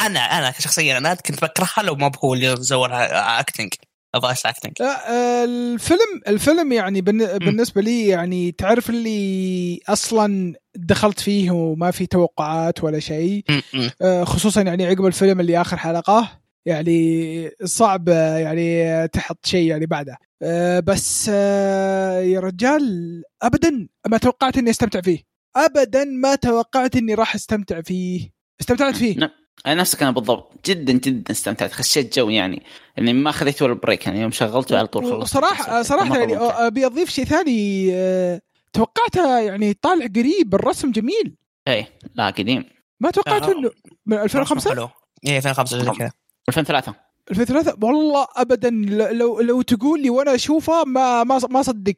أنا 0.00 0.20
أنا 0.38 0.50
كشخصيا 0.50 0.98
أنا 0.98 1.14
كنت 1.14 1.42
بكرهها 1.44 1.82
لو 1.84 1.94
مو 1.94 2.10
هو 2.24 2.34
اللي 2.34 2.56
سوى 2.56 2.88
acting 3.12 3.68
voice 4.22 4.46
acting 4.46 4.72
لا 4.80 5.10
آه، 5.10 5.44
الفيلم 5.44 6.20
الفيلم 6.28 6.72
يعني 6.72 7.00
بالن- 7.00 7.38
بالنسبة 7.38 7.80
لي 7.82 8.06
يعني 8.08 8.52
تعرف 8.52 8.90
اللي 8.90 9.80
أصلا 9.88 10.54
دخلت 10.76 11.20
فيه 11.20 11.50
وما 11.50 11.90
في 11.90 12.06
توقعات 12.06 12.84
ولا 12.84 13.00
شيء؟ 13.00 13.44
آه، 14.02 14.24
خصوصا 14.24 14.62
يعني 14.62 14.86
عقب 14.86 15.06
الفيلم 15.06 15.40
اللي 15.40 15.60
آخر 15.60 15.76
حلقة. 15.76 16.40
يعني 16.68 17.50
صعب 17.64 18.08
يعني 18.08 19.08
تحط 19.08 19.46
شيء 19.46 19.70
يعني 19.70 19.86
بعده. 19.86 20.18
آه، 20.42 20.80
بس 20.80 21.30
آه، 21.34 22.20
يا 22.20 22.40
رجال 22.40 23.22
ابدا 23.42 23.88
ما 24.08 24.18
توقعت 24.18 24.58
إني 24.58 24.70
أستمتع 24.70 25.00
فيه. 25.00 25.22
ابدا 25.56 26.04
ما 26.04 26.34
توقعت 26.34 26.96
إني 26.96 27.14
راح 27.14 27.34
أستمتع 27.34 27.80
فيه. 27.80 28.30
استمتعت 28.60 28.96
فيه. 28.96 29.18
نعم. 29.18 29.30
أنا 29.66 29.74
نفسك 29.74 30.02
أنا 30.02 30.10
بالضبط. 30.10 30.52
جدا 30.66 30.92
جدا 30.92 31.32
استمتعت. 31.32 31.72
خشيت 31.72 32.18
جو 32.18 32.28
يعني. 32.30 32.62
اني 32.98 33.12
ما 33.12 33.32
خذيت 33.32 33.62
ولا 33.62 33.74
بريك 33.74 34.06
يعني. 34.06 34.20
يوم 34.20 34.30
شغلته 34.30 34.78
على 34.78 34.86
طول 34.86 35.04
خلصت. 35.04 35.34
صراحة 35.34 35.82
صراحة 35.82 36.18
يعني. 36.18 36.36
أبي 36.36 36.86
أضيف 36.86 37.10
شيء 37.10 37.24
ثاني. 37.24 37.88
آه، 37.92 38.40
توقعتها 38.72 39.40
يعني 39.40 39.74
طالع 39.74 40.06
قريب. 40.06 40.54
الرسم 40.54 40.90
جميل. 40.90 41.36
إيه 41.68 41.88
لا 42.14 42.30
قديم. 42.30 42.64
ما 43.00 43.10
توقعت. 43.10 43.48
إنه 43.48 43.70
من 44.06 44.18
2005 44.18 44.70
حلو. 44.70 44.88
إيه 45.26 45.36
2005 45.36 45.78
زي 45.78 45.90
كذا. 45.90 46.10
2003 46.48 46.94
2003 47.30 47.76
والله 47.82 48.26
ابدا. 48.36 48.70
لو 49.12 49.40
لو 49.40 49.62
تقول 49.62 50.02
لي 50.02 50.10
وأنا 50.10 50.34
أشوفه 50.34 50.84
ما 50.84 51.24
ما 51.24 51.38
ما 51.50 51.60
اصدق 51.60 51.94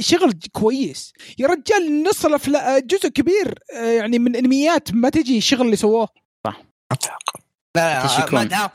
شغل 0.00 0.32
كويس. 0.52 1.12
يا 1.38 1.46
رجال 1.46 2.02
نص 2.02 2.26
الأفلا- 2.26 2.78
جزء 2.80 3.08
كبير 3.08 3.58
آه، 3.76 3.92
يعني 3.92 4.18
من 4.18 4.36
انميات 4.36 4.94
ما 4.94 5.08
تجي 5.08 5.38
الشغل 5.38 5.60
اللي 5.66 5.76
سووه 5.76 6.08
لا 7.76 7.76
لا. 7.76 8.02
ماد 8.34 8.52
هاوس 8.54 8.70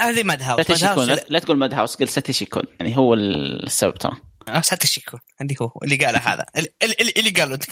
هذه 0.00 0.22
ماد 0.22 0.42
هاوس 0.42 0.60
لا- 1.08 1.24
لا 1.28 1.38
تقول 1.38 1.56
ماد 1.56 1.74
هاوس 1.74 1.96
قل 1.96 2.08
ساتوشي 2.08 2.44
كون 2.44 2.62
يعني 2.80 2.96
هو 2.96 3.14
السبب 3.14 3.94
ترى. 3.94 4.12
آه، 4.48 4.60
ساتوشي 4.60 5.00
كون 5.00 5.20
عندي 5.40 5.56
هو 5.62 5.70
اللي 5.84 5.96
قاله 5.96 6.18
هذا. 6.18 6.44
اللي, 6.56 6.68
اللي, 6.82 7.12
اللي 7.16 7.30
قاله. 7.30 7.58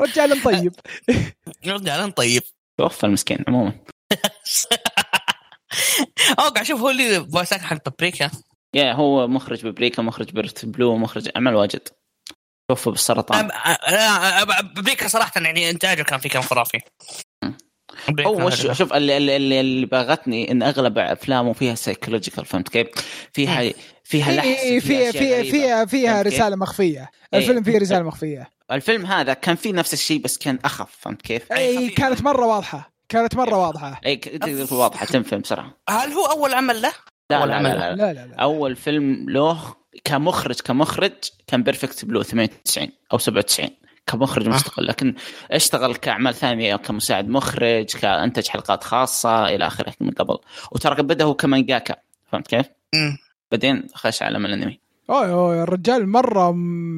رجال 0.00 0.42
طيب. 0.42 0.72
رجال 1.66 2.14
طيب. 2.14 2.42
توفى 2.78 3.04
المسكين 3.04 3.38
عموما. 3.48 3.72
اوقع 6.38 6.62
شوف 6.62 6.80
هو 6.80 6.90
اللي 6.90 7.26
فويس 7.32 7.52
أكتر 7.52 7.66
حق 7.66 7.84
بابريكا 7.84 8.30
يا 8.74 8.92
هو 8.92 9.28
مخرج 9.28 9.66
ببريكا 9.66 10.02
مخرج 10.02 10.30
بيرت 10.30 10.66
بلو 10.66 10.96
مخرج 10.96 11.28
عمل 11.36 11.54
واجد 11.54 11.88
توفى 12.70 12.90
بالسرطان 12.90 13.48
بابريكا 14.74 15.08
صراحة 15.08 15.40
يعني 15.40 15.70
إنتاجه 15.70 16.02
كان 16.02 16.18
فيه 16.18 16.28
كان 16.28 16.42
خرافي 16.42 16.78
بابريكا 18.08 18.30
هو. 18.30 18.50
شوف 18.50 18.92
اللي, 18.92 19.16
اللي, 19.16 19.36
اللي, 19.36 19.60
اللي 19.60 19.86
باغتني 19.86 20.50
إن 20.50 20.62
أغلب 20.62 20.98
أفلامه 20.98 21.52
فيها 21.52 21.74
سايكولوجيكال 21.74 22.44
فهمت 22.44 22.68
كيف؟ 22.68 22.86
فيها 23.32 23.72
فيها 24.04 24.32
لحس 24.32 24.46
إيه، 24.46 24.80
فيها 24.80 25.12
فيها. 25.12 25.42
فيها 25.42 25.84
فيها 25.84 26.22
كيف؟ 26.22 26.32
رسالة 26.32 26.56
مخفية 26.56 27.10
إيه. 27.34 27.40
الفيلم 27.40 27.62
فيه 27.62 27.78
رسالة 27.78 28.02
مخفية 28.02 28.50
الفيلم 28.72 29.06
هذا 29.06 29.34
كان 29.34 29.56
فيه 29.56 29.72
نفس 29.72 29.92
الشيء 29.92 30.22
بس 30.22 30.38
كان 30.38 30.58
أخف 30.64 30.96
فهمت 30.98 31.22
كيف؟ 31.22 31.52
أي 31.52 31.78
اي. 31.78 31.88
كانت 31.88 32.22
مرة 32.22 32.46
واضحة 32.46 32.89
كانت 33.10 33.36
مرة 33.36 33.56
واضحة. 33.56 34.00
اي 34.06 34.16
تقدر 34.16 34.66
تقول 34.66 34.80
واضحة 34.80 35.06
تنفهم 35.06 35.40
بسرعة. 35.40 35.74
هل 35.88 36.12
هو 36.12 36.26
أول 36.26 36.54
عمل 36.54 36.82
له؟ 36.82 36.92
لا 37.30 37.36
أول 37.36 37.48
لا, 37.48 37.54
عمل 37.54 37.70
لا, 37.70 37.74
لا, 37.74 37.94
لا. 37.94 37.94
لا 37.94 38.12
لا 38.12 38.26
لا. 38.26 38.34
أول 38.34 38.76
فيلم 38.76 39.30
له 39.30 39.74
كمخرج 40.04 40.60
كمخرج 40.60 41.12
كان 41.46 41.62
بيرفكت 41.62 42.04
بلو 42.04 42.22
98 42.22 42.88
أو 43.12 43.18
97 43.18 43.68
كمخرج 44.06 44.46
آه. 44.46 44.50
مستقل. 44.50 44.86
لكن 44.86 45.14
اشتغل 45.50 45.94
كأعمال 45.94 46.34
ثانية 46.34 46.76
كمساعد 46.76 47.28
مخرج 47.28 47.84
كأنتج 47.84 48.48
حلقات 48.48 48.84
خاصة 48.84 49.48
إلى 49.48 49.66
آخره 49.66 49.94
من 50.00 50.10
قبل. 50.10 50.38
وترى 50.72 51.02
بدأ 51.02 51.24
هو 51.24 51.34
كمانجاكا. 51.34 51.96
فهمت 52.32 52.46
كيف؟ 52.46 52.66
بعدين 53.52 53.86
خش 53.94 54.22
عالم 54.22 54.46
الأنمي. 54.46 54.80
اوه 55.10 55.30
أوه، 55.30 55.62
الرجال 55.62 56.08
مرة 56.08 56.52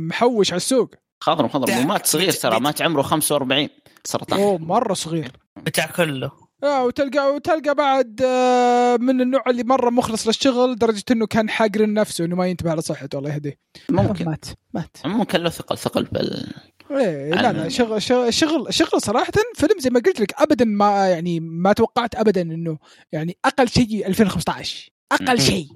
محوش 0.08 0.50
على 0.50 0.56
السوق. 0.56 0.94
خضر 1.22 1.48
خضر 1.48 1.66
ده- 1.66 1.78
ومات 1.80 2.06
صغير 2.06 2.32
ترى 2.32 2.60
مات 2.60 2.82
عمره 2.82 3.02
45 3.02 3.68
سرطان. 4.04 4.40
أوه 4.40 4.58
مرة 4.58 4.94
صغير. 4.94 5.32
بتاع 5.56 5.86
كله. 5.86 6.30
آه 6.64 6.84
وتلقى 6.84 7.34
وتلقى 7.34 7.74
بعد 7.74 8.20
آه، 8.24 8.96
من 8.96 9.20
النوع 9.20 9.42
اللي 9.46 9.64
مرة 9.64 9.90
مخلص 9.90 10.26
للشغل 10.26 10.72
لدرجه 10.72 11.04
إنه 11.10 11.26
كان 11.26 11.50
حاقر 11.50 11.92
نفسه 11.92 12.24
انه 12.24 12.36
ما 12.36 12.46
ينتبه 12.46 12.70
على 12.70 12.82
صحته 12.82 13.18
الله 13.18 13.34
يهديه. 13.34 13.58
ممكن. 13.90 14.24
مات 14.24 14.44
مات. 14.74 14.96
عموما 15.04 15.24
كان 15.24 15.40
له 15.42 15.50
ثقل 15.50 15.78
ثقل 15.78 16.04
بال 16.04 16.52
إيه 16.90 17.30
لا 17.30 17.52
لا 17.52 17.64
أنا- 17.64 17.68
شغل 17.72 18.02
شغل 18.02 18.34
شغل, 18.34 18.74
شغل 18.74 19.02
صراحة 19.02 19.32
فيلم 19.54 19.78
زي 19.78 19.90
ما 19.90 20.00
قلت 20.06 20.20
لك 20.20 20.34
ابدا 20.42 20.64
ما 20.64 21.08
يعني 21.08 21.40
ما 21.40 21.72
توقعت 21.72 22.14
ابدا 22.14 22.40
إنه 22.42 22.78
يعني 23.12 23.36
أقل 23.44 23.68
شيء 23.68 24.06
2015 24.06 24.90
أقل. 25.12 25.40
شيء. 25.40 25.66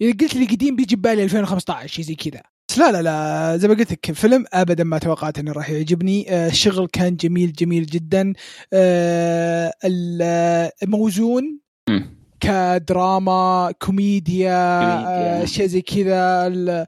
إذا 0.00 0.12
قلت 0.20 0.34
لي 0.34 0.44
قديم 0.46 0.76
بيجي 0.76 0.96
ببالي 0.96 1.24
2015 1.24 1.86
شيء 1.88 2.04
زي 2.04 2.14
كذا. 2.14 2.42
لا 2.78 2.92
لا 2.92 3.02
لا 3.02 3.56
زي 3.56 3.68
ما 3.68 3.74
قلت 3.74 3.92
لك 3.92 4.12
فيلم 4.12 4.44
ابدا 4.52 4.84
ما 4.84 4.98
توقعت 4.98 5.38
إنه 5.38 5.52
راح 5.52 5.70
يعجبني. 5.70 6.32
آه، 6.34 6.48
الشغل 6.48 6.86
كان 6.88 7.16
جميل 7.16 7.52
جميل 7.52 7.86
جدا. 7.86 8.32
آه، 8.72 9.72
ال- 9.84 10.70
موزون 10.84 11.60
مم. 11.88 12.16
كدراما 12.40 13.72
كوميديا 13.82 14.80
كوميديا. 14.80 15.40
آه، 15.40 15.44
اشياء 15.44 15.66
زي 15.66 15.82
كذا. 15.82 16.86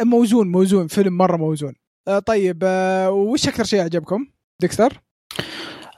موزون 0.00 0.48
موزون 0.52 0.86
فيلم 0.86 1.16
مرة 1.16 1.36
موزون. 1.36 1.74
طيب 2.26 2.62
وش 3.10 3.48
أكثر 3.48 3.64
شيء 3.64 3.80
عجبكم؟ 3.80 4.26
ديكستر؟ 4.60 5.00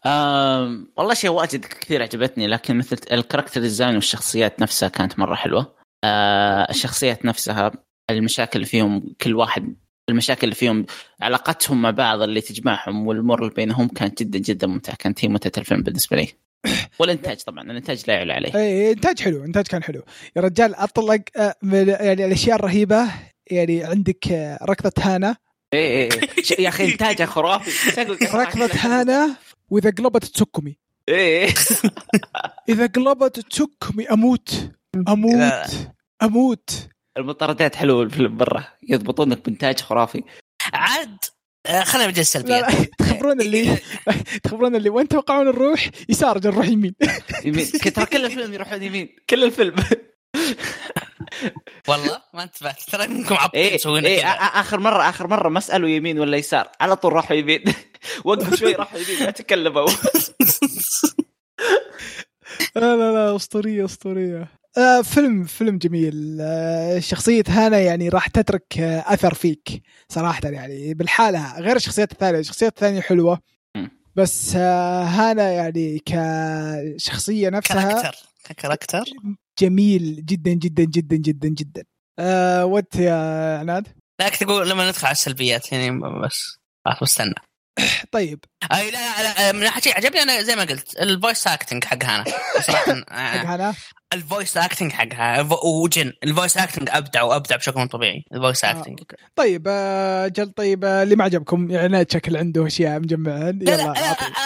آم، 0.06 0.92
والله 0.96 1.14
شيء 1.14 1.30
واجد 1.30 1.64
كثير 1.64 2.02
عجبتني 2.02 2.46
لكن 2.46 2.78
مثل 2.78 2.96
ال 3.12 3.17
character 3.17 3.60
design 3.60 3.94
والشخصيات 3.94 4.60
نفسها 4.60 4.88
كانت 4.88 5.18
مرة 5.18 5.34
حلوة. 5.34 5.74
الشخصيات 6.70 7.24
نفسها 7.24 7.72
المشاكل 8.10 8.64
فيهم 8.64 9.14
كل 9.20 9.34
واحد 9.34 9.74
المشاكل 10.08 10.52
فيهم 10.52 10.86
علاقتهم 11.20 11.82
مع 11.82 11.90
بعض 11.90 12.22
اللي 12.22 12.40
تجمعهم 12.40 13.06
والامور 13.06 13.42
اللي 13.42 13.54
بينهم 13.54 13.88
كانت 13.88 14.22
جدا 14.22 14.38
جدا 14.38 14.66
ممتعة 14.66 14.96
كانت 14.96 15.24
هي 15.24 15.28
متعة 15.28 15.52
الفيلم 15.58 15.82
بالنسبة 15.82 16.16
لي. 16.16 16.28
والإنتاج 16.98 17.42
طبعا 17.42 17.70
الإنتاج 17.70 18.02
لا 18.08 18.14
يعلى 18.14 18.32
عليه. 18.32 18.54
اي 18.54 18.92
إنتاج 18.92 19.20
حلو 19.22 19.44
إنتاج 19.44 19.66
كان 19.66 19.82
حلو. 19.82 20.02
يا 20.36 20.42
رجال 20.42 20.74
أطلق 20.74 21.20
آه، 21.36 21.54
من 21.62 21.88
يعني 21.88 22.26
الأشياء 22.26 22.56
الرهيبة 22.56 23.10
يعني 23.50 23.84
عندك 23.84 24.28
آه، 24.32 24.58
ركضة 24.62 24.92
هانا. 24.98 25.36
إيه 25.74 25.80
إيه 25.80 26.10
إيه. 26.12 26.64
يا 26.64 26.68
أخي 26.68 26.92
انتاجها 26.92 27.26
خرافي. 27.26 28.00
ركضة 28.34 28.70
هانا 28.74 29.36
واذا 29.70 29.90
قلبت 29.90 30.24
تسكمي 30.24 30.78
إيه 31.08 31.48
اذا 32.68 32.86
قلبت 32.86 33.40
تسكمي 33.40 34.04
أموت. 34.10 34.70
أموت 35.08 35.90
أموت. 36.22 36.88
المطاردات 37.18 37.76
حلوة 37.76 38.02
الفيلم 38.02 38.36
برا 38.36 38.64
يضبطونك 38.88 39.44
بإنتاج 39.44 39.80
خرافي. 39.80 40.22
عاد 40.72 41.16
آه، 41.66 41.84
خلينا 41.84 42.06
نبدا 42.06 42.16
لا 42.16 42.20
السلبيات 42.22 42.72
تخبرون 42.98 43.40
اللي 43.40 43.78
تخبرون 44.44 44.76
اللي 44.76 44.90
وين 44.90 45.08
توقعون 45.08 45.46
نروح 45.46 45.90
يسار 46.08 46.38
نروح 46.46 46.68
يمين. 46.68 46.94
يمين. 47.44 47.66
ترى 47.96 48.06
كل 48.06 48.24
الفيلم 48.24 48.54
يروحون 48.54 48.82
يمين. 48.82 49.16
كل 49.30 49.44
الفيلم. 49.44 49.74
والله 51.88 52.22
ما 52.34 52.42
انتبهت. 52.42 52.80
ترى 52.90 53.04
انكم 53.04 53.34
عبطين 53.34 53.60
إيه 53.60 53.76
تسوون 53.76 54.02
آ- 54.02 54.06
آ- 54.22 54.56
آخر 54.56 54.80
مرة 54.80 55.08
آخر 55.08 55.26
مرة 55.26 55.48
ما 55.48 55.60
سألوا 55.60 55.88
يمين 55.88 56.20
ولا 56.20 56.36
يسار. 56.36 56.68
على 56.80 56.96
طول 56.96 57.12
راحوا 57.12 57.36
يمين. 57.36 57.64
وقفوا 58.24 58.56
شوي 58.56 58.72
راحوا 58.72 58.98
يمين 58.98 59.24
ما 59.24 59.30
تكلموا. 59.30 59.88
لا 62.76 62.96
لا 62.96 63.12
لا 63.12 63.36
أسطورية 63.36 63.84
أسطورية. 63.84 64.57
آه 64.78 65.02
فيلم 65.02 65.44
فيلم 65.44 65.78
جميل. 65.78 66.38
آه 66.40 66.98
شخصية 66.98 67.42
هانا 67.48 67.78
يعني 67.78 68.08
راح 68.08 68.26
تترك 68.26 68.78
آه 68.78 69.04
أثر 69.06 69.34
فيك 69.34 69.82
صراحة 70.08 70.40
يعني 70.44 70.94
بالحالة. 70.94 71.60
غير 71.60 71.76
الشخصيات 71.76 72.12
الثانية 72.12 72.38
الشخصيات 72.38 72.72
الثانية 72.72 73.00
حلوة. 73.00 73.40
بس 74.16 74.52
آه 74.56 75.04
هانا 75.04 75.50
يعني 75.50 75.98
كشخصية 76.06 77.48
نفسها 77.48 77.92
كاركتر 77.92 78.18
character 78.56 79.04
جميل 79.58 80.24
جدا 80.24 80.52
جدا 80.52 80.84
جدا 80.84 81.16
جدا 81.16 81.48
جدا. 81.48 81.84
آه 82.18 82.64
وانت 82.64 82.96
يا 82.96 83.58
عناد؟ 83.58 83.88
لا 84.20 84.28
تقول 84.28 84.70
لما 84.70 84.88
ندخل 84.88 85.06
على 85.06 85.12
السلبيات 85.12 85.72
يعني 85.72 86.00
بس. 86.24 86.58
خلاص 86.84 87.00
بستنى 87.02 87.34
طيب. 88.12 88.44
أي 88.72 88.90
لا 88.90 89.22
لا, 89.22 89.52
من 89.52 89.60
ناحية 89.60 89.94
عجبني 89.94 90.22
أنا 90.22 90.42
زي 90.42 90.56
ما 90.56 90.62
قلت 90.64 90.96
ال 91.00 91.08
voice 91.08 91.46
acting 91.46 91.84
حقها 91.84 92.16
أنا. 92.16 92.24
صراحة 92.60 92.84
حق 92.92 93.12
آه، 93.12 93.54
هانا 93.54 93.74
ال 94.12 94.19
voice 94.19 94.56
acting 94.56 94.92
حقها 94.92 95.48
وجن. 95.64 96.12
ال 96.24 96.29
voice 96.29 96.56
acting 96.56 96.88
أبدع 96.92 97.22
وأبدع 97.22 97.56
بشكل 97.56 97.80
مو 97.80 97.86
طبيعي 97.86 98.24
ال 98.34 98.39
voice 98.39 98.64
آه 98.64 98.70
acting 98.70 98.98
okay. 99.00 99.16
طيب 99.36 99.64
آه 99.68 100.28
جل 100.28 100.52
طيب 100.52 100.84
آه 100.84 101.02
اللي 101.02 101.16
ما 101.16 101.24
عجبكم؟ 101.24 101.70
يعني 101.70 102.06
شكل 102.12 102.36
عنده 102.36 102.66
أشياء 102.66 103.00
مجمعها 103.00 103.52
لا 103.52 103.76
لا. 103.76 103.84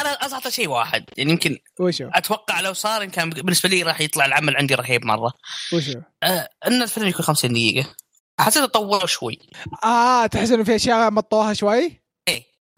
أنا 0.01 0.11
اعطى 0.33 0.51
شيء 0.51 0.69
واحد. 0.69 1.05
يعني 1.17 1.31
يمكن 1.31 1.59
وشو؟ 1.81 2.09
أتوقع 2.15 2.61
لو 2.61 2.73
صار 2.73 3.05
كان 3.05 3.31
بالنسبة 3.31 3.69
لي 3.69 3.83
راح 3.83 4.01
يطلع 4.01 4.25
العمل 4.25 4.57
عندي 4.57 4.75
رهيب 4.75 5.05
مرة. 5.05 5.33
وشو؟ 5.73 6.01
آه 6.23 6.49
إن 6.67 6.83
الفيلم 6.83 7.07
يكون 7.07 7.25
50 7.25 7.53
دقيقة. 7.53 7.89
حسيته 8.41 8.67
طول 8.67 9.09
شوي. 9.09 9.39
آه 9.85 10.27
تحس 10.27 10.51
إنه 10.51 10.65
في 10.65 10.77
أشياء 10.77 11.11
مطوها 11.11 11.53
شوي. 11.55 12.02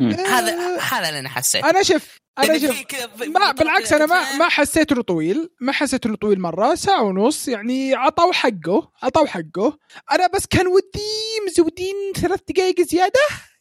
هذا 0.01 0.79
هذا 0.81 1.09
اللي 1.09 1.19
أنا 1.19 1.29
حسيت 1.29 1.65
أنا 1.65 1.83
شوف 1.83 2.19
أنا 2.39 2.47
يعني 2.47 2.59
في- 2.69 3.27
ما 3.27 3.53
بالعكس 3.53 3.93
أنا 3.93 4.07
ما 4.07 4.37
ما 4.37 4.49
حسيت 4.49 4.93
انه 4.93 5.03
طويل. 5.03 5.51
ما 5.61 5.73
حسيت 5.73 6.07
انه 6.07 6.17
طويل 6.17 6.41
مرة. 6.41 6.75
ساعة 6.75 7.03
ونص. 7.03 7.49
يعني 7.49 7.95
عطوا 7.95 8.33
حقه. 8.33 8.91
عطوا 9.03 9.27
حقه. 9.27 9.79
أنا 10.13 10.27
بس 10.27 10.47
كان 10.47 10.67
ودي 10.67 11.01
مزودين 11.47 11.95
ثلاث 12.17 12.41
دقائق 12.49 12.81
زيادة. 12.81 13.21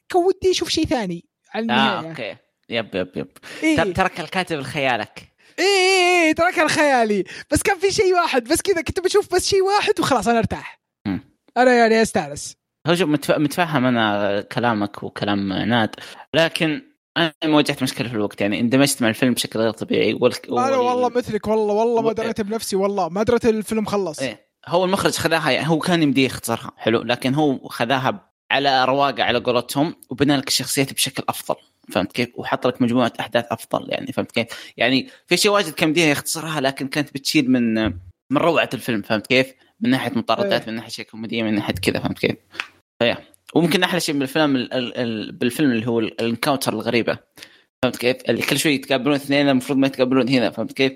كان 0.10 0.22
ودي 0.22 0.52
أشوف 0.52 0.70
شيء 0.70 0.86
ثاني 0.86 1.26
على 1.54 1.62
آه 1.62 2.00
النهاية. 2.00 2.10
okay. 2.10 2.36
yep 2.70 2.96
yep 2.96 3.12
yep. 3.16 3.28
إيه. 3.64 3.78
تر- 3.78 3.92
ترك 3.92 4.20
الكاتب 4.20 4.58
لخيالك. 4.60 5.24
إيه 5.60 5.66
إيه 5.66 6.24
إيه 6.28 6.34
ترى 6.34 6.52
كان 6.52 6.68
خيالي 6.68 7.24
بس 7.52 7.62
كان 7.62 7.80
في 7.80 7.92
شيء 7.92 8.14
واحد. 8.14 8.44
بس 8.44 8.62
كذا 8.62 8.82
كنت 8.82 9.00
بشوف 9.00 9.34
بس 9.36 9.48
شيء 9.48 9.62
واحد 9.62 10.00
وخلاص 10.00 10.28
أنا 10.28 10.40
ارتاح. 10.40 10.82
مم. 11.08 11.20
أنا 11.58 11.74
يعني 11.74 12.02
أستانس. 12.02 12.56
هو 12.88 12.96
شوف 12.96 13.10
متف- 13.10 13.38
متفهم 13.38 13.86
أنا 13.86 14.42
كلامك 14.42 15.04
وكلام 15.04 15.54
ناد 15.54 15.96
لكن 16.34 16.82
أنا 17.18 17.34
ما 17.46 17.56
واجهت 17.56 17.84
مشكلة 17.84 18.08
في 18.10 18.16
الوقت 18.16 18.42
يعني 18.42 18.60
اندمجت 18.60 19.02
مع 19.02 19.10
الفيلم 19.10 19.34
بشكل 19.34 19.60
غير 19.60 19.72
طبيعي 19.72 20.14
وال... 20.14 20.34
أنا 20.50 20.62
وال- 20.62 20.74
والله 20.78 21.10
مثلك 21.10 21.48
والله 21.48 21.74
والله 21.74 22.02
ما 22.02 22.14
دريت 22.14 22.42
بنفسي 22.42 22.76
والله 22.76 23.10
ما 23.10 23.24
دريت 23.24 23.46
الفيلم 23.46 23.86
خلص 23.86 24.20
إيه 24.20 24.48
هو 24.68 24.86
المخرج 24.86 25.12
خذاها 25.14 25.52
يعني 25.52 25.70
هو 25.70 25.80
كان 25.80 26.04
يمديه 26.04 26.26
يختصرها 26.26 26.72
حلو 26.78 27.02
لكن 27.02 27.34
هو 27.34 27.68
خذاها 27.68 28.30
على 28.52 28.86
رواقة 28.86 29.24
على 29.24 29.40
قولتهم 29.40 29.96
وبنى 30.10 30.38
لك 30.38 30.48
الشخصيات 30.48 30.94
بشكل 30.94 31.24
أفضل 31.30 31.56
فهمت 31.92 32.12
كيف؟ 32.12 32.30
وحط 32.36 32.68
لك 32.68 32.82
مجموعة 32.82 33.14
أحداث 33.20 33.46
أفضل 33.52 33.86
يعني 33.90 34.12
فهمت 34.12 34.32
كيف؟ 34.32 34.48
يعني 34.78 35.10
في 35.28 35.38
شيء 35.38 35.52
واجد 35.52 35.74
كان 35.74 35.90
يمديها 35.90 36.08
يختصرها 36.08 36.62
لكن 36.62 36.88
كانت 36.88 37.14
بتشيل 37.14 37.52
من 37.52 37.74
من 38.30 38.38
روعة 38.38 38.70
الفيلم 38.74 39.02
فهمت 39.02 39.28
كيف؟ 39.28 39.54
من 39.82 39.90
ناحية 39.90 40.12
مطاردات 40.16 40.62
إيه. 40.62 40.70
من 40.70 40.76
ناحية 40.76 40.90
شيء 40.90 41.06
كوميدية 41.06 41.44
من 41.44 41.54
ناحية 41.56 41.74
كذا 41.74 42.00
فهمت 42.00 42.20
كيف؟ 42.20 42.36
فيا 43.04 43.18
وممكن 43.56 43.84
أحلى 43.84 44.00
شيء 44.00 44.20
بالفيلم 44.20 44.56
ال- 44.56 44.74
ال- 44.74 44.98
ال- 44.98 45.32
بالفيلم 45.32 45.72
اللي 45.72 45.88
هو 45.88 46.00
ال- 46.00 46.22
الانكاونتر 46.22 46.74
الغريبة 46.74 47.18
فهمت 47.84 47.98
كيف؟ 47.98 48.18
اللي 48.30 48.42
كل 48.42 48.60
شوي 48.60 48.74
يتقابلون 48.74 49.16
اثنين 49.16 49.50
المفروض 49.50 49.78
ما 49.80 49.88
يتقابلون 49.88 50.30
هنا 50.30 50.50
فهمت 50.52 50.72
كيف؟ 50.74 50.94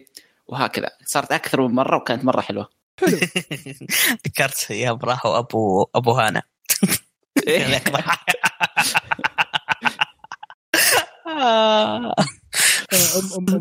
وهكذا 0.48 0.90
صارت 1.06 1.32
أكثر 1.32 1.68
من 1.68 1.76
مرة 1.76 1.98
وكانت 1.98 2.26
مرة 2.26 2.42
حلوة 2.42 2.70
حلو 3.00 3.18
ذكرت 4.28 4.70
يا 4.84 4.92
براحو 4.92 5.38
أبو 5.38 5.88
ابو 5.96 6.12
هانا 6.12 6.42
ضحك. 7.90 8.20
آه. 11.28 12.16
ام 13.38 13.50
ام 13.50 13.60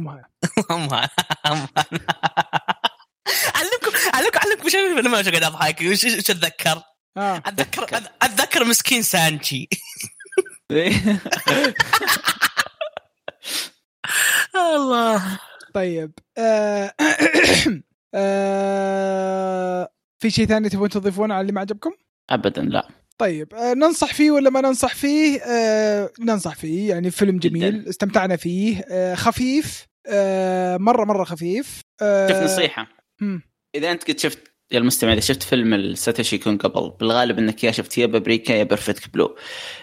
امها 0.71 1.11
هانا. 1.47 1.69
علمكم 3.55 3.91
علمكم 4.15 4.39
علمكم 4.45 4.69
شو 4.69 4.79
ما 5.09 5.21
قاعد 5.21 5.43
اضحك 5.45 5.81
وش 5.83 6.05
أتذكر؟ 6.07 6.83
آه 7.17 7.37
اتذكر 7.47 8.01
اتذكر 8.57 8.69
مسكين 8.69 9.03
سانشي 9.03 9.69
الله. 14.55 15.39
طيب. 15.75 16.13
آه 16.39 16.95
آه 18.15 19.89
في 20.19 20.31
شيء 20.31 20.47
ثاني 20.47 20.69
تبغون 20.69 20.89
تضيفونه 20.89 21.35
على 21.35 21.41
اللي 21.41 21.53
ما 21.53 21.61
عجبكم؟ 21.61 21.91
ابدا 22.31 22.63
لا. 22.63 22.89
طيب. 23.19 23.55
آه 23.55 23.75
ننصح 23.75 24.15
فيه 24.15 24.31
ولا 24.31 24.51
ما 24.51 24.61
ننصح 24.61 24.95
فيه؟ 24.95 25.41
آه 25.41 26.11
ننصح 26.21 26.55
فيه 26.55 26.91
يعني 26.91 27.11
فيلم 27.11 27.39
جميل 27.39 27.81
جداً. 27.81 27.91
استمتعنا 27.91 28.37
فيه. 28.37 28.85
آه 28.91 29.15
خفيف. 29.15 29.87
آه 30.07 30.77
مرة 30.77 31.05
مرة 31.05 31.25
خفيف. 31.25 31.81
آه 32.03 32.29
شوف 32.29 32.37
نصيحة. 32.37 32.89
مم. 33.21 33.43
إذا 33.75 33.93
أنت 33.93 34.11
قد 34.11 34.19
شفت 34.19 34.56
يا 34.73 34.79
المستمع 34.79 35.13
إذا 35.13 35.21
شفت 35.21 35.43
فيلم 35.43 35.75
الساتوشي 35.75 36.39
كون 36.39 36.59
قبل 36.59 36.93
بالغالب 37.01 37.39
إنك 37.39 37.65
يا 37.65 37.71
شفت 37.71 37.99
يا 37.99 38.07
بابريكا 38.07 38.53
يا 38.53 38.63
Perfect 38.63 39.15
Blue 39.15 39.37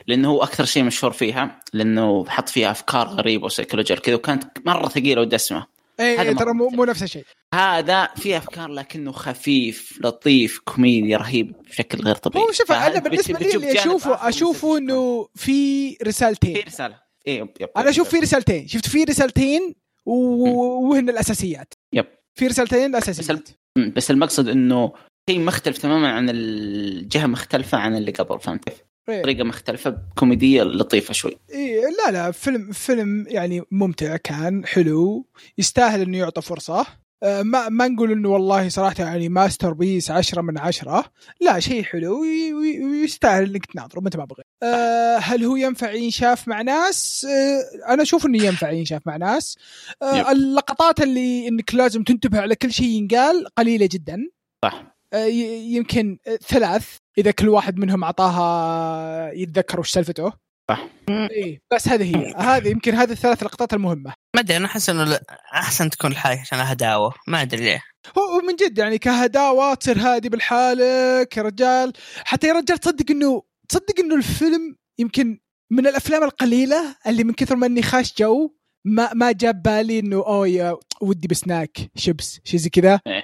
لأنه 0.07 0.29
هو 0.29 0.43
أكثر 0.43 0.65
شيء 0.65 0.83
مشهور 0.83 1.13
فيها 1.13 1.59
لأنه 1.73 2.25
حط 2.25 2.49
فيها 2.49 2.71
أفكار 2.71 3.07
غريبة 3.07 3.45
وسيكولوجيا 3.45 3.95
كذا 3.95 4.15
وكانت 4.15 4.43
مرة 4.65 4.87
ثقيلة 4.87 5.21
ودسمه 5.21 5.65
هذا 5.99 6.21
إيه 6.21 6.35
ترى 6.35 6.53
مو. 6.53 6.69
مو 6.69 6.85
نفس 6.85 7.03
الشيء. 7.03 7.25
هذا 7.53 8.09
فيه 8.15 8.37
أفكار 8.37 8.69
لكنه 8.69 9.11
خفيف 9.11 9.99
لطيف 10.01 10.59
كوميدي 10.65 11.15
رهيب 11.15 11.55
بشكل 11.69 12.01
غير 12.03 12.15
طبيعي. 12.15 12.45
هو 12.45 12.51
شوف 12.51 12.71
أنا 12.71 12.99
بالنسبة 12.99 13.39
لي 13.39 13.55
اللي 13.55 13.79
اشوفه 13.79 14.29
أشوفه 14.29 14.77
إنه 14.77 15.23
في 15.23 15.25
كون. 15.25 15.27
في 15.35 15.97
رسالتين. 16.07 16.57
رسالة. 16.67 16.99
إيه 17.27 17.39
يب 17.39 17.49
يب 17.61 17.69
أنا 17.77 17.89
أشوف 17.89 18.09
في 18.09 18.19
رسالتين. 18.19 18.67
شفت 18.67 18.87
في 18.87 19.03
رسالتين 19.03 19.75
وهن 20.05 21.09
الأساسيات. 21.09 21.73
يب. 21.93 22.05
في 22.35 22.47
رسالتين 22.47 22.95
الأساسيات. 22.95 23.49
مم، 23.49 23.55
بس 23.77 24.11
المقصد 24.11 24.47
إنه 24.47 24.93
شيء 25.29 25.39
مختلف 25.39 25.77
تماما 25.77 26.11
عن 26.11 26.29
الجهه 26.29 27.25
مختلفة 27.25 27.77
عن 27.77 27.95
اللي 27.95 28.11
قبل 28.11 28.39
فهمت 28.39 28.63
كيف؟ 28.63 28.83
إيه. 29.09 29.21
طريقة 29.21 29.43
مختلفة 29.43 29.97
كوميدية 30.15 30.63
لطيفة 30.63 31.13
شوي 31.13 31.37
إيه 31.49 31.81
لا 31.81 32.11
لا 32.11 32.31
فيلم 32.31 32.71
فيلم 32.71 33.25
يعني 33.27 33.61
ممتع 33.71 34.17
كان 34.17 34.65
حلو 34.65 35.27
يستاهل 35.57 36.01
إنه 36.01 36.17
يعطى 36.17 36.41
فرصة 36.41 36.79
آه، 36.79 36.85
ما 37.23 37.69
ما 37.69 37.87
نقول 37.87 38.11
إنه 38.11 38.29
والله 38.29 38.69
صراحة 38.69 38.95
يعني 38.99 39.29
masterpiece 39.29 40.11
عشرة 40.11 40.41
من 40.41 40.57
عشرة. 40.57 41.05
لا 41.41 41.59
شيء 41.59 41.83
حلو 41.83 42.21
وي- 42.21 42.53
وي- 42.53 42.83
ويستاهل 42.85 43.43
إنك 43.49 43.65
تناظره 43.65 43.99
متى 43.99 44.17
ما 44.17 44.25
بغيت 44.25 44.45
أه 44.63 45.17
هل 45.17 45.43
هو 45.43 45.55
ينفع 45.55 45.91
ينشاف 45.91 46.47
مع 46.47 46.61
ناس؟ 46.61 47.27
أه 47.29 47.93
أنا 47.93 48.01
أشوف 48.01 48.25
إنه 48.25 48.43
ينفع 48.43 48.71
ينشاف 48.71 49.01
مع 49.05 49.17
ناس. 49.17 49.57
أه 50.01 50.31
اللقطات 50.31 51.01
اللي 51.01 51.47
إنك 51.47 51.75
لازم 51.75 52.03
تنتبه 52.03 52.39
على 52.39 52.55
كل 52.55 52.71
شيء 52.73 52.87
ينقال 52.87 53.45
قليلة 53.57 53.89
جدا. 53.91 54.17
صح. 54.63 54.93
آه، 55.13 55.25
يمكن 55.25 56.17
آه، 56.27 56.35
ثلاث 56.35 56.87
إذا 57.17 57.31
كل 57.31 57.49
واحد 57.49 57.77
منهم 57.77 58.03
أعطاها 58.03 59.31
يتذكر 59.31 59.79
وش 59.79 59.91
سالفته. 59.91 60.42
صح. 60.71 60.87
إيه. 61.09 61.59
بس 61.73 61.87
هذه 61.87 62.17
هي. 62.17 62.33
هذه 62.37 62.67
يمكن 62.67 62.95
هذه 62.95 63.11
الثلاث 63.11 63.43
لقطات 63.43 63.73
المهمة. 63.73 64.13
ما 64.35 64.41
أدري 64.41 64.57
أنا 64.57 64.65
أحس 64.65 64.89
إنه 64.89 65.19
أحسن 65.53 65.89
تكون 65.89 66.11
الحاجة 66.11 66.39
عشان 66.39 66.59
هداوة. 66.59 67.13
ما 67.27 67.41
أدري 67.41 67.63
ليه. 67.63 67.81
هو 68.17 68.41
من 68.47 68.55
جد 68.55 68.77
يعني 68.77 68.97
كهداوة 68.97 69.73
تصير 69.73 69.99
هادي 69.99 70.29
بالحالك 70.29 71.37
يا 71.37 71.41
رجال 71.41 71.93
حتى 72.25 72.47
يا 72.47 72.53
رجال 72.53 72.77
تصدق 72.77 73.11
إنه 73.11 73.43
تصدق 73.69 73.99
إنه 73.99 74.15
الفيلم 74.15 74.75
يمكن 74.99 75.39
من 75.71 75.87
الأفلام 75.87 76.23
القليلة 76.23 76.95
اللي 77.07 77.23
من 77.23 77.33
كثر 77.33 77.55
ما 77.55 77.67
إني 77.67 77.81
خاش 77.81 78.13
جو 78.17 78.55
ما 78.85 79.13
ما 79.13 79.31
جاب 79.31 79.61
بالي 79.61 79.99
إنه 79.99 80.15
أوه 80.15 80.47
يا 80.47 80.77
ودي 81.01 81.27
بسناك 81.27 81.77
شيبس 81.95 82.39
شيء 82.43 82.59
زي 82.59 82.69
كذا. 82.69 82.99
إيه. 83.07 83.23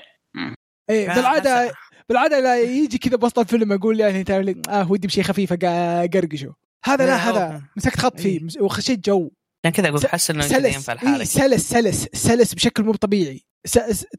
إيه 0.90 1.08
بالعادة 1.08 1.74
بالعادة 2.10 2.40
لا 2.40 2.62
يجي 2.62 2.98
كذا 2.98 3.18
بوسط 3.18 3.40
الفيلم 3.40 3.74
أقول 3.74 4.00
يعني 4.00 4.24
تعرف 4.24 4.46
لي 4.46 4.62
آه 4.70 4.92
ودي 4.92 5.08
بشيء 5.08 5.24
خفيف 5.24 5.54
أقرقشه. 5.64 6.56
هذا 6.86 7.06
لا 7.06 7.16
هذا. 7.16 7.62
مسكت 7.78 8.00
خط 8.00 8.20
فيه 8.20 8.40
مس- 8.44 8.58
وخشيت 8.58 9.06
جو. 9.06 9.32
عشان 9.66 9.74
كذا 9.76 9.88
أقول 9.90 10.00
س- 10.00 10.06
احس 10.06 10.30
إنه 10.32 10.42
سلس 10.42 10.76
ينفع 10.76 10.94
إيه 10.94 11.00
لحالك. 11.00 11.24
سلس 11.24 11.70
سلس 11.70 12.08
سلس 12.14 12.54
بشكل 12.54 12.84
مو 12.84 12.94
طبيعي. 12.94 13.42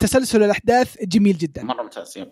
تسلسل 0.00 0.42
الأحداث 0.42 0.96
جميل 1.02 1.38
جدا. 1.38 1.62
مرة 1.62 1.82
ممتاز 1.82 2.18
يب. 2.18 2.30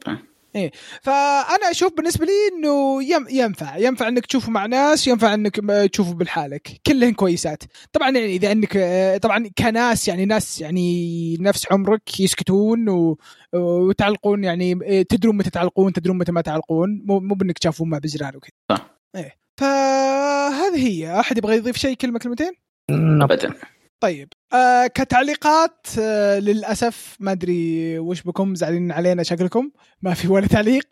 فأنا 1.03 1.71
أشوف 1.71 1.93
بالنسبة 1.97 2.27
لي 2.27 2.33
إنه 2.57 3.03
يم 3.03 3.27
ينفع. 3.31 3.77
ينفع 3.77 4.09
إنك 4.09 4.27
تشوفه 4.27 4.51
مع 4.51 4.67
ناس 4.67 5.07
ينفع 5.07 5.35
إنك 5.35 5.57
تشوفه 5.93 6.15
بالحالك. 6.15 6.81
كلهن 6.87 7.13
كويسات. 7.13 7.63
طبعا 7.93 8.11
يعني 8.11 8.27
إذا 8.37 8.53
إنك 8.53 8.77
آه، 8.77 9.17
طبعا 9.17 9.49
كناس 9.59 10.09
يعني 10.09 10.25
ناس 10.25 10.61
يعني 10.61 11.37
نفس 11.41 11.67
عمرك 11.73 12.21
يسكتون 12.21 12.89
و... 12.89 13.19
وتعلقون 13.55 14.45
يعني 14.45 14.79
آه، 14.85 15.03
تدرون 15.03 15.37
متى 15.37 15.51
تعلقون 15.51 15.93
تدرون 15.93 16.19
متى 16.19 16.33
ما 16.33 16.41
تعلقون. 16.41 17.03
مو 17.05 17.21
مو 17.21 17.35
بإنك 17.35 17.59
تشافون 17.59 17.89
مع 17.91 17.99
بزرار 17.99 18.37
وكذا. 18.37 18.51
صح. 18.71 18.91
إيه 19.17 19.35
فهذه 19.59 20.77
هي. 20.89 21.21
أحد 21.21 21.39
يبغى 21.39 21.57
يضيف 21.57 21.77
شيء 21.77 21.95
كلمة 21.97 22.19
كلمتين؟ 22.19 22.53
ابدا. 23.23 23.55
طيب. 24.01 24.29
آه 24.53 24.87
كتعليقات 24.87 25.87
آه 26.01 26.39
للأسف 26.39 27.17
ما 27.21 27.33
أدري 27.33 27.99
وش 27.99 28.23
بكم 28.23 28.55
زعلانين 28.55 28.93
علينا 28.93 29.23
شكلكم. 29.23 29.71
ما 30.03 30.15
في 30.15 30.29
ولا 30.29 30.47
تعليق. 30.47 30.87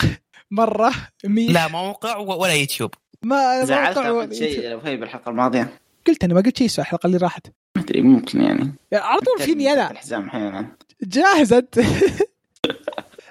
مرة. 0.50 0.92
مي 1.24 1.46
لا 1.48 1.68
موقع 1.68 2.16
و- 2.16 2.42
ولا 2.42 2.52
يوتيوب. 2.54 2.90
ما 3.22 3.64
زعلت 3.64 3.98
من 3.98 4.32
شيء 4.34 4.68
لو 4.68 4.78
هي 4.78 4.96
بالحلقة 4.96 5.30
الماضية. 5.30 5.72
قلت 6.06 6.24
أنا 6.24 6.34
ما 6.34 6.40
قلت 6.40 6.58
شيء 6.58 6.68
الحلقة 6.78 7.06
اللي 7.06 7.16
راحت. 7.16 7.46
ما 7.76 7.82
أدري 7.82 8.02
ممكن 8.02 8.40
يعني. 8.40 8.74
يعني 8.90 9.04
على 9.04 9.20
طول 9.20 9.38
فيني 9.46 9.72
أنا. 9.72 9.90
الحزام 9.90 10.26
أحيانا 10.28 10.66
جاهز 11.02 11.52
انت 11.52 11.80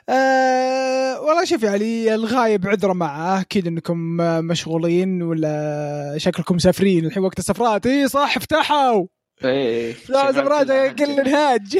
آه 0.10 1.22
والله 1.22 1.46
شوف 1.46 1.64
يعني 1.64 2.16
الغايب 2.16 2.68
عذره 2.68 2.94
معه. 2.94 3.42
أكيد 3.42 3.68
إنكم 3.68 3.98
مشغولين 4.48 5.22
ولا 5.22 6.16
شكلكم 6.18 6.56
مسافرين 6.56 7.06
الحين 7.06 7.24
وقت 7.24 7.40
السفرات. 7.40 7.86
اي 7.86 8.08
صح 8.08 8.38
افتحوا. 8.38 9.06
إيه 9.44 9.96
لازم 10.10 10.48
راجع 10.48 10.92
قل 10.92 11.20
انهاج 11.20 11.78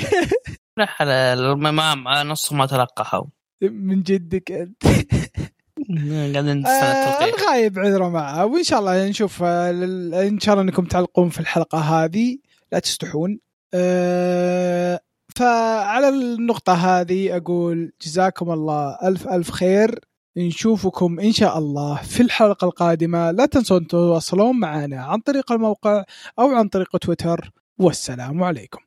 لا 0.78 0.88
على 1.00 1.56
ما 1.56 2.24
نص 2.24 2.54
ما 2.54 2.66
تلقحوا. 2.66 3.26
من 3.62 4.04
جدك 4.04 4.52
أنت. 4.52 4.84
قاعدين 6.34 6.66
آه 6.66 7.26
الغايب 7.26 7.80
عذره 7.80 8.10
معه. 8.10 8.46
وإن 8.46 8.64
شاء 8.64 8.80
الله 8.80 9.08
نشوف 9.08 9.44
إن 9.44 10.40
شاء 10.40 10.54
الله 10.54 10.64
إنكم 10.64 10.86
تعلقون 10.86 11.30
في 11.30 11.40
الحلقة 11.40 11.78
هذه. 11.78 12.38
لا 12.72 12.80
تستحون. 12.80 13.40
آه 13.74 15.00
فعلى 15.36 16.10
النقطة 16.10 16.74
هذه 16.74 17.38
أقول 17.38 17.92
جزاكم 18.02 18.52
الله 18.52 18.98
ألف 19.04 19.28
ألف 19.28 19.52
خير. 19.52 20.00
نشوفكم 20.38 21.20
إن 21.20 21.32
شاء 21.32 21.58
الله 21.58 21.96
في 21.96 22.24
الحلقة 22.24 22.66
القادمة. 22.66 23.32
لا 23.32 23.46
تنسون 23.46 23.88
تواصلون 23.88 24.60
معنا 24.60 25.04
عن 25.04 25.20
طريق 25.20 25.52
الموقع 25.52 26.04
أو 26.40 26.56
عن 26.56 26.68
طريق 26.68 26.98
تويتر. 26.98 27.52
والسلام 27.78 28.44
عليكم. 28.44 28.85